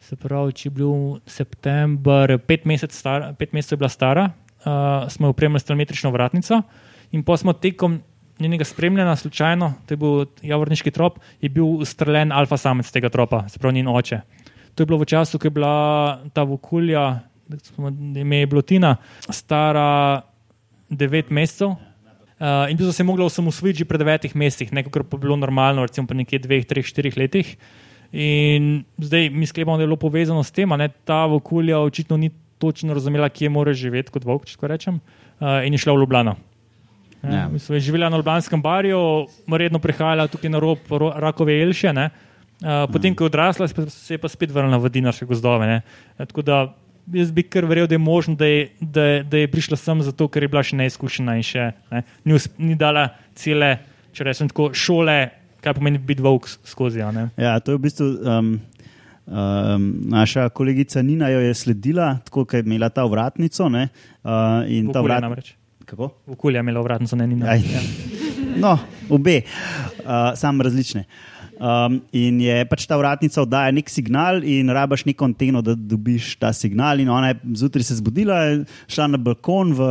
se 0.00 0.16
pravi, 0.16 0.54
če 0.56 0.68
je 0.68 0.74
bil 0.78 0.92
september, 1.28 2.36
pet 2.46 2.66
mesecev 2.68 2.94
star, 2.94 3.32
pet 3.38 3.52
mesecev 3.56 3.76
je 3.76 3.82
bila 3.82 3.90
stara, 3.92 4.28
uh, 4.62 5.08
smo 5.10 5.28
jo 5.28 5.34
opremili 5.34 5.60
s 5.60 5.68
telemetrično 5.68 6.12
vratnico 6.14 6.62
in 7.12 7.24
pa 7.24 7.36
smo 7.36 7.52
tekom 7.52 8.00
njenega 8.38 8.64
spremljanja, 8.64 9.16
slučajno, 9.16 9.72
to 9.86 9.94
je 9.94 9.98
bil 9.98 10.26
javorniški 10.46 10.90
trop, 10.94 11.18
je 11.40 11.48
bil 11.50 11.82
streljen 11.84 12.32
alfa 12.32 12.56
samec 12.56 12.90
tega 12.94 13.10
tropa, 13.10 13.42
se 13.48 13.58
pravi 13.58 13.80
njen 13.80 13.88
oče. 13.90 14.20
To 14.74 14.82
je 14.82 14.86
bilo 14.86 15.00
v 15.02 15.08
času, 15.10 15.38
ko 15.38 15.50
je 15.50 15.54
bila 15.56 16.20
ta 16.32 16.44
vokulja, 16.46 17.20
ime 18.14 18.44
je 18.44 18.46
bilo 18.46 18.62
Tina, 18.62 18.96
stara 19.30 20.22
devet 20.88 21.30
mesecev. 21.30 21.74
Uh, 22.38 22.70
in 22.70 22.78
bi 22.78 22.86
se 22.92 23.02
mogla 23.02 23.26
osamosvojiti 23.26 23.82
že 23.82 23.84
pred 23.84 23.98
devetih 23.98 24.36
mesecih, 24.36 24.70
nekaj, 24.72 24.92
kar 24.94 25.02
pa 25.02 25.18
bilo 25.18 25.34
normalno, 25.36 25.82
recimo 25.82 26.06
po 26.06 26.14
nekje 26.14 26.38
dveh, 26.38 26.62
treh, 26.70 26.86
štirih 26.86 27.16
letih. 27.18 27.56
In 28.12 28.84
zdaj 28.98 29.28
mi 29.30 29.46
sklepamo, 29.46 29.76
da 29.76 29.84
je 29.84 29.86
bilo 29.86 29.96
povezano 30.00 30.42
s 30.42 30.50
tem, 30.50 30.68
da 30.68 30.88
ta 30.88 31.26
vokulja 31.26 31.78
očitno 31.78 32.16
ni 32.16 32.30
točno 32.58 32.94
razumela, 32.94 33.28
kje 33.28 33.48
mora 33.48 33.72
živeti 33.72 34.10
kot 34.10 34.24
volk, 34.24 34.46
če 34.48 34.56
rečem, 34.62 35.00
uh, 35.40 35.60
in 35.66 35.76
je 35.76 35.82
šla 35.84 35.94
v 35.94 36.02
Ljubljano. 36.02 36.36
Ja, 37.22 37.30
ja. 37.34 37.48
Mislim, 37.48 37.76
je 37.76 37.80
živela 37.80 38.08
na 38.08 38.16
Ljubljanskem 38.16 38.62
barju, 38.62 39.26
redno 39.52 39.78
prihajala 39.78 40.28
tukaj 40.28 40.50
na 40.50 40.58
rob 40.58 40.78
Rakove 40.90 41.62
Elše. 41.62 41.92
Uh, 41.92 42.90
potem, 42.92 43.14
ko 43.14 43.24
je 43.24 43.30
odrasla, 43.32 43.68
se 43.68 44.14
je 44.14 44.18
pa 44.18 44.28
spet 44.28 44.50
vrnila 44.50 44.78
v 44.78 44.90
dinarske 44.90 45.26
gozdove. 45.26 45.66
Ne. 45.66 45.82
Tako 46.18 46.42
da 46.42 46.74
jaz 47.12 47.30
bi 47.32 47.42
kar 47.42 47.64
verjel, 47.64 47.86
da 47.86 47.94
je 47.94 47.98
možno, 47.98 48.34
da 48.34 48.46
je, 48.46 48.68
da, 48.80 49.22
da 49.22 49.38
je 49.38 49.50
prišla 49.50 49.76
sem 49.76 50.02
zato, 50.02 50.28
ker 50.28 50.42
je 50.42 50.48
bila 50.48 50.62
še 50.62 50.76
neizkušena 50.76 51.36
in 51.38 51.46
še 51.46 51.70
ne, 51.90 52.02
ni, 52.24 52.40
ni 52.58 52.76
dala 52.78 53.08
cele, 53.38 53.76
če 54.12 54.26
rečem 54.26 54.50
tako, 54.50 54.70
šole, 54.74 55.18
kaj 55.60 55.74
pomeni 55.74 55.98
biti 55.98 56.22
volk 56.22 56.48
skozi. 56.64 57.00
Ja, 57.36 57.60
to 57.60 57.72
je 57.72 57.78
v 57.78 57.80
bistvu. 57.80 58.10
Um... 58.24 58.58
Um, 59.28 60.08
naša 60.08 60.48
kolegica 60.48 61.02
Nina 61.02 61.28
jo 61.28 61.40
je 61.40 61.54
sledila, 61.54 62.16
tako 62.24 62.46
da 62.48 62.56
je 62.56 62.62
imela 62.64 62.88
ta 62.88 63.04
vratnico. 63.04 63.66
Uh, 63.66 63.72
in 64.68 64.88
ta 64.92 65.02
vratnica. 65.04 65.52
Kako? 65.84 66.08
Okolje 66.26 66.56
je 66.56 66.60
imelo 66.60 66.82
vratnico, 66.82 67.16
ne 67.16 67.26
Nina. 67.26 67.54
Ja. 67.54 67.80
No, 68.56 68.78
obe, 69.10 69.42
uh, 69.98 70.32
samo 70.34 70.62
različne. 70.62 71.04
Uh, 71.04 71.37
Um, 71.58 71.96
in 72.14 72.38
je 72.38 72.54
pač 72.70 72.84
ta 72.86 72.94
vratnica 73.00 73.42
oddaja 73.42 73.72
nek 73.74 73.90
signal, 73.90 74.44
in 74.46 74.70
rabaš 74.70 75.02
neko 75.08 75.26
anteno, 75.26 75.62
da 75.64 75.74
dobiš 75.74 76.36
ta 76.38 76.52
signal. 76.54 77.02
In 77.02 77.10
ona 77.10 77.32
je 77.32 77.40
zjutraj 77.64 77.88
se 77.88 77.98
zbudila, 77.98 78.38
šla 78.86 79.08
na 79.10 79.18
balkon 79.18 79.74
v, 79.74 79.88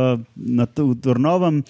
na 0.58 0.64
v 0.64 0.94
Tornovem, 1.04 1.60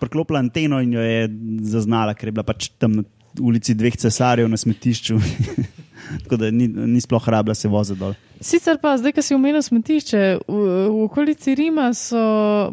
priklopila 0.00 0.40
anteno 0.40 0.80
in 0.80 0.96
jo 0.96 1.04
je 1.04 1.28
zaznala, 1.74 2.16
ker 2.16 2.32
je 2.32 2.38
bila 2.38 2.46
pač 2.48 2.70
tam 2.80 3.02
na 3.02 3.04
ulici 3.40 3.76
dveh 3.76 4.00
cesarjev 4.00 4.48
na 4.48 4.56
smetišču. 4.56 5.20
tako 6.22 6.36
da 6.36 6.50
ni, 6.50 6.68
ni 6.68 7.00
sploh 7.00 7.28
rabila 7.28 7.54
se 7.54 7.68
voziti 7.68 8.00
dol. 8.00 8.14
Sicer 8.40 8.78
pa, 8.78 8.92
zdaj, 9.00 9.16
ko 9.16 9.22
si 9.24 9.34
omenil 9.34 9.62
smetišče, 9.66 10.20
v, 10.46 10.58
v 10.86 10.98
okolici 11.08 11.56
Rima 11.58 11.88
so 11.96 12.20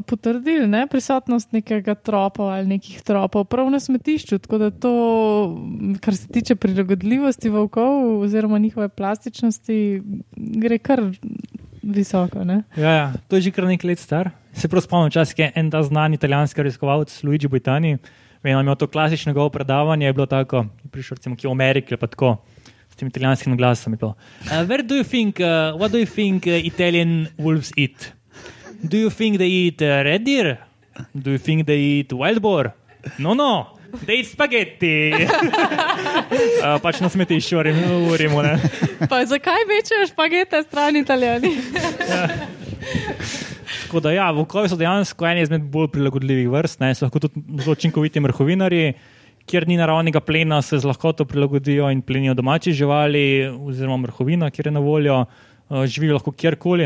potrdili 0.05 0.67
ne, 0.69 0.83
prisotnost 0.91 1.55
nekega 1.55 1.95
tropa 1.97 2.51
ali 2.53 2.69
nekih 2.75 3.01
tropov 3.01 3.47
prav 3.49 3.71
na 3.73 3.79
smetišču. 3.81 4.39
Tako 4.45 4.59
da 4.61 4.69
to, 4.69 4.93
kar 6.05 6.17
se 6.17 6.27
tiče 6.27 6.55
prilagodljivosti 6.55 7.49
volkov 7.49 8.21
oziroma 8.27 8.61
njihove 8.61 8.89
plastičnosti, 8.93 9.79
gre 10.35 10.77
kar 10.77 11.01
visoko. 11.81 12.45
Ja, 12.77 12.91
ja, 12.91 13.13
to 13.27 13.39
je 13.39 13.47
že 13.49 13.55
kar 13.55 13.65
nekaj 13.65 13.89
let 13.89 13.99
star. 13.99 14.29
Se 14.53 14.69
prav 14.69 14.85
spomnim, 14.85 15.09
včasih 15.09 15.39
je 15.39 15.51
en 15.55 15.71
ta 15.71 15.83
znan 15.83 16.13
italijanski 16.13 16.63
raziskovalec 16.63 17.23
Luigi 17.23 17.47
Bojtani. 17.47 17.97
Vem, 18.43 18.59
imel 18.59 18.75
to 18.75 18.87
klasično 18.87 19.49
predavanje, 19.49 20.05
je 20.05 20.13
bilo 20.13 20.25
tako, 20.25 20.65
prišel 20.91 21.17
recimo 21.17 21.35
v 21.43 21.51
Ameriki 21.51 21.93
ali 21.93 21.99
pa 21.99 22.07
tako 22.07 22.37
s 22.95 22.99
tem 22.99 23.09
italijanskim 23.11 23.57
glasom. 23.57 23.93
Uh, 23.93 24.13
where 24.67 24.81
do 24.81 24.95
you 24.95 25.03
think, 25.03 25.39
uh, 25.39 25.75
what 25.75 25.91
do 25.91 25.97
you 25.97 26.05
think 26.05 26.47
uh, 26.47 26.65
Italian 26.65 27.27
wolves 27.37 27.71
eat? 27.75 28.13
Do 28.81 28.97
you 28.97 29.09
think 29.09 29.37
they 29.37 29.47
eat 29.47 29.81
uh, 29.81 30.03
red 30.03 30.23
deer? 30.23 30.57
Do 31.13 31.31
you 31.31 31.37
think 31.37 31.67
they 31.67 31.77
eat 31.77 32.13
wild 32.13 32.39
boar? 32.41 32.71
No, 33.19 33.33
no. 33.33 33.75
Dej 34.07 34.31
spaghetti. 34.31 35.11
uh, 36.63 36.79
pač 36.83 37.01
na 37.03 37.11
smetišču, 37.11 37.59
urimo. 38.11 38.43
Zakaj 39.27 39.67
večer 39.67 40.07
špagete 40.07 40.63
stran 40.63 40.95
italijani? 40.95 41.51
ja. 42.09 42.27
Tako 43.85 43.99
da, 43.99 44.11
ja, 44.11 44.31
vokovi 44.31 44.71
so 44.71 44.79
dejansko 44.79 45.27
eni 45.27 45.43
izmed 45.45 45.67
bolj 45.71 45.91
prilagodljivih 45.93 46.47
vrst, 46.51 46.79
ne, 46.79 46.95
so 46.95 47.05
lahko 47.05 47.19
tudi 47.27 47.43
zelo 47.59 47.75
učinkoviti 47.75 48.23
mrhovinari. 48.23 48.87
Uh, 48.89 49.14
kjer 49.45 49.67
ni 49.67 49.77
naravnega 49.77 50.19
plena, 50.19 50.61
se 50.61 50.79
z 50.79 50.87
lahkoto 50.87 51.25
prilagodijo 51.25 51.89
in 51.93 52.01
plenijo 52.01 52.33
domače 52.33 52.71
živali, 52.71 53.25
oziroma 53.47 53.97
mrhovina, 53.97 54.49
kjer 54.51 54.67
je 54.67 54.71
na 54.71 54.79
voljo. 54.79 55.25
Uh, 55.69 55.85
živijo 55.85 56.13
lahko 56.13 56.31
kjerkoli. 56.31 56.85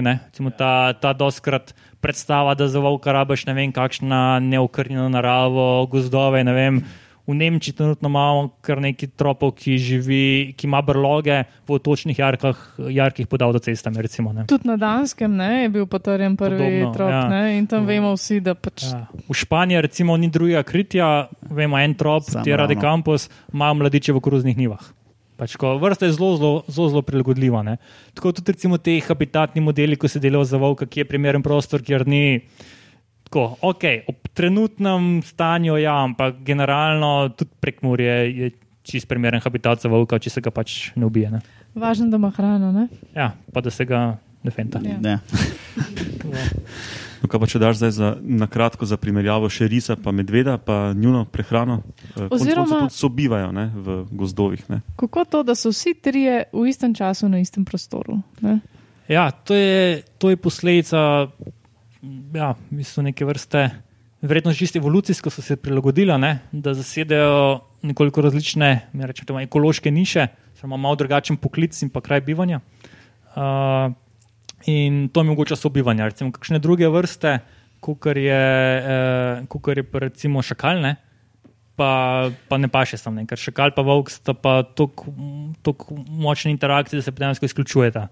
Ta, 0.57 0.93
ta 0.93 1.13
doskrat 1.13 1.73
predstava, 2.01 2.53
da 2.55 2.67
za 2.67 2.79
volka 2.79 3.11
rabiš 3.11 3.45
ne 3.45 3.53
vem, 3.53 3.71
kakšna 3.75 4.39
neokrnjena 4.39 5.09
narava, 5.09 5.85
gozdove. 5.91 6.43
Ne 6.43 6.53
vem, 6.53 6.83
v 7.27 7.33
Nemčiji 7.33 7.75
trenutno 7.75 8.09
imamo 8.09 8.49
kar 8.61 8.81
nekaj 8.81 9.09
tropov, 9.17 9.53
ki, 9.59 9.77
živi, 9.77 10.53
ki 10.57 10.67
ima 10.67 10.81
brloge 10.85 11.43
v 11.67 11.79
točnih 11.79 12.19
jarkah, 12.19 12.57
jarkih 12.89 13.27
pod 13.27 13.41
avtocestami. 13.45 14.01
Recimo, 14.01 14.33
Tudi 14.49 14.67
na 14.67 14.77
Danskem 14.77 15.35
ne, 15.37 15.63
je 15.63 15.69
bil 15.69 15.85
potrjen 15.85 16.37
prvi 16.37 16.57
Podobno, 16.57 16.93
trop 16.93 17.11
ja. 17.11 17.25
ne, 17.29 17.57
in 17.57 17.67
tam 17.69 17.85
vemo 17.85 18.15
vsi, 18.17 18.39
da 18.41 18.55
pač. 18.57 18.87
Ja. 18.89 19.05
V 19.29 19.37
Španiji 19.37 19.81
recimo 19.85 20.17
ni 20.17 20.31
drugega 20.33 20.63
kritja, 20.63 21.29
vemo 21.49 21.77
en 21.77 21.93
trop, 21.93 22.25
Tierra 22.43 22.67
de 22.67 22.79
Campos, 22.79 23.29
ima 23.53 23.73
mladiče 23.73 24.15
v 24.15 24.23
kruznih 24.23 24.57
nivah. 24.57 24.81
Pač, 25.39 25.55
vrsta 25.55 26.09
je 26.09 26.17
zelo, 26.17 26.35
zelo, 26.35 26.55
zelo, 26.67 26.89
zelo 26.91 27.01
prilagodljiva. 27.07 27.63
Ne. 27.63 27.77
Tako 28.17 28.33
tudi 28.35 28.57
ti 28.83 28.99
habitatni 28.99 29.61
modeli, 29.63 29.95
ko 29.95 30.07
se 30.11 30.19
delajo 30.19 30.43
za 30.43 30.57
volka, 30.59 30.85
ki 30.85 30.99
je 30.99 31.07
primeren 31.07 31.43
prostor, 31.43 31.79
kjer 31.79 32.03
ni. 32.07 32.41
Tako, 33.29 33.55
okay, 33.61 34.01
ob 34.09 34.17
trenutnem 34.39 35.19
stanju, 35.25 35.75
ja, 35.83 35.97
ampak 36.03 36.39
generalno 36.47 37.29
tudi 37.35 37.51
prek 37.59 37.83
Murje 37.83 38.15
je 38.31 38.51
čist 38.87 39.07
primeren 39.07 39.43
habitat 39.43 39.83
za 39.83 39.91
volka, 39.91 40.19
če 40.19 40.31
se 40.31 40.43
ga 40.43 40.53
pač 40.55 40.77
ne 40.95 41.09
ubije. 41.09 41.33
Ne. 41.33 41.43
Važno, 41.75 42.07
da 42.07 42.17
ima 42.17 42.31
hrano. 42.31 42.71
Ne? 42.71 42.87
Ja, 43.15 43.33
pa 43.53 43.61
da 43.61 43.73
se 43.73 43.85
ga 43.85 44.15
ne 44.43 44.55
fenta. 44.55 44.81
Ja. 44.85 44.97
Ne. 45.03 45.19
No, 47.19 47.27
kaj 47.27 47.39
pa 47.41 47.47
če 47.51 47.59
daš 47.59 47.79
zdaj 47.81 47.89
za, 47.91 48.09
na 48.23 48.47
kratko 48.47 48.87
za 48.87 48.95
primerjavo 48.95 49.49
še 49.51 49.65
risa, 49.67 49.97
pa 49.99 50.13
medveda, 50.15 50.53
pa 50.55 50.93
njuno 50.95 51.25
prehrano? 51.27 51.81
Eh, 52.13 52.29
Oziroma, 52.31 52.85
tudi 52.85 52.95
sobivajo 52.95 53.49
ne, 53.51 53.65
v 53.75 53.97
gozdovih. 54.21 54.61
Ne. 54.71 54.77
Kako 54.99 55.25
to, 55.27 55.41
da 55.43 55.55
so 55.59 55.73
vsi 55.73 55.97
trije 55.99 56.45
v 56.53 56.63
istem 56.71 56.93
času 56.95 57.27
na 57.27 57.41
istem 57.43 57.65
prostoru? 57.67 58.21
Ne? 58.45 58.61
Ja, 59.11 59.27
to 59.31 59.57
je, 59.57 59.99
to 60.15 60.31
je 60.31 60.39
posledica 60.39 61.27
ja, 62.39 62.53
neke 63.03 63.27
vrste, 63.27 63.67
verjetno 64.21 64.51
že 64.51 64.67
evolucijsko 64.75 65.29
so 65.29 65.41
se 65.41 65.55
prilagodili, 65.55 66.17
ne, 66.17 66.39
da 66.51 66.73
zasedajo 66.73 67.61
nekoliko 67.81 68.21
različne, 68.21 68.89
rečemo, 68.93 69.39
ekološke 69.39 69.91
niše, 69.91 70.27
samo 70.59 70.77
malo 70.77 70.95
drugačen 70.95 71.37
poklic 71.37 71.81
in 71.81 71.89
pa 71.89 72.01
kraj 72.01 72.21
bivanja. 72.21 72.59
Uh, 73.35 73.93
in 74.65 75.09
to 75.09 75.23
mi 75.23 75.29
omogoča 75.29 75.55
sobivanje. 75.55 76.03
Recimo, 76.03 76.31
kakšne 76.31 76.59
druge 76.59 76.87
vrste, 76.87 77.39
kot 77.79 78.05
je, 78.05 78.43
eh, 78.77 79.75
je 79.75 79.83
pa 79.83 79.99
recimo 79.99 80.41
šakalne. 80.41 80.95
Pa, 81.75 82.27
pa 82.49 82.57
ne 82.57 82.67
paše 82.67 82.97
sam, 82.97 83.15
ne? 83.15 83.23
ker 83.23 83.39
šakal 83.39 83.71
pa 83.71 83.81
volk 83.81 84.09
sta 84.11 84.33
pa 84.33 84.63
tako 84.67 85.95
močne 85.95 86.51
interakcije, 86.51 86.99
da 86.99 87.03
se 87.03 87.11
potem 87.11 87.31
izključujeta. 87.31 88.07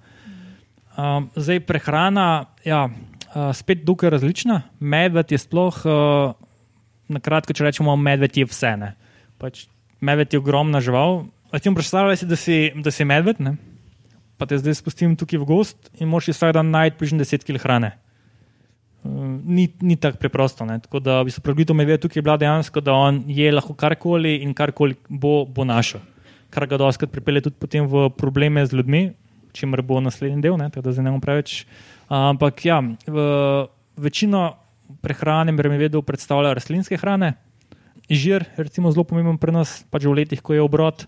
Um, 0.98 1.28
zdaj 1.36 1.60
prehrana, 1.60 2.46
ja, 2.64 2.88
uh, 3.36 3.52
spet 3.56 3.84
dokaj 3.86 4.10
različna. 4.10 4.62
Medved 4.80 5.32
je 5.32 5.40
sploh, 5.42 5.80
uh, 5.86 6.36
na 7.08 7.20
kratko, 7.24 7.56
če 7.56 7.68
rečemo, 7.68 7.96
medved 8.00 8.38
je 8.38 8.48
vse. 8.48 8.74
Pač, 9.42 9.66
medved 10.00 10.34
je 10.34 10.42
ogromna 10.42 10.82
žival. 10.84 11.26
Predstavljaj 11.52 12.22
si, 12.22 12.28
da 12.28 12.36
si, 12.36 12.58
da 12.76 12.92
si 12.92 13.08
medved, 13.08 13.42
ne? 13.44 13.58
pa 14.38 14.46
te 14.46 14.54
zdaj 14.62 14.76
spustim 14.78 15.16
tukaj 15.18 15.40
v 15.42 15.48
gost 15.50 15.88
in 15.98 16.06
moš 16.12 16.28
vsak 16.30 16.52
dan 16.54 16.68
najti 16.70 16.94
približno 16.94 17.26
10 17.26 17.42
kg 17.42 17.58
hrane. 17.58 17.96
Uh, 19.02 19.40
ni 19.42 19.66
ni 19.82 19.96
tako 19.98 20.22
preprosto. 20.22 20.66
Ne? 20.68 20.78
Tako 20.84 21.02
da 21.02 21.24
bi 21.26 21.34
se 21.34 21.42
pregledal 21.42 21.78
medved 21.80 22.04
tukaj, 22.04 22.20
je 22.20 22.26
bila 22.28 22.38
dejansko, 22.38 22.84
da 22.86 22.94
on 22.94 23.24
je 23.26 23.50
lahko 23.52 23.74
karkoli 23.74 24.36
in 24.46 24.54
karkoli 24.54 25.00
bo, 25.10 25.42
bo 25.46 25.66
našel. 25.66 26.04
Kar 26.54 26.68
ga 26.70 26.78
doskrat 26.78 27.12
pripelje 27.12 27.48
tudi 27.50 27.82
v 27.82 28.10
probleme 28.14 28.62
z 28.66 28.78
ljudmi, 28.78 29.02
čimer 29.58 29.82
bo 29.82 30.00
naslednji 30.04 30.42
del, 30.46 30.58
ne? 30.60 30.70
tako 30.70 30.86
da 30.86 30.94
zdaj 30.94 31.08
ne 31.08 31.16
bom 31.16 31.24
preveč. 31.24 31.64
Ampak 32.08 32.66
ja, 32.66 32.80
v, 33.08 33.26
večino 34.00 34.56
prehrane, 35.04 35.52
vedel, 35.52 36.02
predstavlja 36.02 36.56
rastlinske 36.56 36.98
hrane. 36.98 37.36
Žir, 38.08 38.46
recimo, 38.56 38.92
zelo 38.92 39.04
pomemben 39.04 39.36
pri 39.36 39.52
nas, 39.52 39.84
pač 39.92 40.08
v 40.08 40.24
letih, 40.24 40.40
ko 40.40 40.56
je 40.56 40.64
obrod. 40.64 41.08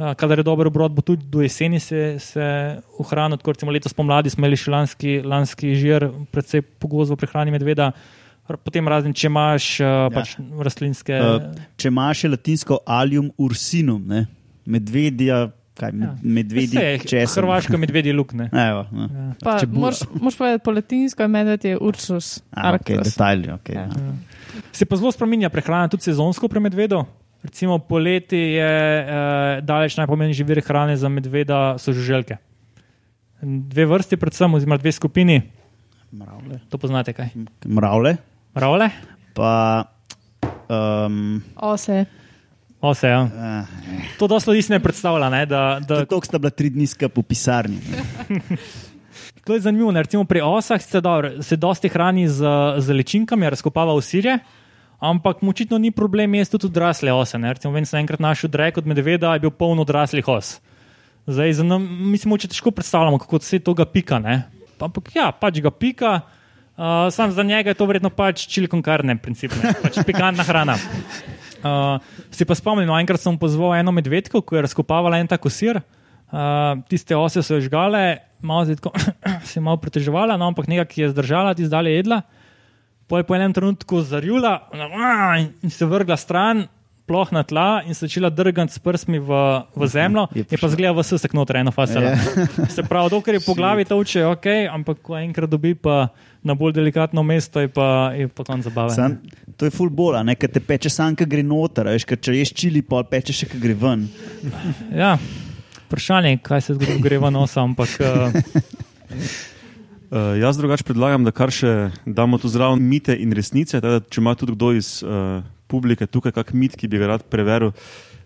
Kadar 0.00 0.40
je 0.40 0.46
dober 0.48 0.66
obrod, 0.66 0.94
bo 0.96 1.04
tudi 1.04 1.28
do 1.28 1.44
jeseni 1.44 1.78
se, 1.78 2.16
se 2.18 2.80
ohranil. 2.98 3.38
Tako 3.38 3.52
recimo 3.52 3.70
letos 3.70 3.92
pomladi 3.92 4.32
smo 4.32 4.42
imeli 4.42 4.58
še 4.58 4.72
lanski, 4.72 5.12
lanski 5.20 5.74
žir, 5.76 6.08
predvsej 6.32 6.64
pogosto 6.80 7.14
v 7.14 7.20
prehrani 7.20 7.52
medveda. 7.52 7.92
potem 8.64 8.88
razen, 8.88 9.12
če 9.12 9.28
imaš 9.28 9.78
uh, 9.84 10.08
pač 10.10 10.34
rastlinske. 10.58 11.14
Če 11.76 11.92
imaš 11.92 12.24
latinsko 12.32 12.80
alium 12.86 13.30
ursinum, 13.38 14.02
ne? 14.08 14.26
medvedja, 14.70 15.50
kaj 15.80 15.92
med, 15.92 16.04
Ja. 16.04 16.14
medvedji, 16.22 16.76
Vse, 16.76 17.06
česen. 17.06 17.38
Hrvaško 17.38 17.78
medvedje 17.78 18.12
lukne. 18.12 18.50
Evo, 18.68 18.84
no. 18.90 19.06
Ja. 19.06 19.28
Pa, 19.40 19.56
Če 19.58 19.68
moraš, 19.68 20.02
moraš 20.12 20.36
povedati 20.36 20.64
po 20.64 20.72
latinsko, 20.72 21.22
je 21.22 21.30
medved 21.30 21.64
je 21.64 21.78
Ursus. 21.80 22.28
A, 22.52 22.74
okay, 22.74 23.00
detajli, 23.00 23.48
okay, 23.54 23.74
Ja. 23.74 23.88
ja. 23.88 24.12
Se 24.72 24.84
pa 24.84 24.96
zelo 24.96 25.12
spremenja 25.12 25.48
prehrana, 25.48 25.88
tudi 25.88 26.04
sezonsko 26.04 26.48
pri 26.48 26.60
medvedu. 26.60 27.00
Recimo 27.40 27.78
poleti 27.80 28.36
je 28.52 28.70
eh, 29.00 29.08
daleč 29.62 29.96
najpomembnejši 29.96 30.44
vir 30.44 30.60
hrane 30.60 30.96
za 30.96 31.08
medveda, 31.08 31.78
so 31.78 31.92
žuželke. 31.92 32.36
Dve 33.40 33.86
vrsti, 33.86 34.16
predvsem, 34.16 34.52
oziroma 34.52 34.76
dve 34.76 34.92
skupini, 34.92 35.38
Mravlje. 36.12 36.58
to 36.68 36.76
poznate 36.76 37.12
kaj. 37.12 37.30
Mravlje, 37.64 38.16
Mravlje? 38.52 38.90
pa 39.32 39.84
um, 40.68 41.40
Ose. 41.56 42.04
Ose, 42.80 43.08
ja. 43.08 43.22
uh, 43.22 43.68
To 44.18 44.26
dosti 44.26 44.50
ljudi 44.50 44.72
ne 44.72 44.80
predstavlja. 44.80 45.28
Ne, 45.30 45.46
da, 45.46 45.80
da, 45.88 46.04
to 46.08 46.20
sta 46.24 46.38
bila 46.38 46.50
tri 46.50 46.70
dni 46.72 46.86
skupaj 46.88 47.12
v 47.12 47.22
pisarni. 47.28 47.80
to 49.46 49.54
je 49.54 49.60
zanimivo. 49.60 49.92
Ne, 49.92 50.02
recimo 50.02 50.24
pri 50.24 50.40
osah 50.40 50.80
se, 50.82 51.00
dobro, 51.00 51.42
se 51.42 51.56
dosti 51.56 51.88
hrani 51.88 52.28
z, 52.28 52.44
z 52.78 52.96
ličinkami, 52.96 53.50
razkopava 53.50 53.92
v 53.96 54.04
sirje. 54.04 54.38
Ampak 55.00 55.42
mu 55.42 55.50
očitno 55.50 55.78
ni 55.78 55.90
problem 55.90 56.34
jesti 56.34 56.58
tudi 56.58 56.72
odrasle 56.72 57.12
ose. 57.12 57.38
Ne? 57.38 57.52
Recimo, 57.52 57.72
vem, 57.72 57.84
sem 57.88 58.00
enkrat 58.00 58.20
našel 58.20 58.50
drek 58.52 58.80
od 58.80 58.86
medveda, 58.86 59.34
je 59.36 59.44
bil 59.44 59.52
poln 59.52 59.80
odraslih 59.80 60.28
os. 60.28 60.58
Zdaj, 61.28 61.52
za 61.60 61.64
nam, 61.64 61.84
mislim, 62.12 62.36
če 62.40 62.48
težko 62.52 62.72
predstavljamo, 62.72 63.20
kako 63.20 63.40
se 63.44 63.60
to 63.64 63.74
ga 63.76 63.84
pika. 63.84 64.18
Ne? 64.20 64.42
Ampak 64.80 65.12
ja, 65.16 65.30
pač 65.32 65.60
ga 65.60 65.72
pika. 65.72 66.20
Uh, 66.80 67.12
sam 67.12 67.32
za 67.32 67.42
njega 67.44 67.70
je 67.70 67.76
to 67.76 67.84
verjetno 67.84 68.08
pač 68.08 68.46
čilikon 68.48 68.80
karne, 68.80 69.18
pač 69.20 70.00
pikantna 70.06 70.44
hrana. 70.48 70.78
Uh, 71.60 72.00
si 72.32 72.46
pa 72.48 72.56
spomnim, 72.56 72.88
no, 72.88 72.96
enkrat 72.96 73.20
sem 73.20 73.36
pozval 73.36 73.76
eno 73.78 73.92
medvedko, 73.92 74.40
ko 74.40 74.56
je 74.56 74.64
razkopavala 74.64 75.20
en 75.20 75.28
tak 75.28 75.44
sir. 75.52 75.82
Uh, 76.30 76.80
tiste 76.88 77.16
ose 77.16 77.42
so 77.42 77.58
jo 77.58 77.64
žgale, 77.66 78.22
malo 78.40 78.64
tako, 78.64 78.94
se 79.48 79.58
je 79.58 79.64
malo 79.64 79.80
preteževala, 79.82 80.38
no, 80.40 80.48
ampak 80.48 80.70
nekaj, 80.70 80.88
ki 80.88 81.02
je 81.02 81.12
zdržala, 81.12 81.54
ti 81.54 81.66
zdaj 81.66 81.90
jedla. 81.90 82.22
Je 83.10 83.26
po 83.26 83.34
enem 83.34 83.50
trenutku 83.50 84.04
zarjula 84.06 84.70
in 85.62 85.70
se 85.70 85.86
vrgla 85.86 86.14
stran, 86.16 86.68
ploh 87.10 87.32
na 87.34 87.42
tla 87.42 87.82
in 87.82 87.94
se 87.94 88.06
začela 88.06 88.30
drgati 88.30 88.72
s 88.72 88.78
prstmi 88.78 89.18
v, 89.18 89.38
v 89.74 89.86
zemljo, 89.90 90.28
je 90.34 90.44
je 90.46 90.58
pa 90.58 90.68
zgleda 90.70 90.94
v 90.94 91.02
sesek 91.02 91.34
noter, 91.34 91.58
eno 91.58 91.74
fasalo. 91.74 92.14
Ja. 92.14 92.18
Se 92.76 92.84
pravi, 92.86 93.10
dokler 93.10 93.40
je 93.40 93.42
po 93.42 93.54
glavi 93.58 93.84
toče, 93.84 94.22
ok, 94.30 94.46
ampak 94.70 95.02
ko 95.02 95.18
enkrat 95.18 95.50
dobi 95.50 95.74
pa 95.74 96.12
na 96.46 96.54
bolj 96.54 96.76
delikatno 96.78 97.22
mesto, 97.26 97.60
je 97.60 97.68
pa, 97.68 98.14
je 98.14 98.30
pa 98.30 98.46
konc 98.46 98.64
zabave. 98.64 98.94
Sam, 98.94 99.18
to 99.58 99.66
je 99.66 99.74
full 99.74 99.90
bola, 99.90 100.22
ne, 100.22 100.38
ker 100.38 100.52
te 100.54 100.62
peče 100.62 100.92
sam, 100.92 101.18
ki 101.18 101.26
gre 101.26 101.42
noter, 101.42 101.90
a 101.90 101.98
veš, 101.98 102.06
ker 102.06 102.20
če 102.22 102.38
ješ 102.38 102.54
čili, 102.54 102.86
pol 102.86 103.02
peče 103.10 103.34
še, 103.34 103.50
ki 103.50 103.60
gre 103.60 103.74
ven. 103.74 104.06
Ja, 104.94 105.16
vprašanje, 105.88 106.38
kaj 106.46 106.68
se 106.68 106.78
zgodi, 106.78 107.00
gre 107.02 107.18
v 107.18 107.34
nos, 107.34 107.58
ampak 107.58 107.98
uh, 108.06 108.38
Uh, 110.10 110.34
jaz 110.40 110.56
drugače 110.58 110.82
predlagam, 110.82 111.22
da 111.22 111.30
kar 111.30 111.52
še 111.54 111.92
damo 112.02 112.34
tu 112.42 112.48
zraven 112.50 112.80
mite 112.82 113.14
in 113.14 113.30
resnice. 113.30 113.78
Teda, 113.78 114.00
če 114.02 114.18
ima 114.18 114.32
tudi 114.34 114.56
kdo 114.56 114.72
iz 114.74 114.88
uh, 115.06 115.38
publike 115.70 116.08
tukaj 116.10 116.34
kak 116.34 116.52
mit, 116.54 116.76
ki 116.76 116.90
bi 116.90 117.00
ga 117.00 117.14
rad 117.14 117.26
preveril. 117.30 117.72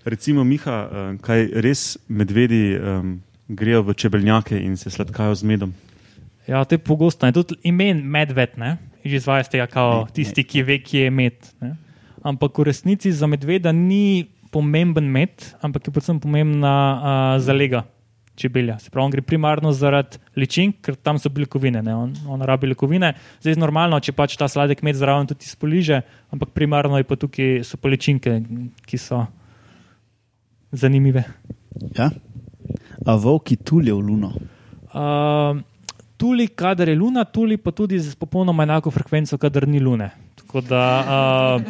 Recimo, 0.04 0.44
Miha, 0.44 0.80
uh, 0.84 1.06
kaj 1.24 1.46
res 1.64 1.94
medvedi 2.08 2.74
um, 2.76 3.18
grejo 3.48 3.84
v 3.84 3.94
čebeljake 3.94 4.58
in 4.60 4.76
se 4.80 4.90
sladkajo 4.90 5.34
z 5.34 5.52
medom. 5.52 5.74
ja, 6.46 6.64
to 6.64 6.74
je 6.74 6.78
pogosto. 6.78 7.26
ne. 7.26 7.32
Tudi 7.32 7.56
imen 7.62 8.02
medved, 8.04 8.58
ne, 8.60 8.76
že 9.04 9.16
izvaja 9.16 9.44
z 9.44 9.56
tega, 9.56 9.66
kao, 9.66 10.04
tisti, 10.12 10.44
ki 10.44 10.62
ve, 10.62 10.78
kje 10.78 11.08
je 11.08 11.10
med. 11.10 11.36
Ne. 11.60 11.76
Ampak 12.24 12.58
v 12.58 12.68
resnici 12.72 13.12
za 13.12 13.26
medveda 13.26 13.72
ni 13.72 14.28
pomemben 14.52 15.04
med, 15.04 15.34
ampak 15.60 15.88
je 15.88 15.92
predvsem 15.92 16.20
pomembna 16.20 16.74
uh, 16.74 17.42
zalega. 17.42 17.84
Čebelja. 18.34 18.78
Se 18.82 18.90
pravi, 18.90 19.04
on 19.04 19.12
gre 19.14 19.22
primarno 19.22 19.70
zaradi 19.72 20.18
ličink, 20.34 20.80
ker 20.82 20.96
tam 20.98 21.20
so 21.22 21.30
beljakovine, 21.30 21.82
ne? 21.86 21.94
on, 21.94 22.14
on 22.26 22.42
rabi 22.42 22.66
beljakovine. 22.66 23.12
Zdaj 23.44 23.54
je 23.54 23.60
normalno, 23.62 24.00
če 24.02 24.14
pač 24.16 24.34
ta 24.40 24.48
sladek 24.50 24.82
med 24.82 24.98
zraven 24.98 25.30
tudi 25.30 25.46
spoliže, 25.46 26.00
ampak 26.34 26.50
primarno 26.56 26.98
je 26.98 27.06
pa 27.06 27.18
tukaj 27.20 27.62
so 27.68 27.78
pa 27.78 27.92
ličinke, 27.92 28.40
ki 28.90 28.98
so 28.98 29.22
zanimive. 30.74 31.22
Ja? 31.94 32.10
A 33.06 33.14
volki 33.20 33.56
tulijo 33.56 34.00
v 34.00 34.06
luno. 34.08 34.32
Uh, 34.94 35.62
tuli, 36.16 36.48
kadar 36.48 36.88
je 36.88 36.98
luna, 36.98 37.24
tuli 37.24 37.56
pa 37.56 37.70
tudi 37.70 37.98
z 37.98 38.14
popolnoma 38.18 38.66
enako 38.66 38.90
frekvenco, 38.90 39.38
kadar 39.38 39.68
ni 39.68 39.80
lune. 39.80 40.10
Tako 40.42 40.60
da, 40.66 40.82
uh, 41.06 41.62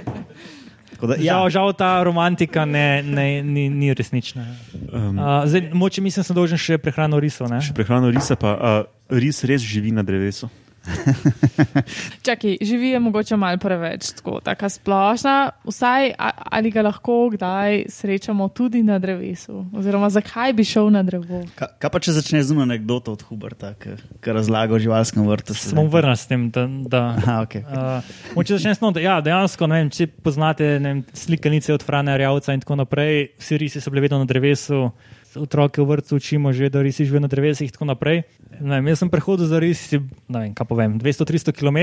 Da, 1.00 1.16
ja. 1.18 1.34
žal, 1.34 1.50
žal 1.50 1.72
ta 1.78 2.02
romantika 2.06 2.64
ne, 2.64 3.02
ne, 3.02 3.42
ni, 3.42 3.68
ni 3.68 3.94
resnična. 3.94 4.46
Um, 4.92 5.18
Uh, 5.18 5.44
zdaj, 5.46 5.70
moče 5.74 6.02
mislim, 6.02 6.22
da 6.22 6.26
sem 6.26 6.36
dolžen 6.36 6.60
še 6.60 6.78
prehrano 6.78 7.18
risov. 7.20 7.48
ne? 7.50 7.60
še 7.64 7.74
prehrano 7.76 8.10
risa, 8.10 8.36
pa 8.36 8.54
uh, 8.54 8.84
ris 9.10 9.44
res 9.44 9.62
živi 9.62 9.92
na 9.94 10.02
drevesu. 10.02 10.50
Čakaj, 12.26 12.56
živi 12.60 12.88
je 12.88 13.00
mogoče 13.00 13.36
malo 13.36 13.58
preveč, 13.58 14.10
tako 14.12 14.40
taka 14.44 14.68
splošna. 14.68 15.50
Vsaj 15.64 16.12
ali 16.50 16.70
ga 16.70 16.82
lahko 16.82 17.28
kdaj 17.32 17.84
srečamo 17.88 18.48
tudi 18.48 18.82
na 18.82 18.98
drevesu, 18.98 19.66
oziroma 19.76 20.10
zakaj 20.10 20.52
bi 20.52 20.64
šel 20.64 20.90
na 20.90 21.02
drevo. 21.02 21.42
Ka, 21.54 21.68
kaj 21.78 21.90
pa 21.90 22.00
če 22.00 22.16
začne 22.18 22.42
z 22.42 22.52
eno 22.52 22.66
anekdoto 22.66 23.12
od 23.12 23.22
Huberta, 23.28 23.74
ki 23.80 24.36
razlaga 24.36 24.74
o 24.74 24.78
živalskem 24.78 25.26
vrtu? 25.28 25.54
Se 25.54 25.74
bom 25.76 25.88
vrnil 25.88 26.16
s 26.16 26.28
tem. 26.30 26.50
Da, 26.54 26.66
da, 26.68 27.02
Aha, 27.16 27.38
okay. 27.46 27.64
uh, 27.64 28.04
moče 28.36 28.58
začnem 28.58 28.76
s 28.76 28.82
tem, 28.82 28.92
da 28.94 29.04
ja, 29.04 29.18
dejansko, 29.24 29.68
ne 29.70 29.82
vem, 29.82 29.90
če 29.94 30.08
poznate 30.24 30.76
ne 30.78 30.94
vem, 30.94 31.02
slikanice 31.16 31.74
od 31.74 31.84
Frana 31.86 32.16
Rjavca 32.20 32.54
in 32.54 32.62
tako 32.62 32.78
naprej, 32.82 33.30
vsi 33.40 33.58
risi 33.60 33.80
so 33.80 33.92
bili 33.94 34.04
vedno 34.06 34.20
na 34.20 34.28
drevesu. 34.28 34.90
Otroke 35.36 35.82
v 35.82 35.86
vrtu 35.88 36.16
učimo 36.16 36.52
že, 36.52 36.70
da 36.70 36.82
risi 36.82 37.04
živijo 37.04 37.20
na 37.20 37.28
drevesih 37.28 37.66
in 37.66 37.72
tako 37.72 37.84
naprej. 37.90 38.22
Vem, 38.60 38.86
jaz 38.86 39.02
sem 39.02 39.10
prehodil 39.10 39.46
za 39.50 39.58
risi, 39.58 39.98
ne 40.28 40.38
vem, 40.38 40.54
kaj 40.54 40.66
povem, 40.66 40.98
200-300 41.02 41.50
km 41.50 41.78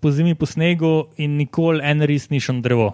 po 0.00 0.08
zimi 0.10 0.34
po 0.34 0.48
snegu 0.48 1.12
in 1.20 1.36
nikoli 1.36 1.84
en 1.84 2.00
ris 2.08 2.30
ni 2.30 2.40
šel 2.40 2.60
na 2.60 2.64
drevo. 2.64 2.88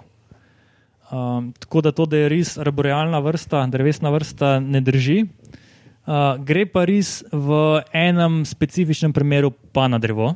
Um, 1.07 1.53
tako 1.55 1.81
da 1.81 1.93
to, 1.95 2.07
da 2.07 2.17
je 2.17 2.29
ris 2.29 2.59
arborealna 2.59 3.19
vrsta, 3.23 3.63
drevesna 3.71 4.11
vrsta, 4.11 4.59
ne 4.61 4.81
drži. 4.83 5.23
Uh, 6.07 6.35
gre 6.43 6.67
pa 6.67 6.83
ris 6.85 7.23
v 7.31 7.79
enem 7.95 8.43
specifičnem 8.47 9.15
primeru 9.15 9.53
pa 9.73 9.87
na 9.89 9.99
drevo. 10.03 10.35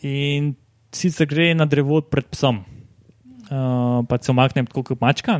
In 0.00 0.54
sicer 0.92 1.28
gre 1.28 1.52
na 1.54 1.68
drevo 1.68 2.00
pred 2.00 2.24
psom, 2.32 2.64
uh, 3.52 4.00
pa 4.08 4.16
se 4.16 4.32
omakne 4.32 4.64
tako 4.64 4.82
kot 4.82 5.00
mačka. 5.00 5.36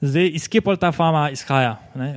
Zdaj, 0.00 0.30
iz 0.34 0.48
kje 0.48 0.60
pa 0.64 0.76
ta 0.80 0.92
fama 0.92 1.28
izhaja? 1.30 1.76
Ne? 1.94 2.14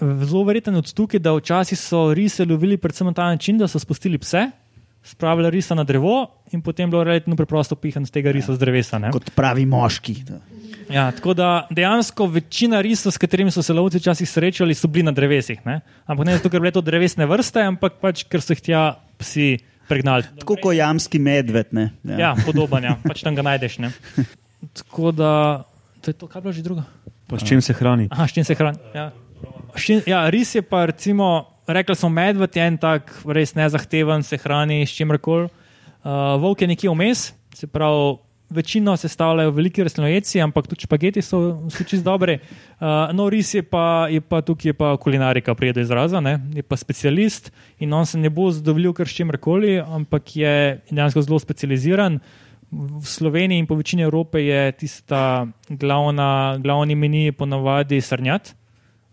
Zelo 0.00 0.42
verjeten 0.44 0.74
odstuk 0.74 1.14
je, 1.14 1.20
da 1.22 1.34
včasih 1.36 1.78
so 1.78 2.08
rise 2.14 2.44
lovili 2.44 2.76
predvsem 2.76 3.06
na 3.06 3.14
ta 3.14 3.28
način, 3.30 3.58
da 3.58 3.68
so 3.68 3.78
spustili 3.78 4.18
pse, 4.18 4.48
spravili 5.02 5.50
risa 5.50 5.74
na 5.74 5.84
drevo 5.84 6.26
in 6.52 6.62
potem 6.62 6.90
bilo 6.90 7.04
relativno 7.04 7.36
preprosto 7.36 7.76
pihan 7.76 8.06
z 8.06 8.10
tega 8.10 8.32
risa 8.32 8.54
z 8.54 8.58
drevesa. 8.58 8.98
Ne? 8.98 9.12
Kot 9.14 9.30
pravi 9.34 9.66
moški. 9.66 10.16
Ja, 10.90 11.10
tako 11.14 11.34
da 11.34 11.66
dejansko 11.70 12.26
večina 12.26 12.80
risov, 12.80 13.12
s 13.12 13.18
katerimi 13.18 13.50
so 13.50 13.62
se 13.62 13.72
lovci 13.72 13.98
včasih 13.98 14.28
srečali, 14.28 14.74
so 14.74 14.88
bili 14.88 15.06
na 15.06 15.12
drevesih. 15.12 15.62
Ne? 15.66 15.80
Ampak 16.06 16.26
ne 16.26 16.36
zato, 16.36 16.50
ker 16.50 16.60
bile 16.60 16.74
to 16.74 16.82
drevesne 16.82 17.26
vrste, 17.26 17.62
ampak 17.62 18.00
pač, 18.02 18.24
ker 18.26 18.42
so 18.42 18.56
jih 18.56 18.62
tja 18.62 18.82
psi 19.22 19.56
pregnali. 19.88 20.26
Tako 20.42 20.58
kot 20.62 20.76
jamski 20.76 21.22
medved. 21.22 21.70
Ne? 21.72 21.90
Ja, 22.02 22.34
podoben, 22.44 22.90
ja. 22.90 22.96
pač 23.02 23.22
tam 23.22 23.38
ga 23.38 23.46
najdeš. 23.46 23.78
Ne? 23.82 23.92
Tako 24.82 25.14
da, 25.14 25.32
to 26.02 26.10
je 26.10 26.18
to, 26.18 26.26
kar 26.26 26.42
je 26.42 26.48
bilo 26.48 26.56
že 26.58 26.66
drugo. 26.66 26.84
Pa 27.32 27.38
s 27.40 27.48
čim 27.48 27.62
se 27.64 27.72
hrani? 27.72 28.08
Aha, 28.12 28.26
s 28.28 28.36
čim 28.36 28.44
se 28.44 28.54
hrani? 28.54 28.76
Ja. 28.92 29.08
Čim- 29.72 30.04
ja, 30.06 30.28
ris 30.28 30.54
je 30.54 30.62
pa, 30.62 30.84
recimo, 30.86 31.48
rekli 31.66 31.96
smo, 31.96 32.10
medved 32.12 32.56
je 32.56 32.66
en 32.66 32.76
tak 32.76 33.08
res 33.24 33.54
nezahteven, 33.56 34.20
se 34.22 34.36
hrani 34.36 34.82
s 34.84 34.92
čimrkoli. 34.92 35.48
Uh, 36.04 36.36
volk 36.42 36.60
je 36.60 36.68
nekje 36.68 36.92
vmes, 36.92 37.32
se 37.56 37.66
pravi, 37.66 38.18
večino 38.52 38.96
sestavljajo 38.96 39.50
veliki 39.50 39.82
rastlinojeci, 39.82 40.40
ampak 40.44 40.66
tudi 40.68 40.84
špageti 40.84 41.22
so, 41.24 41.40
so 41.72 41.84
čist 41.88 42.04
dobri. 42.04 42.36
Uh, 42.36 43.08
no, 43.16 43.30
ris 43.32 43.54
je 43.54 43.62
pa, 43.62 44.08
je 44.12 44.20
pa 44.20 44.42
tukaj 44.44 44.68
je 44.68 44.76
pa 44.76 44.92
kulinarika, 45.00 45.54
pride 45.54 45.80
do 45.80 45.86
izraza, 45.88 46.20
ne? 46.20 46.36
je 46.52 46.62
pa 46.62 46.76
specialist 46.76 47.48
in 47.78 47.92
on 47.92 48.06
se 48.06 48.18
ne 48.18 48.30
bo 48.30 48.50
zadovoljil 48.50 48.92
kar 48.92 49.08
s 49.08 49.16
čimrkoli, 49.16 49.78
ampak 49.80 50.36
je 50.36 50.54
dejansko 50.90 51.22
zelo 51.22 51.38
specializiran. 51.38 52.20
V 52.72 53.04
Sloveniji 53.04 53.60
in 53.60 53.66
po 53.68 53.76
večini 53.76 54.02
Evrope 54.02 54.40
je 54.40 54.72
tista 54.72 55.46
glavna, 55.68 56.56
glavni 56.56 56.94
meni 56.96 57.32
ponavadi 57.32 58.00
srnjat. 58.00 58.54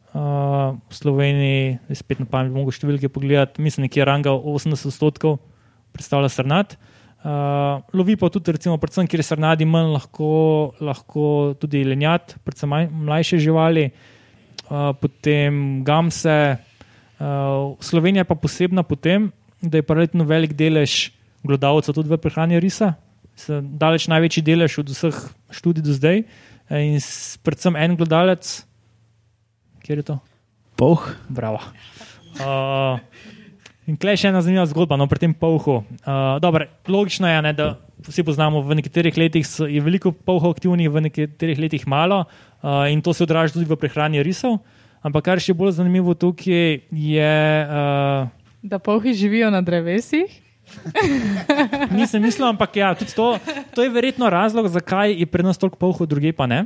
Uh, 0.09 0.79
v 0.89 0.95
Sloveniji, 0.95 1.77
spet 1.93 2.21
na 2.23 2.25
pamet, 2.25 2.53
mogo 2.55 2.71
številke 2.71 3.11
pogledati, 3.11 3.61
mislim, 3.61 3.85
nekje 3.85 4.07
ranga 4.07 4.31
80 4.31 4.87
odstotkov 4.89 5.35
predstavlja 5.91 6.31
srnat. 6.31 6.77
Uh, 7.19 7.83
lovi 7.91 8.15
pa 8.15 8.31
tudi, 8.31 8.55
recimo, 8.55 8.79
predvsem, 8.79 9.09
kjer 9.11 9.21
je 9.21 9.27
srnadi 9.27 9.67
manj, 9.67 9.91
lahko, 9.91 10.29
lahko 10.79 11.25
tudi 11.59 11.83
lenjat, 11.83 12.37
predvsem 12.47 12.73
mlajše 12.95 13.41
živali, 13.43 13.89
uh, 13.91 14.95
potem 14.97 15.83
gamse. 15.83 16.39
Uh, 17.19 17.75
Slovenija 17.83 18.23
je 18.23 18.31
pa 18.31 18.39
posebna 18.39 18.87
po 18.87 18.95
tem, 18.95 19.27
da 19.59 19.77
je 19.77 19.85
pa 19.85 19.99
relativno 19.99 20.23
velik 20.23 20.55
delež 20.55 21.11
glodavcev 21.43 21.99
tudi 21.99 22.07
v 22.07 22.23
prehrani 22.23 22.63
risa. 22.63 22.95
Daleč 23.47 24.09
največji 24.11 24.43
delež 24.43 24.81
od 24.81 24.89
vseh 24.91 25.15
študij 25.53 25.85
do 25.85 25.93
zdaj. 25.95 26.23
In 26.69 26.99
s, 27.01 27.39
predvsem 27.41 27.73
en 27.75 27.95
gledalec, 27.97 28.45
kjer 29.81 30.03
je 30.03 30.05
to? 30.13 30.15
Poh. 30.77 31.01
Bravo. 31.29 31.57
Uh, 32.39 33.01
in 33.89 33.97
klej 33.97 34.21
še 34.21 34.29
ena 34.29 34.43
zanimiva 34.45 34.67
zgodba 34.69 34.99
no, 34.99 35.09
pri 35.09 35.25
tem 35.25 35.33
polhu. 35.33 35.81
Uh, 36.05 36.37
dober, 36.43 36.69
logično 36.85 37.25
je, 37.25 37.39
ne, 37.41 37.53
da 37.57 37.67
vsi 38.05 38.23
poznamo, 38.23 38.61
v 38.63 38.77
nekaterih 38.79 39.17
letih 39.17 39.43
je 39.43 39.81
veliko 39.81 40.13
polhov 40.13 40.53
aktivnih, 40.55 40.87
v 40.87 41.09
nekaterih 41.09 41.59
letih 41.59 41.83
malo 41.89 42.23
uh, 42.25 42.85
in 42.87 43.01
to 43.01 43.17
se 43.17 43.25
odraža 43.25 43.57
tudi 43.57 43.67
v 43.67 43.79
prehrani 43.79 44.23
risov. 44.23 44.61
Ampak 45.01 45.31
kar 45.31 45.41
še 45.41 45.55
bolj 45.55 45.79
zanimivo 45.79 46.13
tukaj 46.13 46.83
je. 46.91 47.35
Uh, 47.65 48.29
da 48.61 48.79
polhi 48.83 49.15
živijo 49.15 49.49
na 49.49 49.63
drevesih. 49.63 50.48
Nisem 51.97 52.23
mislil, 52.23 52.47
ampak 52.49 52.75
ja, 52.75 52.93
to, 52.95 53.37
to 53.75 53.83
je 53.83 53.89
verjetno 53.89 54.29
razlog, 54.29 54.67
zakaj 54.67 55.13
je 55.13 55.25
pri 55.25 55.43
nas 55.43 55.57
toliko 55.57 55.77
polhov, 55.77 56.07
druge 56.07 56.33
pa 56.33 56.47
ne. 56.49 56.65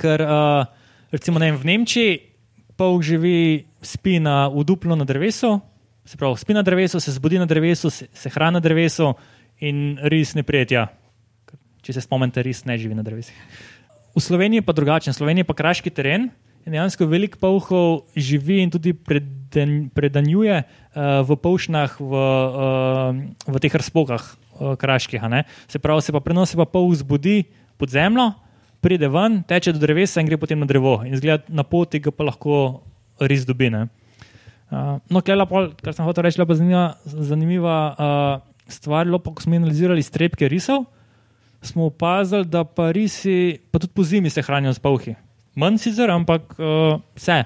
Ker 0.00 0.22
uh, 0.22 0.66
recimo 1.14 1.38
ne 1.38 1.52
vem, 1.52 1.60
v 1.60 1.68
Nemčiji 1.70 2.12
polh 2.74 3.02
živi, 3.02 3.66
spi 3.82 4.18
na 4.18 4.48
uduplu 4.50 4.96
na 4.96 5.06
drevesu, 5.06 5.60
se 6.04 6.18
pravi, 6.18 6.36
spi 6.38 6.54
na 6.54 6.62
drevesu, 6.62 7.00
se 7.00 7.12
zbudi 7.14 7.38
na 7.38 7.46
drevesu, 7.46 7.90
se, 7.90 8.08
se 8.12 8.28
hrani 8.30 8.58
na 8.58 8.60
drevesu 8.60 9.14
in 9.62 9.98
ris 10.02 10.34
ne 10.34 10.42
prijetja. 10.42 10.88
Če 11.84 11.92
se 11.92 12.02
spomnite, 12.02 12.42
ris 12.42 12.64
ne 12.64 12.78
živi 12.80 12.96
na 12.96 13.04
drevesih. 13.04 13.36
V 14.14 14.22
Sloveniji 14.22 14.62
je 14.62 14.66
pa 14.66 14.72
drugačen, 14.72 15.14
Slovenija 15.14 15.44
je 15.44 15.50
pa 15.50 15.56
kraški 15.58 15.90
teren. 15.90 16.30
In 16.64 16.72
dejansko 16.72 17.04
veliko 17.04 17.36
polhov 17.36 17.88
živi 18.16 18.62
in 18.64 18.70
tudi 18.72 18.94
preden, 18.96 19.90
predanjuje 19.92 20.62
uh, 20.64 21.20
v 21.20 21.36
polšnah, 21.36 21.98
v, 22.00 22.12
uh, 22.16 23.52
v 23.52 23.60
teh 23.60 23.74
razpokah 23.74 24.24
uh, 24.24 24.72
kraških. 24.80 25.20
Se 25.68 25.76
pravi, 25.76 26.00
se 26.00 26.14
pa 26.16 26.24
prenosi 26.24 26.56
pa 26.56 26.64
pol 26.64 26.88
zbudi 26.96 27.44
pod 27.76 27.92
zemljo, 27.92 28.32
pride 28.80 29.10
ven, 29.12 29.42
teče 29.44 29.74
do 29.76 29.82
drevesa 29.82 30.24
in 30.24 30.30
gre 30.30 30.40
potem 30.40 30.56
na 30.56 30.64
drevo. 30.64 31.02
In 31.04 31.12
zgleda 31.20 31.44
na 31.52 31.66
poti, 31.68 32.00
ga 32.00 32.08
pa 32.08 32.24
lahko 32.32 32.80
res 33.20 33.44
dobi. 33.44 33.68
Uh, 33.68 34.96
no, 35.12 35.20
klela, 35.20 35.44
pol, 35.44 35.68
kar 35.84 35.92
sem 35.92 36.08
hotel 36.08 36.24
reči, 36.24 36.40
pa 36.40 36.56
zanimiva, 36.56 36.96
zanimiva 37.04 37.76
uh, 37.92 38.40
stvar. 38.72 39.04
Lopo, 39.04 39.36
ko 39.36 39.44
smo 39.44 39.60
analizirali 39.60 40.00
strepke 40.00 40.48
risov, 40.48 40.88
smo 41.60 41.92
opazili, 41.92 42.48
da 42.48 42.64
pa 42.64 42.88
risi, 42.88 43.60
pa 43.68 43.84
tudi 43.84 43.92
po 43.92 44.00
zimi 44.00 44.32
se 44.32 44.40
hranijo 44.40 44.72
z 44.72 44.80
polhi 44.80 45.16
manj 45.54 45.80
sicer, 45.82 46.10
ampak 46.10 46.56
uh, 46.58 47.00
vse. 47.16 47.44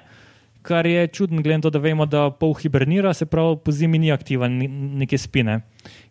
Kar 0.68 0.86
je 0.86 1.06
čudno, 1.14 1.42
glede 1.42 1.60
na 1.60 1.64
to, 1.64 1.70
da 1.72 1.80
vemo, 1.80 2.04
da 2.06 2.26
pol 2.34 2.52
hibernira, 2.58 3.14
se 3.14 3.26
pravi, 3.26 3.56
po 3.64 3.72
zimi 3.72 3.98
ni 3.98 4.12
aktiven, 4.12 4.58
neke 5.00 5.18
spine. 5.18 5.60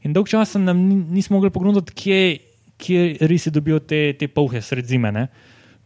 In 0.02 0.16
dolg 0.16 0.30
čas 0.32 0.56
nam 0.58 0.80
nismo 1.14 1.38
mogli 1.38 1.52
pogledati, 1.54 1.94
kje, 1.94 2.22
kje 2.82 3.30
risi 3.30 3.54
dobijo 3.54 3.80
te, 3.80 4.14
te 4.18 4.28
polhe 4.28 4.62
sred 4.62 4.88
zime. 4.88 5.12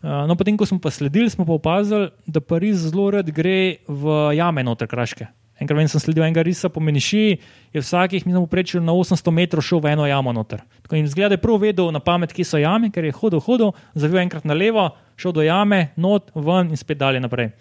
Uh, 0.02 0.24
no, 0.30 0.38
potem, 0.40 0.56
ko 0.58 0.66
smo 0.66 0.80
pa 0.80 0.94
sledili, 0.94 1.30
smo 1.30 1.46
pa 1.46 1.58
opazili, 1.58 2.10
da 2.26 2.40
pa 2.42 2.62
ris 2.62 2.88
zelo 2.88 3.10
rad 3.12 3.28
gre 3.36 3.82
v 3.88 4.18
jame 4.38 4.64
noter 4.64 4.88
kraške. 4.88 5.28
Enkrat 5.62 5.78
vem, 5.78 5.90
sem 5.92 6.02
sledil 6.02 6.26
enega 6.26 6.42
risa 6.42 6.72
po 6.74 6.82
Meniši, 6.82 7.26
je 7.70 7.82
vsakih, 7.84 8.26
mi 8.26 8.34
smo 8.34 8.48
prečili 8.50 8.82
na 8.82 8.96
800 8.98 9.34
metrov 9.36 9.62
šel 9.62 9.84
v 9.84 9.92
eno 9.94 10.08
jamo 10.10 10.34
noter. 10.34 10.64
Tako 10.82 10.98
jim 10.98 11.08
zgleda, 11.08 11.36
da 11.36 11.38
je 11.38 11.44
prav 11.44 11.62
vedel 11.62 11.92
na 11.94 12.02
pamet, 12.02 12.34
kje 12.34 12.48
so 12.50 12.58
jame, 12.58 12.90
ker 12.90 13.06
je 13.06 13.14
hodil, 13.14 13.44
hodil, 13.46 13.76
zavil 13.94 14.24
enkrat 14.24 14.48
na 14.50 14.58
levo, 14.58 14.90
šel 15.22 15.36
do 15.38 15.46
jame, 15.46 15.92
not, 16.02 16.34
ven 16.34 16.74
in 16.74 16.82
spet 16.82 16.98
dalje 16.98 17.22
naprej. 17.22 17.52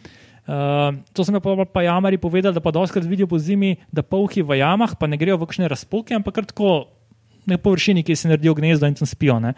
Uh, 0.48 0.96
to 1.12 1.22
so 1.22 1.30
mi 1.30 1.44
pa, 1.44 1.66
pa 1.68 1.84
jamari 1.84 2.16
povedali, 2.18 2.56
da 2.56 2.64
pa 2.64 2.72
doskrat 2.72 3.04
vidijo 3.04 3.28
po 3.28 3.38
zimi, 3.38 3.76
da 3.92 4.02
polhi 4.02 4.40
v 4.42 4.56
jamah, 4.62 4.96
pa 4.96 5.06
ne 5.06 5.20
grejo 5.20 5.36
v 5.36 5.46
kakšne 5.46 5.68
razpoke, 5.68 6.16
ampak 6.16 6.40
kar 6.40 6.48
tako 6.48 6.72
na 7.46 7.60
površini, 7.60 8.00
ki 8.02 8.16
se 8.16 8.32
naredijo 8.32 8.56
gnezdo 8.56 8.88
in 8.88 8.96
tam 8.96 9.06
spijo. 9.06 9.36
Uh, 9.36 9.52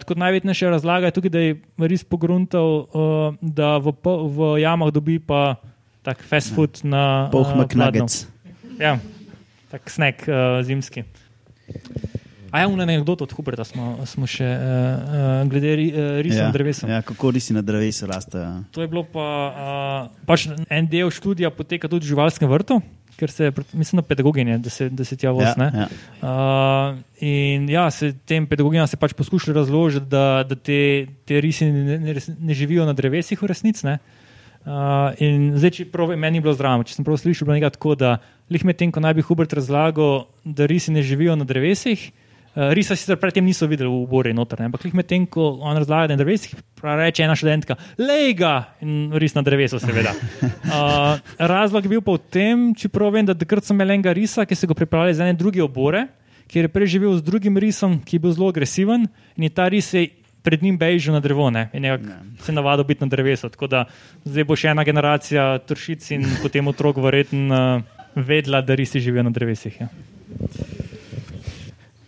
tako 0.00 0.16
najverjetnejša 0.16 0.72
razlaga 0.72 1.12
je 1.12 1.18
tukaj, 1.20 1.30
da 1.30 1.44
je 1.44 1.60
res 1.92 2.08
pogruntal, 2.08 2.88
uh, 2.88 3.36
da 3.44 3.76
v, 3.84 3.92
v 4.00 4.52
jamah 4.64 4.88
dobi 4.96 5.20
pa 5.20 5.60
tak 6.06 6.22
fast 6.22 6.54
food 6.54 6.78
ja. 6.84 6.90
na 6.94 7.02
Poh 7.34 7.50
uh, 7.50 7.58
McNuggets. 7.58 8.30
Ja, 8.78 9.02
tak 9.74 9.90
snack 9.90 10.22
uh, 10.30 10.62
zimski. 10.62 11.02
A 12.54 12.62
ja, 12.62 12.68
unaj 12.70 12.86
anekdoto 12.86 13.26
od 13.26 13.32
Huberta 13.34 13.66
smo, 13.66 13.98
smo 14.06 14.28
še 14.30 14.46
uh, 14.46 14.60
uh, 14.62 15.40
glede 15.50 15.72
ri, 15.76 15.86
uh, 15.90 16.20
risa 16.22 16.44
ja, 16.44 16.46
na 16.46 16.54
drevesu. 16.54 16.86
Ja, 16.86 17.00
kako 17.02 17.34
risi 17.34 17.56
na 17.56 17.60
drevesu 17.66 18.06
raste. 18.06 18.38
Ja. 18.38 18.52
To 18.70 18.84
je 18.84 18.88
bilo 18.92 19.02
pa, 19.02 19.26
uh, 19.50 20.22
pač 20.28 20.46
en 20.70 20.86
del 20.86 21.10
študija 21.10 21.50
poteka 21.50 21.90
tudi 21.90 22.06
v 22.06 22.14
živalskem 22.14 22.48
vrtu. 22.48 22.78
Ker 23.16 23.32
se, 23.32 23.48
mislim, 23.72 23.98
na 23.98 24.04
pedagoginje, 24.04 24.58
da 24.60 24.70
se, 24.70 24.90
da 24.92 25.04
se 25.08 25.16
tja 25.16 25.32
vozi. 25.32 25.48
Ja, 25.56 25.68
ja. 25.72 25.86
uh, 26.20 26.98
in 27.24 27.64
ja, 27.72 27.88
se 27.90 28.12
tem 28.28 28.44
pedagoginjam 28.46 28.86
se 28.86 28.98
pač 29.00 29.16
poskušajo 29.16 29.56
razložiti, 29.56 30.06
da, 30.12 30.44
da 30.46 30.54
te, 30.54 31.08
te 31.26 31.40
risi 31.40 31.66
ne, 31.72 31.96
ne, 31.98 32.14
ne 32.14 32.56
živijo 32.56 32.84
na 32.86 32.92
drevesih 32.96 33.40
v 33.40 33.50
resnici. 33.50 33.96
Uh, 34.66 35.14
in 35.22 35.52
zdaj, 35.54 35.70
če 35.76 35.84
prav, 35.92 36.10
meni 36.18 36.40
je 36.40 36.42
bilo 36.42 36.52
zdravo, 36.56 36.82
če 36.82 36.96
sem 36.96 37.06
prav 37.06 37.20
slišal, 37.22 37.46
nekaj 37.54 37.76
tako, 37.76 37.94
da 37.94 38.16
lih 38.50 38.64
med 38.66 38.74
tem, 38.80 38.90
ko 38.90 38.98
naj 38.98 39.14
bi 39.14 39.22
Hubert 39.22 39.54
razlagal, 39.54 40.24
da 40.42 40.66
risi 40.66 40.90
ne 40.90 41.04
živijo 41.06 41.36
na 41.38 41.46
drevesih. 41.46 42.02
Uh, 42.56 42.72
risa 42.74 42.96
sicer 42.98 43.14
predtem 43.22 43.46
niso 43.46 43.68
videli 43.70 43.86
v 43.86 44.08
Bori 44.10 44.32
noter, 44.34 44.64
ampak 44.66 44.82
lih 44.88 44.96
med 44.98 45.06
tem, 45.06 45.22
ko 45.22 45.52
on 45.62 45.78
razlaga, 45.78 46.08
da 46.10 46.16
je 46.16 46.18
na 46.18 46.24
drevesih, 46.24 46.58
reče 46.82 47.28
ena 47.28 47.38
študentka, 47.38 47.78
lega 48.02 48.56
in 48.82 49.14
ris 49.14 49.38
na 49.38 49.46
drevesu, 49.46 49.78
seveda. 49.82 50.16
Uh, 50.66 51.22
razlog 51.38 51.84
je 51.86 51.90
bil 51.92 52.02
pa 52.02 52.16
v 52.16 52.20
tem, 52.34 52.62
če 52.74 52.90
prav 52.90 53.14
vem, 53.14 53.24
da 53.28 53.36
takrat 53.38 53.64
sem 53.64 53.76
imel 53.78 53.94
enega 53.94 54.10
risa, 54.16 54.42
ki 54.42 54.58
so 54.58 54.66
ga 54.66 54.74
pripravljali 54.74 55.14
za 55.14 55.28
ene 55.28 55.38
druge 55.38 55.62
obore, 55.62 56.08
kjer 56.50 56.66
je 56.66 56.72
preživel 56.74 57.14
z 57.14 57.22
drugim 57.22 57.54
risom, 57.58 58.00
ki 58.02 58.18
je 58.18 58.22
bil 58.26 58.34
zelo 58.34 58.50
agresiven 58.50 59.06
in 59.38 59.46
je 59.46 59.52
ta 59.54 59.70
ris 59.70 59.94
je 59.94 60.08
pred 60.46 60.62
njim 60.62 60.78
bežijo 60.78 61.10
na 61.12 61.20
drevo, 61.20 61.50
ne? 61.50 61.66
in 61.74 61.82
ne. 61.82 61.98
se 62.40 62.52
navado 62.52 62.84
biti 62.84 63.02
na 63.02 63.10
drevesu. 63.10 63.48
Tako 63.50 63.66
da 63.66 63.84
zdaj 64.24 64.44
bo 64.46 64.54
še 64.54 64.70
ena 64.70 64.84
generacija 64.86 65.58
tršic 65.66 66.06
in 66.14 66.26
potem 66.38 66.70
otrok 66.70 67.02
verjetno 67.02 67.50
uh, 67.50 67.82
vedla, 68.14 68.62
da 68.62 68.78
risi 68.78 69.02
živijo 69.02 69.26
na 69.26 69.34
drevesih. 69.34 69.80
Ja. 69.80 69.88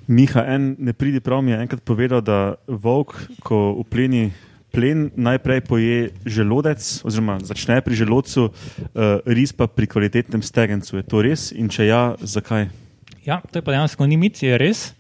Miha, 0.07 0.47
en 0.55 0.77
ne 0.79 0.95
pridi 0.95 1.21
prav 1.21 1.43
mi 1.43 1.51
je 1.51 1.59
enkrat 1.67 1.83
povedal, 1.83 2.23
da 2.23 2.55
volk, 2.67 3.17
ko 3.43 3.73
upleni 3.83 4.31
plen, 4.71 5.09
najprej 5.19 5.65
poje 5.67 6.11
želodec, 6.23 7.01
oziroma 7.05 7.41
začne 7.43 7.81
pri 7.83 7.99
želodcu, 7.99 8.49
uh, 8.49 9.07
ris 9.27 9.53
pa 9.53 9.67
pri 9.67 9.91
kvalitetnem 9.91 10.47
stegencu. 10.47 11.01
Je 11.01 11.09
to 11.11 11.27
res 11.27 11.51
in 11.51 11.67
če 11.75 11.91
ja, 11.91 12.05
zakaj? 12.23 12.71
Ja, 13.27 13.41
to 13.51 13.59
je 13.59 13.65
pa 13.65 13.75
dejansko 13.75 14.07
ni 14.07 14.17
mit, 14.17 14.43
je 14.43 14.59
res. 14.59 14.93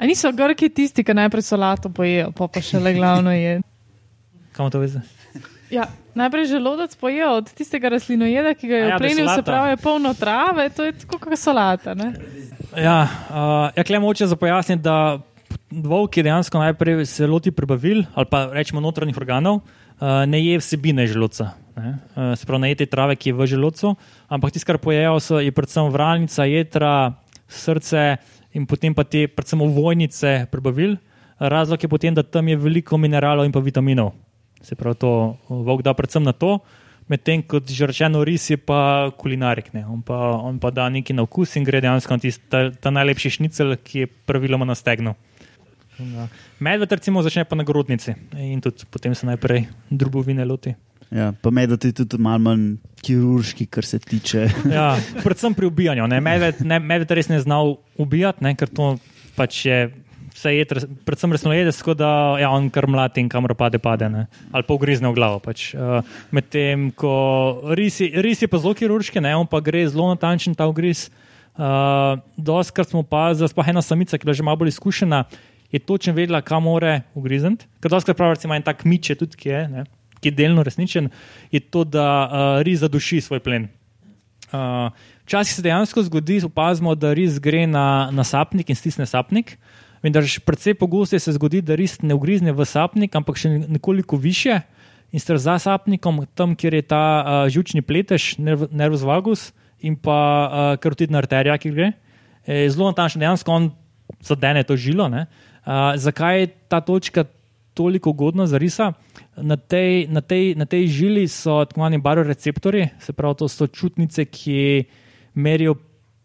A 0.00 0.06
niso 0.06 0.32
grki 0.34 0.68
tisti, 0.70 1.04
ki 1.04 1.14
najprej 1.14 1.44
solato 1.46 1.90
pojejo, 1.92 2.32
pa 2.36 2.48
pa 2.48 2.62
še 2.64 2.80
le 2.82 2.94
glavno 2.96 3.32
je. 3.34 3.60
Kam 4.52 4.70
to 4.70 4.82
veze? 4.82 5.00
Ja, 5.72 5.86
najprej 6.14 6.50
želodec 6.50 6.96
pojejo 7.00 7.30
od 7.40 7.52
tistega 7.56 7.88
rastlinojeda, 7.94 8.52
ki 8.54 8.68
ga 8.68 8.76
je 8.76 8.94
oplenil, 8.94 9.24
ja, 9.24 9.36
se 9.38 9.42
pravi, 9.42 9.72
je 9.72 9.78
polno 9.80 10.12
trave, 10.14 10.68
to 10.76 10.84
je 10.84 10.92
tako 11.04 11.18
kot 11.22 11.38
solata. 11.40 11.94
Ne? 11.96 12.12
Ja, 12.76 12.98
uh, 13.30 13.70
ja 13.76 13.84
klem 13.84 14.04
oče 14.04 14.28
za 14.28 14.36
pojasniti, 14.36 14.82
da 14.84 15.22
volk 15.72 16.16
je 16.16 16.26
dejansko 16.28 16.60
najprej 16.60 17.06
se 17.06 17.26
loti 17.26 17.50
prebavil 17.50 18.02
ali 18.14 18.26
pa 18.28 18.44
rečemo 18.52 18.80
notranjih 18.84 19.16
organov, 19.16 19.62
uh, 19.62 20.24
ne 20.28 20.42
je 20.44 20.58
vsebine 20.60 21.06
želodca. 21.06 21.54
Uh, 21.72 22.34
se 22.36 22.46
pravi, 22.46 22.60
ne 22.60 22.74
je 22.74 22.82
te 22.82 22.86
trave, 22.86 23.16
ki 23.16 23.32
je 23.32 23.34
v 23.38 23.46
želodcu, 23.54 23.94
ampak 24.28 24.52
tisto, 24.52 24.68
kar 24.68 24.78
pojejo, 24.78 25.16
so, 25.20 25.40
je 25.40 25.52
predvsem 25.56 25.88
vralnica, 25.88 26.44
jedra, 26.44 27.14
srce 27.52 28.16
in 28.52 28.66
potem 28.66 28.94
pa 28.94 29.04
te, 29.04 29.26
predvsem, 29.28 29.60
vojnice 29.60 30.46
prebavil. 30.52 30.96
Razlog 31.38 31.82
je 31.82 31.88
potem, 31.88 32.14
da 32.14 32.22
tam 32.22 32.48
je 32.48 32.56
veliko 32.56 32.98
mineralov 32.98 33.46
in 33.46 33.52
pa 33.52 33.60
vitaminov. 33.60 34.12
Se 34.62 34.76
pravi, 34.78 34.98
to 34.98 35.36
vok 35.48 35.82
da 35.82 35.94
predvsem 35.94 36.22
na 36.22 36.32
to, 36.32 36.60
medtem 37.10 37.42
ko 37.42 37.58
že 37.58 37.86
rečeno, 37.86 38.22
ris 38.24 38.50
je 38.50 38.56
pa 38.56 39.10
kulinarik. 39.18 39.72
On 39.74 40.02
pa, 40.02 40.38
on 40.38 40.58
pa 40.62 40.70
da 40.70 40.88
neki 40.88 41.12
na 41.12 41.26
okus 41.26 41.56
in 41.56 41.64
gre 41.64 41.80
dejansko 41.82 42.14
na 42.14 42.22
tist, 42.22 42.42
ta, 42.48 42.70
ta 42.70 42.94
najlepši 42.94 43.38
šnicel, 43.38 43.76
ki 43.82 44.06
je 44.06 44.06
praviloma 44.06 44.64
na 44.64 44.78
stegnu. 44.78 45.14
Medved 46.62 46.92
recimo 46.92 47.22
začne 47.22 47.44
pa 47.44 47.58
na 47.58 47.66
grudnici 47.66 48.14
in 48.38 48.60
tudi 48.60 48.86
potem 48.90 49.14
se 49.14 49.26
najprej 49.26 49.66
drobovine 49.90 50.44
loti. 50.44 50.74
Ja, 51.12 51.32
pa 51.36 51.50
medved 51.52 51.84
je 51.84 51.92
tudi 51.92 52.16
malo 52.22 52.40
manj 52.40 52.68
kirurški, 53.04 53.66
kar 53.68 53.84
se 53.84 53.98
tiče. 54.00 54.46
ja, 54.78 54.94
predvsem 55.20 55.54
pri 55.54 55.68
ubijanju. 55.68 56.06
Medved, 56.08 56.62
ne, 56.64 56.78
medved 56.80 57.12
res 57.18 57.28
ne 57.28 57.40
znal 57.42 57.76
ubijati, 58.00 58.44
ne, 58.46 58.54
ker 58.56 58.72
to 58.72 58.96
pač 59.36 59.66
je. 59.68 59.82
Je, 60.42 60.64
predvsem 61.06 61.30
resno 61.30 61.52
jedeš, 61.52 61.82
tako 61.82 61.94
da 61.94 62.08
ja, 62.40 62.48
on 62.50 62.64
kar 62.72 62.88
mladi 62.90 63.20
in 63.20 63.28
kamor 63.30 63.52
pade, 63.54 63.78
pade 63.78 64.08
ne? 64.10 64.24
ali 64.50 64.64
pa 64.66 64.74
ugrizne 64.74 65.06
v 65.12 65.14
glavo. 65.14 65.38
Pač. 65.44 65.68
Uh, 65.76 66.00
Medtem 66.34 66.88
ko 66.98 67.12
risi, 67.76 68.08
risi 68.24 68.48
pa 68.50 68.58
zelo 68.58 68.72
kirurški, 68.74 69.20
ne? 69.22 69.36
on 69.38 69.46
pa 69.46 69.60
gre 69.62 69.84
zelo 69.92 70.08
natančen 70.08 70.56
ta 70.58 70.66
ugriz. 70.66 71.10
Uh, 71.52 72.16
Doskrat 72.34 72.90
smo 72.90 73.04
pa, 73.06 73.28
sploh 73.36 73.70
ena 73.70 73.84
samica, 73.84 74.18
ki 74.18 74.32
je 74.32 74.40
že 74.40 74.48
malo 74.48 74.64
bolj 74.64 74.72
izkušena, 74.72 75.26
je 75.70 75.78
točno 75.78 76.16
vedela, 76.16 76.40
kam 76.42 76.64
more 76.64 77.02
ugrizniti. 77.14 77.68
Ker 77.84 77.92
doskrat 77.92 78.16
pravi, 78.16 78.40
da 78.40 78.48
ima 78.48 78.58
en 78.58 78.66
tak 78.66 78.82
miče 78.88 79.20
tudi, 79.20 79.36
ki 79.36 79.52
je. 79.52 79.62
Ne? 79.68 79.84
Ki 80.22 80.30
je 80.30 80.38
delno 80.38 80.62
resničen, 80.62 81.10
je 81.50 81.60
to, 81.60 81.84
da 81.84 82.06
uh, 82.06 82.62
ris 82.62 82.80
zaduši 82.80 83.20
svoj 83.20 83.42
plen. 83.42 83.68
Uh, 84.52 84.92
včasih 85.26 85.56
se 85.56 85.62
dejansko 85.64 86.02
zgodi, 86.06 86.40
opazimo, 86.46 86.94
da 86.94 87.12
ris 87.16 87.40
gre 87.42 87.66
na, 87.66 88.10
na 88.12 88.24
sapnik 88.24 88.70
in 88.70 88.78
stisne 88.78 89.06
sapnik. 89.06 89.56
vendar 90.02 90.24
precej 90.44 90.74
pogosto 90.74 91.18
se 91.18 91.32
zgodi, 91.32 91.62
da 91.62 91.76
res 91.78 92.00
ne 92.02 92.14
ugrizne 92.14 92.52
v 92.52 92.66
sapnik, 92.66 93.14
ampak 93.14 93.38
še 93.38 93.48
nekoliko 93.70 94.18
više 94.18 94.60
in 95.12 95.20
star 95.20 95.38
za 95.38 95.58
sapnikom, 95.62 96.24
tam, 96.34 96.56
kjer 96.56 96.74
je 96.74 96.82
ta 96.82 97.04
uh, 97.22 97.48
žučni 97.52 97.84
pletež, 97.84 98.38
nerv, 98.42 98.66
nervus 98.72 99.04
vagus 99.06 99.52
in 99.78 99.94
pa 99.94 100.18
uh, 100.18 100.74
karotidna 100.82 101.20
arterija, 101.22 101.58
ki 101.58 101.70
gre. 101.70 101.92
Je 102.48 102.70
zelo 102.72 102.90
natančno, 102.90 103.20
dejansko 103.22 103.52
on 103.52 103.70
zadene 104.24 104.64
to 104.66 104.76
žilo. 104.76 105.06
Uh, 105.06 105.94
zakaj 106.00 106.40
je 106.40 106.46
ta 106.68 106.80
točka 106.80 107.28
toliko 107.74 108.10
ugodna 108.10 108.46
za 108.46 108.58
risa? 108.58 108.92
Na 109.36 109.56
tej, 109.56 110.06
na, 110.12 110.20
tej, 110.20 110.54
na 110.60 110.66
tej 110.68 110.86
žili 110.92 111.24
so 111.28 111.64
tako 111.64 111.80
imenovani 111.80 111.98
baroreceptori, 112.04 112.88
se 113.00 113.12
pravi, 113.16 113.38
to 113.40 113.48
so 113.48 113.66
čutnice, 113.66 114.26
ki 114.28 114.84
merijo 115.34 115.78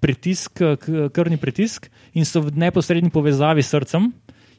pritisk, 0.04 0.60
krvni 1.16 1.38
pritisk 1.40 1.88
in 2.14 2.28
so 2.28 2.44
v 2.44 2.52
neposrednji 2.52 3.10
povezavi 3.10 3.64
s 3.64 3.72
srcem. 3.72 4.12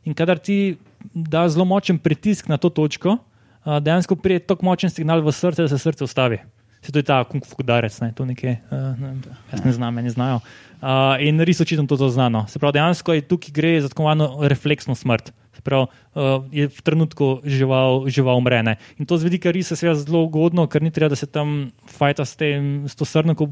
In 0.08 0.16
kadar 0.16 0.40
ti 0.40 0.78
da 1.12 1.44
zelo 1.48 1.68
močen 1.68 1.98
pritisk 1.98 2.48
na 2.48 2.56
to 2.56 2.70
točko, 2.72 3.18
dejansko 3.64 4.16
pride 4.16 4.46
tako 4.48 4.64
močen 4.64 4.90
signal 4.90 5.20
v 5.20 5.32
srce, 5.32 5.62
da 5.62 5.68
se 5.68 5.78
srce 5.78 6.04
ustavi. 6.04 6.40
Se 6.82 6.92
to 6.92 6.98
je 6.98 7.02
ta 7.02 7.24
kung 7.26 7.44
fu 7.44 7.56
udarec, 7.58 8.00
ne, 8.00 8.12
to 8.14 8.24
nekaj, 8.24 8.52
uh, 8.70 8.98
ne, 9.00 9.16
jaz 9.52 9.64
ne 9.64 9.72
znam, 9.72 9.94
ne 9.94 10.10
znajo. 10.10 10.40
Uh, 10.78 11.18
in 11.20 11.42
res 11.42 11.60
očitno 11.60 11.88
to, 11.90 11.98
to 11.98 12.08
znano. 12.08 12.46
Se 12.48 12.58
pravi, 12.62 12.78
dejansko 12.78 13.16
je 13.16 13.24
tukaj 13.26 13.52
gre 13.52 13.72
za 13.82 13.90
tako 13.90 14.06
imenovano 14.06 14.48
refleksno 14.48 14.94
smrt. 14.94 15.32
Pravi, 15.68 15.88
uh, 16.16 16.46
je 16.48 16.68
v 16.72 16.84
trenutku 16.84 17.28
žival, 17.44 18.08
žival 18.08 18.40
umrene. 18.40 18.78
In 18.96 19.04
to 19.04 19.20
z 19.20 19.28
vidika 19.28 19.52
risa 19.52 19.76
je 19.76 19.92
zelo 20.00 20.24
ugodno, 20.24 20.64
ker 20.66 20.80
ni 20.80 20.90
treba, 20.94 21.12
da 21.12 21.18
se 21.20 21.28
tam 21.28 21.68
fajta 21.84 22.24
s, 22.24 22.40
tem, 22.40 22.88
s 22.88 22.96
to 22.96 23.04
srnko 23.04 23.46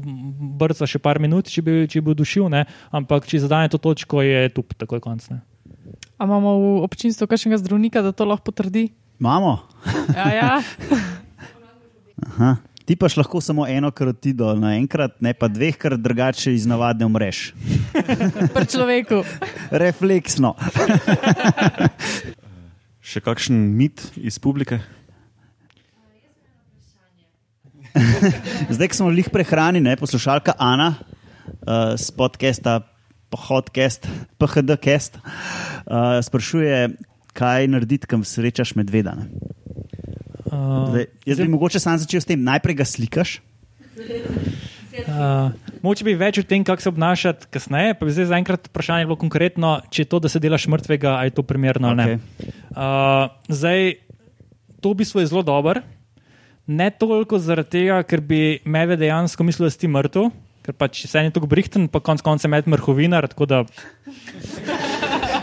brca 0.57 0.89
še 0.89 0.97
par 0.97 1.21
minut, 1.21 1.51
če 1.51 1.61
bi, 1.61 1.75
če 1.85 2.01
bi 2.01 2.17
dušil, 2.17 2.49
ne? 2.49 2.65
ampak 2.89 3.29
če 3.29 3.45
zadane 3.45 3.69
to 3.69 3.77
točko, 3.77 4.25
je 4.25 4.49
tu 4.49 4.65
takoj 4.65 5.03
konc. 5.03 5.21
Ne? 5.29 5.43
A 6.17 6.25
imamo 6.25 6.57
v 6.57 6.67
občinstvu 6.89 7.29
kakšnega 7.29 7.61
zdravnika, 7.61 8.01
da 8.01 8.11
to 8.11 8.25
lahko 8.25 8.49
potrdi? 8.49 8.89
Imamo. 9.21 9.61
Ja, 10.17 10.27
ja. 10.33 10.51
Aha. 12.27 12.57
Ti 12.87 12.95
paš 12.95 13.17
lahko 13.19 13.41
samo 13.43 13.65
eno 13.67 13.89
karotido 13.91 14.53
naenkrat, 14.55 15.17
ne 15.19 15.33
pa 15.35 15.49
dveh, 15.51 15.75
kar 15.75 15.97
drugače 15.99 16.53
iz 16.55 16.63
navadne 16.63 17.03
umreš. 17.03 17.49
Pri 18.55 18.63
človeku. 18.63 19.17
Refleksno. 19.75 20.53
Še 23.11 23.19
kakšen 23.25 23.59
mit 23.75 24.05
iz 24.15 24.39
publike? 24.39 24.79
Zdaj, 28.71 28.87
ko 28.87 29.01
smo 29.01 29.11
jih 29.11 29.27
prehranili, 29.35 29.99
poslušalka 29.99 30.55
Ana 30.55 30.93
uh, 30.95 31.99
z 31.99 32.15
podcasta 32.15 32.79
Podcast, 33.27 34.07
PHD 34.39 34.79
Cast, 34.79 35.19
uh, 35.19 36.23
sprašuje, 36.23 36.95
kaj 37.35 37.67
narediti, 37.67 38.07
kam 38.07 38.23
srečaš 38.23 38.77
medveda. 38.79 39.19
Ne? 39.19 39.27
Uh, 40.47 40.87
Zdaj, 40.89 41.05
jaz 41.27 41.39
bi 41.43 41.47
mogoče 41.51 41.79
sam 41.83 41.97
začel 41.99 42.23
s 42.23 42.29
tem, 42.29 42.39
najprej 42.43 42.79
ga 42.79 42.85
slikaš. 42.87 43.39
Uh, 44.97 45.51
moče 45.85 46.05
bi 46.07 46.15
več 46.17 46.39
o 46.41 46.45
tem, 46.47 46.63
kako 46.65 46.81
se 46.81 46.89
obnašati 46.89 47.49
kasneje. 47.53 47.97
Pa 47.99 48.07
bi 48.07 48.15
zdaj 48.15 48.29
zaenkrat 48.31 48.69
vprašanje 48.71 49.07
bilo 49.09 49.19
konkretno, 49.19 49.77
če 49.93 50.05
je 50.05 50.09
to, 50.09 50.21
da 50.23 50.31
se 50.31 50.41
delaš 50.41 50.67
mrtvega, 50.71 51.17
ali 51.19 51.31
je 51.31 51.37
to 51.37 51.45
primerno 51.45 51.91
ali 51.91 51.97
Okay. 51.97 52.17
ne. 52.17 52.53
Uh, 52.71 53.29
zdaj, 53.49 53.93
to 54.81 54.93
v 54.93 55.03
bistvu 55.03 55.21
je 55.21 55.29
zelo 55.33 55.43
dobro. 55.43 55.81
Ne 56.67 56.89
toliko 56.91 57.39
zaradi 57.39 57.79
tega, 57.79 58.01
ker 58.03 58.21
bi 58.21 58.59
meve 58.65 58.97
dejansko 58.99 59.43
mislil, 59.47 59.69
da 59.69 59.73
si 59.73 59.87
mrtev, 59.87 60.31
ker 60.65 60.75
pač 60.75 61.05
se 61.07 61.23
je 61.23 61.31
tako 61.31 61.47
brihten, 61.47 61.87
pa 61.87 62.01
konec 62.03 62.21
konca 62.25 62.47
med 62.51 62.67
mrhovinar. 62.67 63.27
Da, 63.47 63.63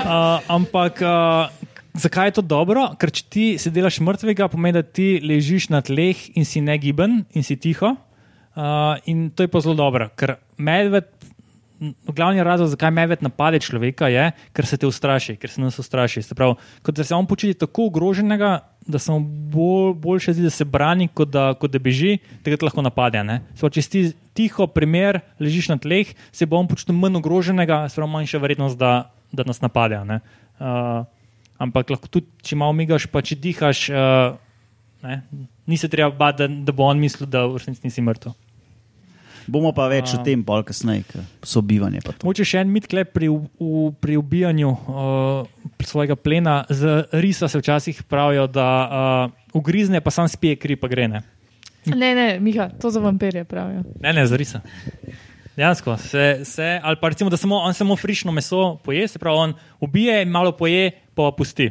uh, 0.05 0.39
ampak 0.53 1.01
uh, 1.01 1.49
zakaj 1.95 2.29
je 2.29 2.37
to 2.39 2.43
dobro? 2.43 2.89
Ker 2.99 3.13
če 3.15 3.25
ti 3.31 3.47
se 3.59 3.71
delaš 3.75 4.01
mrtvega, 4.05 4.49
pomeni, 4.53 4.79
da 4.79 4.83
ti 4.83 5.21
ležiš 5.23 5.71
na 5.73 5.83
tleh 5.85 6.19
in 6.35 6.47
si 6.49 6.63
negiben 6.65 7.23
in 7.35 7.47
si 7.47 7.57
tiho. 7.57 7.95
Uh, 8.55 8.99
in 9.11 9.31
to 9.35 9.43
je 9.43 9.51
pa 9.51 9.59
zelo 9.59 9.75
dobro, 9.75 10.07
ker 10.15 10.37
medved, 10.63 11.09
glavni 12.07 12.43
razlog, 12.47 12.69
zakaj 12.71 12.93
medved 12.95 13.25
napade 13.27 13.59
človeka, 13.59 14.07
je, 14.07 14.29
ker 14.55 14.67
se 14.67 14.79
te 14.79 14.87
ustraši, 14.87 15.35
ker 15.43 15.51
se 15.51 15.59
nas 15.59 15.79
ustraši. 15.83 16.23
Se 16.23 16.37
pravi, 16.39 16.55
kot 16.87 16.95
da 16.95 17.03
se 17.05 17.17
on 17.17 17.27
počuti 17.27 17.59
tako 17.59 17.89
ogroženega, 17.91 18.53
da 18.87 19.01
se 19.03 19.11
mu 19.11 19.21
bolj, 19.51 19.97
boljše 20.05 20.37
zdi, 20.39 20.47
da 20.47 20.53
se 20.55 20.65
brani, 20.65 21.09
kot 21.09 21.33
da, 21.35 21.49
kot 21.59 21.75
da 21.75 21.83
beži, 21.83 22.21
tega 22.47 22.61
te 22.61 22.69
lahko 22.69 22.85
napade. 22.87 23.25
pravi, 23.27 23.73
če 23.75 23.83
si 23.83 23.91
ti 23.91 24.05
tiho, 24.39 24.69
primer, 24.71 25.19
ležiš 25.43 25.73
na 25.75 25.79
tleh, 25.83 26.15
se 26.31 26.47
bo 26.47 26.63
on 26.63 26.71
počutil 26.71 26.95
manj 26.95 27.19
ogroženega, 27.19 27.85
se 27.91 27.99
pravi, 27.99 28.13
manjša 28.15 28.43
verjetnost, 28.45 28.79
da, 28.79 29.11
da 29.35 29.47
nas 29.51 29.59
napade. 29.65 29.99
Uh, 29.99 31.03
ampak 31.57 31.91
lahko 31.91 32.09
tudi, 32.09 32.27
če 32.41 32.57
malo 32.57 32.73
migaš, 32.73 33.07
pa 33.07 33.21
če 33.21 33.37
dihaš. 33.37 33.89
Uh, 33.91 34.41
Ne? 35.05 35.19
Ni 35.67 35.77
se 35.77 35.85
treba 35.85 36.09
bati, 36.11 36.39
da, 36.39 36.49
da 36.65 36.73
bo 36.73 36.83
on 36.83 36.97
mislil, 36.97 37.29
da 37.29 37.43
v 37.45 37.59
resnici 37.59 37.85
nisi 37.85 38.01
mrtev. 38.01 38.33
Bomo 39.47 39.69
pa 39.77 39.85
več 39.85 40.15
A. 40.15 40.17
o 40.17 40.25
tem, 40.25 40.41
pol 40.41 40.63
kasneje, 40.65 41.05
sobivanje. 41.45 42.01
pa 42.01 42.15
to. 42.15 42.25
Moče 42.25 42.41
še 42.43 42.63
en 42.63 42.71
mit 42.73 42.87
klep 42.89 43.13
pri, 43.13 43.29
u- 43.29 43.45
u, 43.59 43.93
pri 43.93 44.17
ubijanju 44.17 44.71
uh, 44.71 45.45
svojega 45.79 46.17
plena. 46.17 46.65
Z 46.71 47.05
risa 47.13 47.49
se 47.49 47.61
včasih 47.61 48.01
pravijo, 48.05 48.47
da 48.49 48.65
uh, 49.29 49.37
ugrizne, 49.53 50.01
pa 50.01 50.09
sam 50.09 50.25
spije 50.25 50.57
kri, 50.57 50.73
pa 50.75 50.89
gre 50.89 51.05
ne. 51.07 51.21
Ne, 51.85 52.15
ne, 52.15 52.41
Miha, 52.41 52.71
to 52.71 52.89
za 52.89 52.97
vampirje 52.99 53.45
pravijo. 53.45 53.85
Ne, 54.01 54.13
ne, 54.15 54.25
za 54.25 54.41
risa. 54.41 54.65
Dejansko 55.57 55.97
se, 55.97 56.41
se 56.45 56.81
ali 56.83 56.97
pa 57.01 57.09
recimo, 57.09 57.31
da 57.31 57.37
samo, 57.37 57.57
on 57.57 57.75
samo 57.75 57.97
frišno 57.97 58.33
meso 58.33 58.77
poje, 58.85 59.09
se 59.09 59.19
pravi, 59.19 59.39
on 59.39 59.55
ubije, 59.81 60.25
malo 60.25 60.53
poje, 60.53 60.91
pa 61.15 61.31
pusti. 61.37 61.71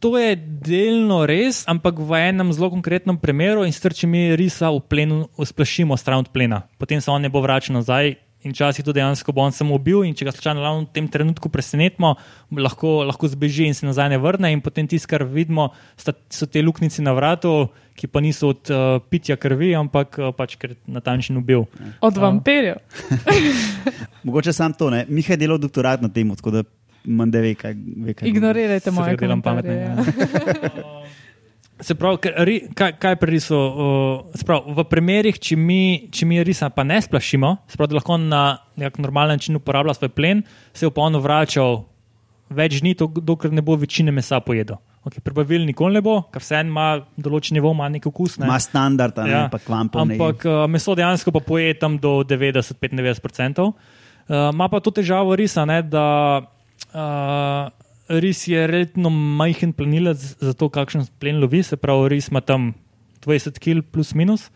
To 0.00 0.18
je 0.18 0.36
delno 0.36 1.26
res, 1.28 1.62
ampak 1.68 1.98
v 2.00 2.16
enem 2.30 2.52
zelo 2.56 2.70
konkretnem 2.72 3.18
primeru 3.20 3.66
in 3.68 3.72
če 3.72 4.06
mi 4.08 4.36
risa 4.36 4.70
v 4.72 4.80
plenu 4.80 5.28
usplašimo 5.36 5.96
stran 5.96 6.24
od 6.24 6.32
plena, 6.32 6.62
potem 6.78 7.00
se 7.00 7.10
on 7.10 7.22
ne 7.22 7.28
bo 7.28 7.42
vračal 7.44 7.76
nazaj. 7.76 8.16
In 8.40 8.54
včasih 8.54 8.84
to 8.84 8.92
dejansko 8.96 9.34
bo 9.36 9.42
on 9.44 9.52
samo 9.52 9.76
ubil, 9.76 10.00
in 10.08 10.14
če 10.16 10.24
ga 10.24 10.32
slučajno 10.32 10.62
ravno 10.64 10.86
v 10.86 10.94
tem 10.96 11.08
trenutku 11.12 11.50
presenetimo, 11.52 12.14
lahko, 12.56 13.02
lahko 13.04 13.28
zbeži 13.28 13.66
in 13.68 13.76
se 13.76 13.84
nazaj 13.84 14.08
ne 14.14 14.18
vrne. 14.18 14.52
In 14.54 14.62
potem 14.64 14.88
tisto, 14.88 15.10
kar 15.12 15.26
vidimo, 15.28 15.68
sta, 16.00 16.14
so 16.32 16.48
te 16.48 16.62
luknjice 16.64 17.04
na 17.04 17.12
vratu, 17.12 17.68
ki 18.00 18.08
pa 18.08 18.22
niso 18.24 18.54
od 18.54 18.72
uh, 18.72 18.96
pitja 19.12 19.36
krvi, 19.36 19.74
ampak 19.76 20.16
uh, 20.16 20.32
pač 20.32 20.56
ker 20.56 20.72
je 20.72 20.78
natančen 20.88 21.36
ubil. 21.36 21.66
Od 22.00 22.16
A. 22.16 22.20
vampirjev. 22.24 22.80
Mogoče 24.24 24.56
sam 24.56 24.72
to, 24.72 24.88
ne. 24.88 25.04
Miha 25.08 25.36
je 25.36 25.42
delal 25.44 25.60
doktorat 25.60 26.00
na 26.00 26.08
tem, 26.08 26.32
tako 26.32 26.54
da 26.56 26.64
manj 27.04 27.30
da 27.32 27.44
ve, 27.44 27.52
kaj, 27.54 27.76
ve, 27.76 28.14
kaj 28.16 28.28
Ignorirajte 28.28 28.90
moje 28.90 29.16
ga 29.16 29.26
delam 29.26 29.44
komentarje. 29.44 29.84
pametnega. 29.84 30.80
Ja. 30.80 30.96
Se 31.80 31.94
pravi, 31.94 32.18
kaj, 32.76 32.92
kaj 33.00 33.16
pri 33.16 33.30
risu? 33.32 33.56
Uh, 33.56 34.42
pravi, 34.46 34.74
v 34.76 34.84
primerih, 34.90 35.38
če 35.40 35.56
mi, 35.56 36.08
če 36.12 36.26
mi 36.28 36.42
risa 36.44 36.68
pa 36.74 36.84
ne 36.84 36.98
splašimo, 37.00 37.54
se 37.68 37.80
pravi, 37.80 37.94
da 37.94 37.98
lahko 38.00 38.18
na 38.20 38.42
nek 38.80 38.98
normalen 39.00 39.40
način 39.40 39.56
uporablja 39.56 39.94
svoj 39.96 40.12
plen, 40.12 40.42
se 40.76 40.86
bo 40.88 40.92
pa 40.98 41.06
on 41.08 41.16
vračal 41.20 41.84
več 42.50 42.80
dni, 42.82 42.94
dok- 42.98 43.22
dokler 43.24 43.52
ne 43.54 43.64
bo 43.64 43.78
večine 43.80 44.12
mesa 44.12 44.40
pojedel. 44.44 44.76
Okay, 45.00 45.22
Prebavil 45.24 45.64
nikoli 45.64 45.96
ne 45.96 46.02
bo, 46.04 46.18
ker 46.28 46.42
vse 46.44 46.58
en 46.60 46.68
ima 46.68 46.90
določen 47.16 47.56
nivo, 47.56 47.70
ima 47.72 47.86
nek 47.88 48.04
okus. 48.10 48.36
Ne? 48.36 48.44
Ima 48.44 48.58
standard, 48.60 49.16
a 49.16 49.24
ne 49.24 49.32
Ja, 49.32 49.42
pa 49.48 49.56
kvampov. 49.62 50.02
Ampak 50.04 50.44
uh, 50.44 50.66
meso 50.68 50.92
dejansko 50.98 51.32
pa 51.32 51.40
poje 51.40 51.72
tam 51.80 51.96
do 51.96 52.18
90-95%. 52.28 53.64
Uh, 53.64 54.50
Ma 54.54 54.68
pa 54.68 54.78
to 54.84 54.92
težavo 54.92 55.32
risa, 55.34 55.64
ne, 55.66 55.80
da 55.82 56.04
uh, 56.92 57.72
ris 58.10 58.48
je 58.48 58.66
relativno 58.66 59.10
majhen 59.10 59.72
plenilec 59.72 60.18
za 60.40 60.52
to, 60.52 60.68
kakšen 60.68 61.06
plen 61.22 61.40
lovi. 61.40 61.62
Se 61.62 61.76
pravi, 61.76 62.08
ris 62.08 62.28
ima 62.28 62.40
tam 62.40 62.72
20 63.22 63.58
kg 63.62 63.84
plus 63.92 64.14
minus, 64.14 64.50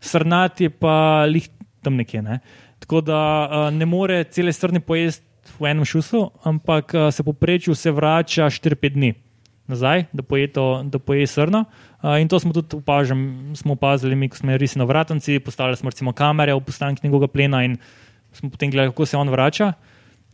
srnat 0.00 0.60
je 0.60 0.70
pa 0.70 1.24
lih 1.24 1.48
tam 1.82 1.96
nekje. 1.96 2.22
Ne. 2.22 2.40
Tako 2.78 3.00
da 3.00 3.20
uh, 3.46 3.70
ne 3.74 3.86
more 3.86 4.24
cele 4.24 4.52
srne 4.52 4.80
pojesti 4.80 5.24
v 5.58 5.70
enem 5.70 5.86
šusu, 5.88 6.28
ampak 6.44 6.92
uh, 6.94 7.08
se 7.14 7.24
poprečju 7.24 7.74
se 7.74 7.90
vrača 7.90 8.50
4-5 8.50 8.94
dni 8.94 9.14
nazaj, 9.68 10.04
da 10.12 10.22
poje, 10.22 10.48
to, 10.52 10.82
da 10.84 10.98
poje 10.98 11.26
srno. 11.26 11.64
Uh, 12.02 12.16
in 12.20 12.28
to 12.28 12.40
smo 12.40 12.52
tudi 12.52 12.76
opažali, 12.76 13.56
smo 13.56 13.72
opazili, 13.76 14.16
mi, 14.16 14.30
smo 14.32 14.56
res 14.56 14.76
na 14.76 14.84
vratnici, 14.84 15.38
postavili 15.44 15.76
smo 15.76 15.90
recimo 15.90 16.12
kamere 16.12 16.54
v 16.54 16.60
postanki 16.64 17.04
njegovega 17.04 17.32
plena 17.32 17.64
in 17.64 17.76
smo 18.32 18.50
potem 18.50 18.70
gledali, 18.70 18.92
kako 18.92 19.06
se 19.06 19.16
on 19.16 19.28
vrača. 19.28 19.72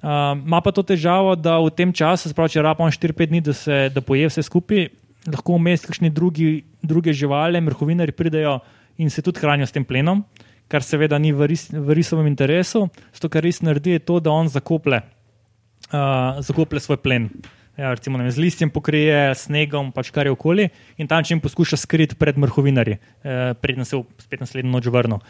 Uh, 0.04 0.36
Ma 0.36 0.60
pa 0.60 0.68
to 0.68 0.82
težavo, 0.84 1.32
da 1.32 1.56
v 1.64 1.70
tem 1.72 1.88
času, 1.88 2.28
sprav, 2.28 2.50
če 2.52 2.60
on 2.60 2.92
4-5 2.92 3.30
dni, 3.30 3.40
da, 3.40 3.54
se, 3.56 3.88
da 3.88 4.02
poje 4.04 4.28
vse 4.28 4.44
skupaj, 4.44 4.90
lahko 5.32 5.56
vmes 5.56 5.80
kakšni 5.80 6.10
drugi, 6.12 6.64
druge 6.84 7.14
živali, 7.16 7.56
mrhovinari 7.64 8.12
pridejo 8.12 8.58
in 9.00 9.08
se 9.08 9.24
tudi 9.24 9.40
hranijo 9.40 9.64
s 9.64 9.72
tem 9.72 9.84
plenom, 9.84 10.20
kar 10.68 10.84
seveda 10.84 11.16
ni 11.16 11.32
v, 11.32 11.48
ris, 11.48 11.70
v 11.72 11.96
risovem 11.96 12.28
interesu. 12.28 12.84
Zato, 13.16 13.32
kar 13.32 13.48
res 13.48 13.62
naredi, 13.64 13.96
je 13.96 14.04
to, 14.04 14.20
da 14.20 14.28
on 14.28 14.52
zakople, 14.52 15.00
uh, 15.88 16.36
zakople 16.44 16.84
svoj 16.84 17.00
plen. 17.00 17.30
Ja, 17.80 17.96
recimo, 17.96 18.20
vem, 18.20 18.28
z 18.28 18.44
listjem 18.44 18.70
pokrije, 18.70 19.32
snegom, 19.40 19.88
pač 19.96 20.12
kar 20.14 20.28
je 20.28 20.36
okoli, 20.36 20.68
in 21.00 21.08
tam 21.08 21.24
čim 21.24 21.40
poskuša 21.42 21.80
skriti 21.80 22.14
pred 22.14 22.36
mrhovinarji, 22.38 23.00
eh, 23.00 23.56
predtem 23.58 23.88
se 23.88 23.98
bo 23.98 24.04
spet 24.22 24.44
naslednjo 24.44 24.70
noč 24.70 24.86
vrnil. 24.86 25.24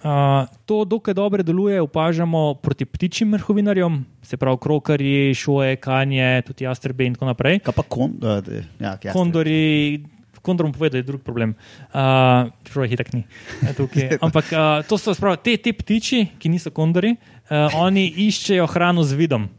Uh, 0.00 0.48
to 0.64 0.84
dokaj 0.84 1.14
dobro 1.14 1.42
deluje, 1.42 1.80
opažamo 1.80 2.54
proti 2.54 2.84
ptičjim 2.84 3.28
mrhovinarjem, 3.28 4.06
se 4.22 4.36
pravi 4.36 4.56
krokarji, 4.60 5.34
šoje, 5.34 5.76
kanje, 5.76 6.42
tudi 6.46 6.64
jastrebe 6.64 7.04
in 7.04 7.14
tako 7.14 7.28
naprej. 7.28 7.58
Kaj 7.66 7.74
pa 7.76 7.82
kon, 7.82 8.14
uh, 8.22 8.38
ja, 8.80 8.94
jastre. 8.94 9.12
Kondori, 9.12 10.00
kondor 10.40 10.70
bom 10.70 10.72
povedal, 10.72 11.02
je 11.02 11.08
drug 11.10 11.20
problem. 11.20 11.52
Uh, 11.92 12.48
Čeprav 12.64 12.86
je 12.86 12.90
hitak 12.94 13.12
ni. 13.12 13.26
eh, 13.66 13.74
tukaj. 13.76 14.16
Ampak 14.24 14.48
uh, 14.54 14.80
to 14.88 14.96
so 14.96 15.12
sprav, 15.12 15.36
te, 15.44 15.58
te 15.60 15.74
ptiči, 15.76 16.30
ki 16.40 16.48
niso 16.48 16.72
kondori, 16.72 17.12
uh, 17.50 17.68
oni 17.82 18.06
iščejo 18.24 18.70
hrano 18.72 19.04
z 19.04 19.20
vidom. 19.20 19.50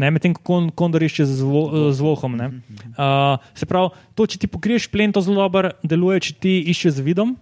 Medtem 0.00 0.32
ko 0.32 0.40
kon, 0.46 0.70
kondor 0.70 1.02
išče 1.02 1.26
z, 1.28 1.42
vo, 1.44 1.90
z 1.92 2.00
vohom. 2.00 2.38
ne. 2.38 2.46
Uh, 2.94 3.42
se 3.58 3.66
pravi, 3.66 3.90
to, 4.14 4.24
če 4.24 4.38
ti 4.38 4.46
pokriješ 4.46 4.86
plen, 4.88 5.10
to 5.12 5.20
zelo 5.20 5.42
dobro 5.42 5.74
deluje, 5.82 6.30
če 6.30 6.32
ti 6.38 6.54
iščeš 6.72 7.02
z 7.02 7.04
vidom. 7.04 7.34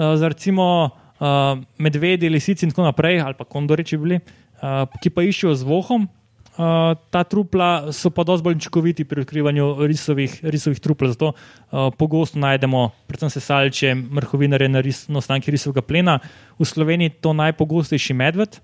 Uh, 0.00 0.16
za 0.16 0.32
recimo 0.32 0.96
uh, 1.20 1.58
medvedi, 1.78 2.28
lisici 2.28 2.66
in 2.66 2.72
tako 2.72 2.88
naprej, 2.88 3.20
ali 3.20 3.36
pa 3.38 3.44
kondori, 3.44 3.84
če 3.86 3.98
bi 3.98 4.08
bili, 4.08 4.18
uh, 4.60 4.86
ki 5.02 5.12
pa 5.14 5.26
iščejo 5.26 5.54
z 5.60 5.68
vohom. 5.68 6.08
Uh, 6.60 6.92
ta 7.14 7.22
trupla 7.24 7.92
so 7.94 8.10
pa 8.12 8.24
dosti 8.26 8.44
bolj 8.44 8.58
učinkoviti 8.58 9.06
pri 9.08 9.22
odkrivanju 9.22 9.86
risovih, 9.88 10.34
risovih 10.44 10.80
trupel. 10.82 11.12
Zato 11.14 11.32
uh, 11.32 11.88
pogosto 11.96 12.40
najdemo, 12.42 12.88
predvsem 13.08 13.32
sesalče, 13.32 13.94
mrhovinare 13.94 14.68
na, 14.68 14.82
ris, 14.84 15.06
na 15.08 15.22
ostanki 15.22 15.54
risovega 15.54 15.84
plena. 15.86 16.18
V 16.58 16.68
Sloveniji 16.68 17.12
je 17.12 17.16
to 17.24 17.32
najpogostejši 17.38 18.16
medved. 18.18 18.60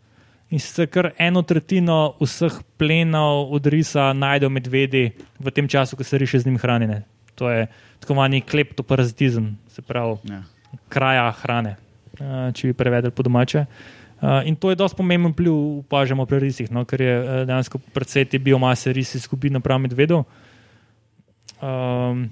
In 0.51 0.63
sicer 0.63 0.87
kar 0.87 1.11
eno 1.19 1.43
tretjino 1.43 2.15
vseh 2.21 2.61
plenov 2.79 3.51
od 3.55 3.65
risa 3.67 4.13
najdejo 4.15 4.51
medvedi 4.53 5.09
v 5.43 5.51
tem 5.51 5.67
času, 5.67 5.97
ko 5.99 6.05
se 6.07 6.19
riše 6.19 6.39
z 6.39 6.47
njim 6.47 6.59
hranjenje. 6.59 7.01
To 7.35 7.51
je 7.51 7.67
tako 7.99 8.13
imenovani 8.13 8.41
kleptoparazitizem, 8.41 9.59
se 9.69 9.83
pravi 9.83 10.17
Ja. 10.31 10.43
kraja 10.89 11.33
hrane, 11.33 11.77
če 12.53 12.71
bi 12.71 12.77
prevedel 12.77 13.11
po 13.11 13.23
domače. 13.23 13.67
Eh, 14.23 14.49
In 14.49 14.57
to 14.57 14.71
je 14.71 14.77
dosti 14.77 14.97
pomemben 14.97 15.33
vpliv, 15.33 15.53
opažamo 15.85 16.27
pri 16.27 16.41
risih, 16.49 16.71
no, 16.73 16.85
ker 16.89 17.01
je 17.01 17.15
eh, 17.15 17.45
dejansko 17.45 17.79
precej 17.93 18.25
te 18.25 18.39
biomase 18.39 18.93
risi 18.93 19.19
izgubi 19.21 19.51
napram 19.51 19.83
medvedov. 19.83 20.25
Um, 21.57 22.29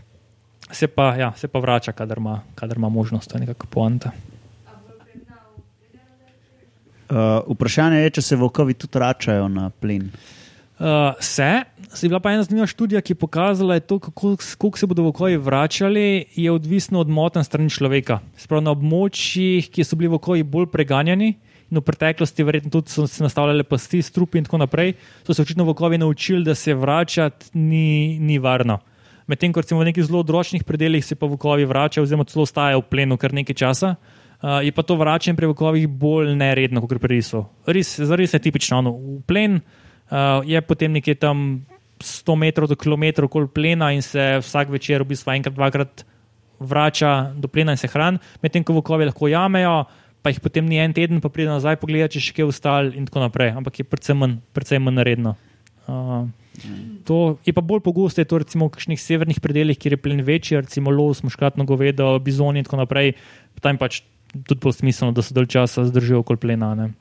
se, 0.71 0.89
pa, 0.89 1.15
ja, 1.17 1.33
se 1.37 1.49
pa 1.49 1.61
vrača, 1.61 1.93
kadar 1.93 2.19
ima, 2.19 2.41
kadar 2.55 2.77
ima 2.77 2.89
možnost, 2.89 3.31
to 3.31 3.37
je 3.37 3.41
nekako 3.47 3.67
poanta. 3.67 4.13
Uh, 7.05 7.45
vprašanje 7.53 8.01
je, 8.01 8.11
če 8.17 8.23
se 8.23 8.37
volkovi 8.37 8.75
tudi 8.75 8.99
vračajo 8.99 9.49
na 9.49 9.69
plen. 9.71 10.09
Uh, 10.09 10.44
se, 11.21 11.63
se 11.95 12.07
je 12.07 12.09
bila 12.09 12.21
pa 12.21 12.33
ena 12.33 12.43
zanimiva 12.43 12.67
študija, 12.67 13.01
ki 13.01 13.13
je 13.13 13.19
pokazala, 13.19 13.75
je 13.75 13.81
to, 13.81 13.99
kako, 13.99 14.37
kako 14.59 14.79
se 14.79 14.87
bodo 14.87 15.03
vokoji 15.03 15.37
vračali, 15.37 16.25
je 16.35 16.51
odvisno 16.51 17.01
od 17.01 17.09
motenj 17.09 17.45
strani 17.45 17.71
človeka. 17.71 18.19
Sprav 18.37 18.63
na 18.63 18.75
območjih, 18.75 19.71
ki 19.71 19.85
so 19.85 19.97
bili 19.97 20.11
vokoji 20.11 20.43
bolj 20.43 20.67
preganjani. 20.73 21.35
In 21.71 21.79
v 21.79 21.83
preteklosti, 21.83 22.45
verjetno 22.45 22.71
tudi 22.71 22.93
so 22.93 23.07
se 23.07 23.23
nastavljale 23.23 23.65
pasti, 23.65 24.03
strupi 24.03 24.39
in 24.39 24.45
tako 24.45 24.59
naprej, 24.61 24.93
so 25.27 25.35
se 25.35 25.43
očitno 25.43 25.65
vokovi 25.65 25.99
naučili, 25.99 26.45
da 26.45 26.55
se 26.55 26.75
vračati 26.75 27.55
ni, 27.55 28.19
ni 28.19 28.39
varno. 28.39 28.79
Medtem 29.27 29.53
ko 29.53 29.63
recimo 29.63 29.81
v 29.81 29.89
nekih 29.89 30.05
zelo 30.05 30.21
odročnih 30.21 30.65
predeljih 30.65 31.05
se 31.05 31.15
pa 31.15 31.27
vokovi 31.27 31.65
vračajo, 31.65 32.03
oziroma 32.05 32.27
celo 32.29 32.43
ostajajo 32.43 32.83
v 32.83 32.91
plenu 32.91 33.17
kar 33.17 33.33
nekaj 33.33 33.57
časa. 33.57 33.95
Uh, 34.45 34.61
je 34.61 34.73
pa 34.73 34.83
to 34.83 34.99
vračanje 35.01 35.37
pri 35.37 35.47
vokovih 35.47 35.89
bolj 35.89 36.35
neredno 36.37 36.83
kot 36.85 36.99
pri 37.01 37.17
risu. 37.17 37.47
Ris, 37.67 37.95
za 38.01 38.17
ris 38.17 38.35
je 38.35 38.43
tipično 38.45 38.79
ono, 38.79 38.93
v 38.93 39.23
plen, 39.25 39.55
uh, 39.57 39.84
je 40.45 40.61
potem 40.61 40.93
nekje 40.93 41.15
tam 41.15 41.65
100 41.99 42.37
metrov 42.37 42.69
do 42.69 42.77
kilometrov 42.77 43.31
okoli 43.31 43.49
plena 43.49 43.93
in 43.93 44.03
se 44.03 44.39
vsak 44.41 44.69
večer, 44.69 45.03
v 45.03 45.15
bistvu 45.15 45.33
enkrat, 45.33 45.55
dvakrat 45.55 46.05
vrača 46.61 47.33
do 47.37 47.49
plena 47.49 47.73
in 47.73 47.81
se 47.81 47.89
hrani, 47.89 48.19
medtem 48.43 48.65
ko 48.65 48.77
vokovi 48.77 49.09
lahko 49.09 49.29
jamejo, 49.29 49.85
pa 50.23 50.33
jih 50.33 50.41
potem 50.41 50.67
ni 50.67 50.81
en 50.81 50.93
teden, 50.93 51.21
pa 51.21 51.29
pride 51.29 51.53
nazaj 51.53 51.77
pogledati, 51.81 52.17
če 52.17 52.31
še 52.31 52.37
kje 52.39 52.49
ustal 52.49 52.93
in 52.97 53.05
tako 53.09 53.27
naprej. 53.27 53.53
Ampak 53.59 53.81
je 53.81 53.85
predvsem 53.85 54.17
manj, 54.17 54.39
predvsem 54.57 54.81
manj 54.81 54.97
neredno. 55.01 55.35
Uh, 55.85 56.25
to 57.05 57.37
je 57.45 57.53
pa 57.53 57.61
bolj 57.61 57.83
pogosto, 57.85 58.23
je 58.23 58.29
to 58.31 58.41
recimo 58.41 58.71
v 58.71 58.77
kakšnih 58.79 59.01
severnih 59.01 59.41
predeljih, 59.45 59.77
kjer 59.77 59.99
je 59.99 60.01
plen 60.01 60.25
večji, 60.25 60.63
recimo 60.63 60.95
los, 60.95 61.21
muškatno 61.27 61.67
govedo, 61.69 62.15
bizoni 62.25 62.63
in 62.63 62.69
tako 62.69 62.81
naprej. 62.81 63.19
Tam 63.61 63.77
je 63.77 63.83
pač 63.85 64.01
tudi 64.33 64.61
bolj 64.65 64.79
smiselno, 64.81 65.13
da 65.13 65.23
se 65.23 65.37
dalj 65.37 65.51
časa 65.59 65.85
zdržijo 65.91 66.25
okoli 66.25 66.41
plena. 66.41 66.73
ne. 66.79 66.95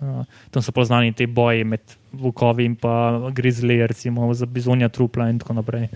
Uh, 0.00 0.24
tam 0.48 0.64
so 0.64 0.72
poznani 0.72 1.12
ti 1.12 1.26
boji 1.28 1.64
med 1.64 1.94
vukovi 2.16 2.64
in 2.64 2.74
pa 2.80 3.28
grizli, 3.36 3.76
recimo 3.86 4.32
za 4.34 4.46
bizonja 4.46 4.88
trupla 4.88 5.28
in 5.28 5.38
tako 5.38 5.58
naprej. 5.58 5.88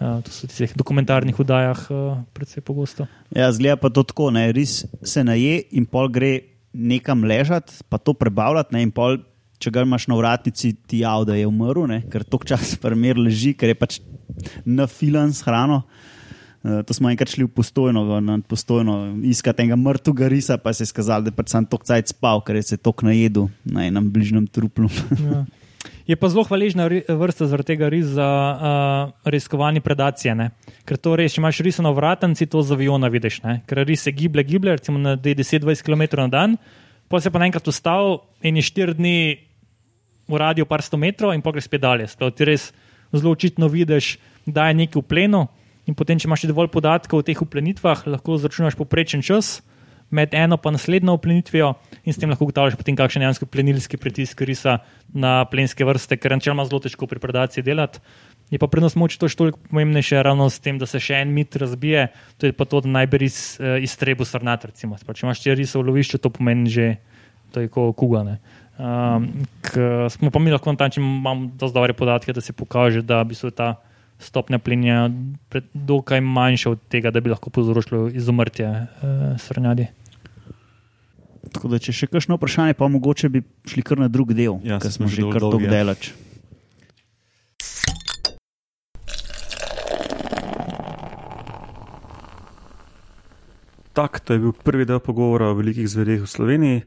Uh, 0.00 0.18
to 0.26 0.34
so 0.34 0.50
v 0.50 0.56
teh 0.56 0.74
dokumentarnih 0.74 1.38
vdajah 1.38 1.84
uh, 1.94 2.18
predvsej 2.34 2.64
pogosto. 2.66 3.06
Ja, 3.30 3.52
zgleda 3.54 3.78
pa 3.78 3.92
to 3.94 4.02
tako, 4.02 4.32
ne, 4.34 4.48
res 4.50 4.82
se 5.02 5.22
naje 5.22 5.62
in 5.70 5.86
pol 5.86 6.10
gre 6.10 6.32
nekam 6.74 7.22
ležati, 7.22 7.84
pa 7.86 8.02
to 8.02 8.16
prebavljati, 8.18 8.74
ne, 8.74 8.82
in 8.82 8.90
pol, 8.90 9.20
če 9.62 9.70
ga 9.70 9.86
imaš 9.86 10.08
na 10.10 10.18
vratnici, 10.18 10.74
ti 10.74 11.04
jav, 11.06 11.22
da 11.28 11.38
je 11.38 11.46
umrl, 11.46 11.86
ne, 11.86 12.02
ker 12.10 12.26
tok 12.26 12.48
čas 12.48 12.74
primer 12.82 13.20
leži, 13.20 13.54
ker 13.54 13.70
je 13.70 13.78
pač 13.78 14.00
nafilan 14.66 15.30
s 15.30 15.46
hrano. 15.46 15.84
Uh, 15.84 16.11
to 16.62 16.94
smo 16.94 17.10
enkrat 17.10 17.32
šli 17.34 17.44
v 17.44 17.50
postojno, 17.50 18.20
na 18.20 18.38
postojno 18.48 19.18
iskati 19.26 19.64
enega 19.64 19.76
mrtvega 19.76 20.28
risa, 20.28 20.58
pa 20.62 20.72
se 20.72 20.86
je 20.86 20.92
skazalo, 20.92 21.26
da 21.26 21.32
je 21.32 21.38
pač 21.38 21.50
sam 21.50 21.66
tok 21.66 21.82
cajt 21.88 22.14
spal, 22.14 22.42
ker 22.46 22.56
je 22.60 22.62
se 22.62 22.76
tok 22.78 23.02
najedel 23.02 23.48
na 23.64 23.86
enem 23.86 24.10
bližnjem 24.12 24.46
truplu. 24.46 24.90
Ja. 25.18 25.44
Je 26.06 26.16
pa 26.18 26.28
zelo 26.28 26.42
hvaležna 26.46 26.88
vrsta 27.08 27.46
zaradi 27.46 27.74
tega 27.74 27.88
ris 27.90 28.06
za 28.14 28.26
uh, 28.26 29.12
raziskovanje 29.26 29.80
predacije. 29.80 30.34
Ne? 30.34 30.50
Ker 30.86 30.98
to 30.98 31.14
res, 31.18 31.34
če 31.34 31.40
imaš 31.42 31.62
ris 31.62 31.78
na 31.82 31.90
vratnici, 31.94 32.46
to 32.50 32.62
z 32.62 32.74
aviona 32.74 33.10
vidiš. 33.10 33.40
Ne? 33.46 33.60
Ker 33.66 33.82
ris 33.86 34.02
se 34.06 34.14
giblje, 34.14 34.44
giblje, 34.50 34.76
recimo 34.78 34.98
na 34.98 35.14
10-20 35.16 35.86
km 35.86 36.02
na 36.24 36.28
dan, 36.28 36.56
pa 37.08 37.20
se 37.22 37.30
pa 37.30 37.42
naenkrat 37.42 37.70
ustal 37.70 38.22
in 38.42 38.58
je 38.58 38.66
4 38.66 38.98
dni 38.98 39.16
v 40.28 40.38
radiju 40.38 40.66
par 40.66 40.82
sto 40.82 40.98
metrov 40.98 41.34
in 41.34 41.42
pa 41.42 41.54
greš 41.54 41.70
spet 41.70 41.82
dalje. 41.82 42.10
Sprav, 42.10 42.34
ti 42.34 42.50
res 42.50 42.70
zelo 43.14 43.34
očitno 43.34 43.70
vidiš, 43.70 44.16
da 44.46 44.70
je 44.70 44.78
nekaj 44.82 45.02
v 45.02 45.06
plenu 45.06 45.46
in 45.86 45.94
potem, 45.98 46.18
če 46.18 46.28
imaš 46.28 46.46
dovolj 46.50 46.70
podatkov 46.72 47.22
o 47.22 47.26
teh 47.26 47.38
uplenitvah, 47.38 48.06
lahko 48.06 48.38
zračunaš 48.38 48.78
poprečen 48.78 49.22
čas 49.22 49.60
med 50.12 50.34
eno 50.36 50.58
pa 50.60 50.70
naslednjo 50.70 51.14
uplenitvijo 51.16 51.72
in 52.04 52.12
s 52.12 52.20
tem 52.20 52.30
lahko 52.30 52.44
ugotavljaš 52.44 52.76
potem, 52.76 52.96
kakšen 52.96 53.22
je 53.22 53.24
dejansko 53.24 53.46
plenilski 53.48 53.96
pritisk 53.96 54.44
risa 54.44 54.78
na 55.08 55.44
plenske 55.48 55.86
vrste, 55.88 56.18
ker 56.20 56.36
načeloma 56.36 56.66
zelo 56.68 56.82
težko 56.84 57.08
pri 57.08 57.22
predaciji 57.22 57.64
delati. 57.64 58.02
Je 58.52 58.60
pa 58.60 58.68
prednost 58.68 58.98
moči 59.00 59.16
to 59.16 59.30
še 59.32 59.38
toliko 59.40 59.60
pomembnejše, 59.70 60.20
ravno 60.20 60.50
s 60.52 60.60
tem, 60.60 60.76
da 60.76 60.84
se 60.86 61.00
še 61.00 61.22
en 61.24 61.32
mit 61.32 61.56
razbije, 61.56 62.10
to 62.36 62.50
je 62.50 62.52
pa 62.52 62.66
to, 62.68 62.82
da 62.84 62.92
najbolj 63.00 63.24
iz, 63.24 63.38
eh, 63.56 63.80
iztrebu 63.80 64.28
srnat. 64.28 64.68
Recimo. 64.68 64.98
Se 65.00 65.08
pravi, 65.08 65.22
Če 65.22 65.26
imaš 65.26 65.40
ti 65.40 65.54
risa 65.56 65.78
v 65.80 65.88
lovišču, 65.88 66.20
to 66.20 66.28
pomeni 66.28 66.68
že, 66.68 66.88
to 67.56 67.64
je 67.64 67.72
kot 67.72 67.96
kugane. 67.96 68.36
Um, 68.76 69.46
k, 69.64 69.80
smo 70.12 70.28
pa 70.32 70.40
mi 70.40 70.52
lahko 70.52 70.72
na 70.72 70.76
ta 70.76 70.90
način, 70.92 71.04
imamo 71.04 71.52
dosti 71.56 71.76
dobre 71.76 71.96
podatke, 71.96 72.32
da 72.32 72.40
se 72.44 72.52
pokaže, 72.52 73.00
da 73.00 73.24
bi 73.24 73.34
se 73.34 73.50
ta 73.50 73.80
stopnja 74.22 74.58
plenja 74.58 75.10
pred- 75.50 75.68
dokaj 75.74 76.20
manjša 76.20 76.70
od 76.70 76.80
tega, 76.88 77.10
da 77.10 77.20
bi 77.20 77.30
lahko 77.30 77.50
povzročilo 77.50 78.06
izumrtje 78.08 78.68
uh, 78.70 78.86
srnjadi. 79.38 79.88
Tako 81.52 81.68
da, 81.68 81.78
če 81.78 81.92
še 81.92 82.06
kakšno 82.06 82.38
vprašanje, 82.38 82.74
pa 82.78 82.88
mogoče 82.88 83.28
bi 83.28 83.42
šli 83.68 83.82
kar 83.82 83.98
na 83.98 84.08
drug 84.08 84.32
del, 84.32 84.60
Ja, 84.64 84.78
ker 84.80 84.92
smo 84.94 85.10
že 85.10 85.26
kar 85.26 85.42
dolgi, 85.42 85.66
tako 85.66 85.68
ja. 85.68 85.72
delač. 85.74 86.12
Tak, 93.92 94.20
to 94.24 94.32
je 94.32 94.38
bil 94.38 94.52
prvi 94.52 94.84
del 94.88 95.00
pogovora 95.00 95.50
o 95.52 95.54
velikih 95.58 95.88
zverih 95.88 96.22
v 96.24 96.30
Sloveniji. 96.30 96.78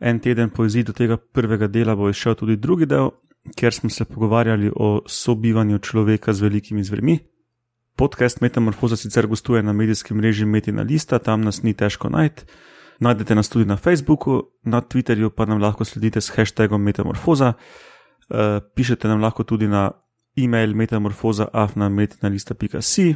En 0.00 0.20
teden 0.22 0.50
po 0.50 0.64
izidu 0.64 0.92
tega 0.96 1.16
prvega 1.18 1.66
dela 1.68 1.96
bo 1.96 2.08
izšel 2.08 2.34
tudi 2.38 2.56
drugi 2.56 2.86
del, 2.86 3.10
kjer 3.56 3.74
smo 3.74 3.90
se 3.90 4.04
pogovarjali 4.04 4.70
o 4.76 5.02
sobivanju 5.06 5.78
človeka 5.78 6.32
z 6.32 6.40
velikimi 6.40 6.84
zvermi. 6.84 7.18
Podcast 7.96 8.40
Metamorfoza 8.40 8.96
sicer 8.96 9.26
gostuje 9.26 9.62
na 9.62 9.72
medijskem 9.72 10.16
mreži 10.16 10.44
Metina 10.44 10.82
Lista, 10.82 11.18
tam 11.18 11.42
nas 11.42 11.62
ni 11.62 11.74
težko 11.74 12.08
najti. 12.08 12.44
Najdete 13.00 13.34
nas 13.34 13.48
tudi 13.48 13.64
na 13.64 13.76
Facebooku, 13.76 14.42
na 14.62 14.80
Twitterju 14.80 15.30
pa 15.30 15.46
nam 15.46 15.60
lahko 15.60 15.84
sledite 15.84 16.20
s 16.20 16.30
hashtagom 16.36 16.82
Metamorfoza. 16.82 17.52
Uh, 17.52 17.56
pišete 18.74 19.08
nam 19.08 19.20
lahko 19.20 19.44
tudi 19.44 19.68
na 19.68 19.90
e-mail 20.36 20.74
metamorfoza.afnametinalista.si. 20.74 23.14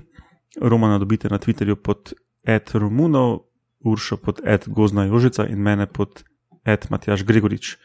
Romana 0.60 0.98
dobite 0.98 1.28
na 1.28 1.38
Twitterju 1.38 1.76
pod 1.76 2.12
Ed 2.46 2.70
Romunov, 2.74 3.38
Uršo 3.84 4.16
pod 4.16 4.40
Ed 4.44 4.64
Gozna 4.66 5.04
Jožica 5.04 5.46
in 5.46 5.58
mene 5.58 5.86
pod 5.86 6.24
Ed 6.64 6.86
Matjaš 6.90 7.24
Gregorič. 7.24 7.76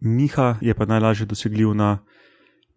Miha 0.00 0.56
je 0.60 0.74
pa 0.74 0.86
najlažje 0.86 1.26
dosegljiv 1.26 1.74
na 1.74 1.98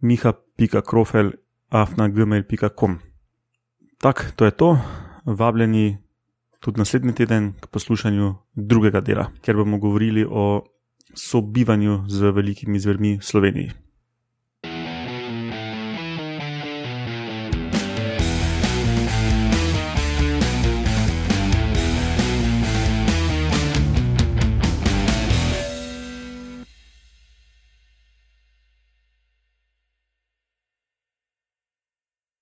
miha.krofel.afnagmail.com. 0.01 2.99
Tako, 3.97 4.23
to 4.35 4.45
je 4.45 4.51
to. 4.51 4.79
Vabljeni 5.25 5.97
tudi 6.59 6.79
naslednji 6.79 7.13
teden 7.13 7.53
k 7.59 7.67
poslušanju 7.67 8.35
drugega 8.55 9.01
dela, 9.01 9.31
kjer 9.41 9.57
bomo 9.57 9.77
govorili 9.77 10.25
o 10.29 10.63
sobivanju 11.13 12.03
z 12.07 12.31
velikimi 12.31 12.79
zvermi 12.79 13.17
v 13.17 13.23
Sloveniji. 13.23 13.86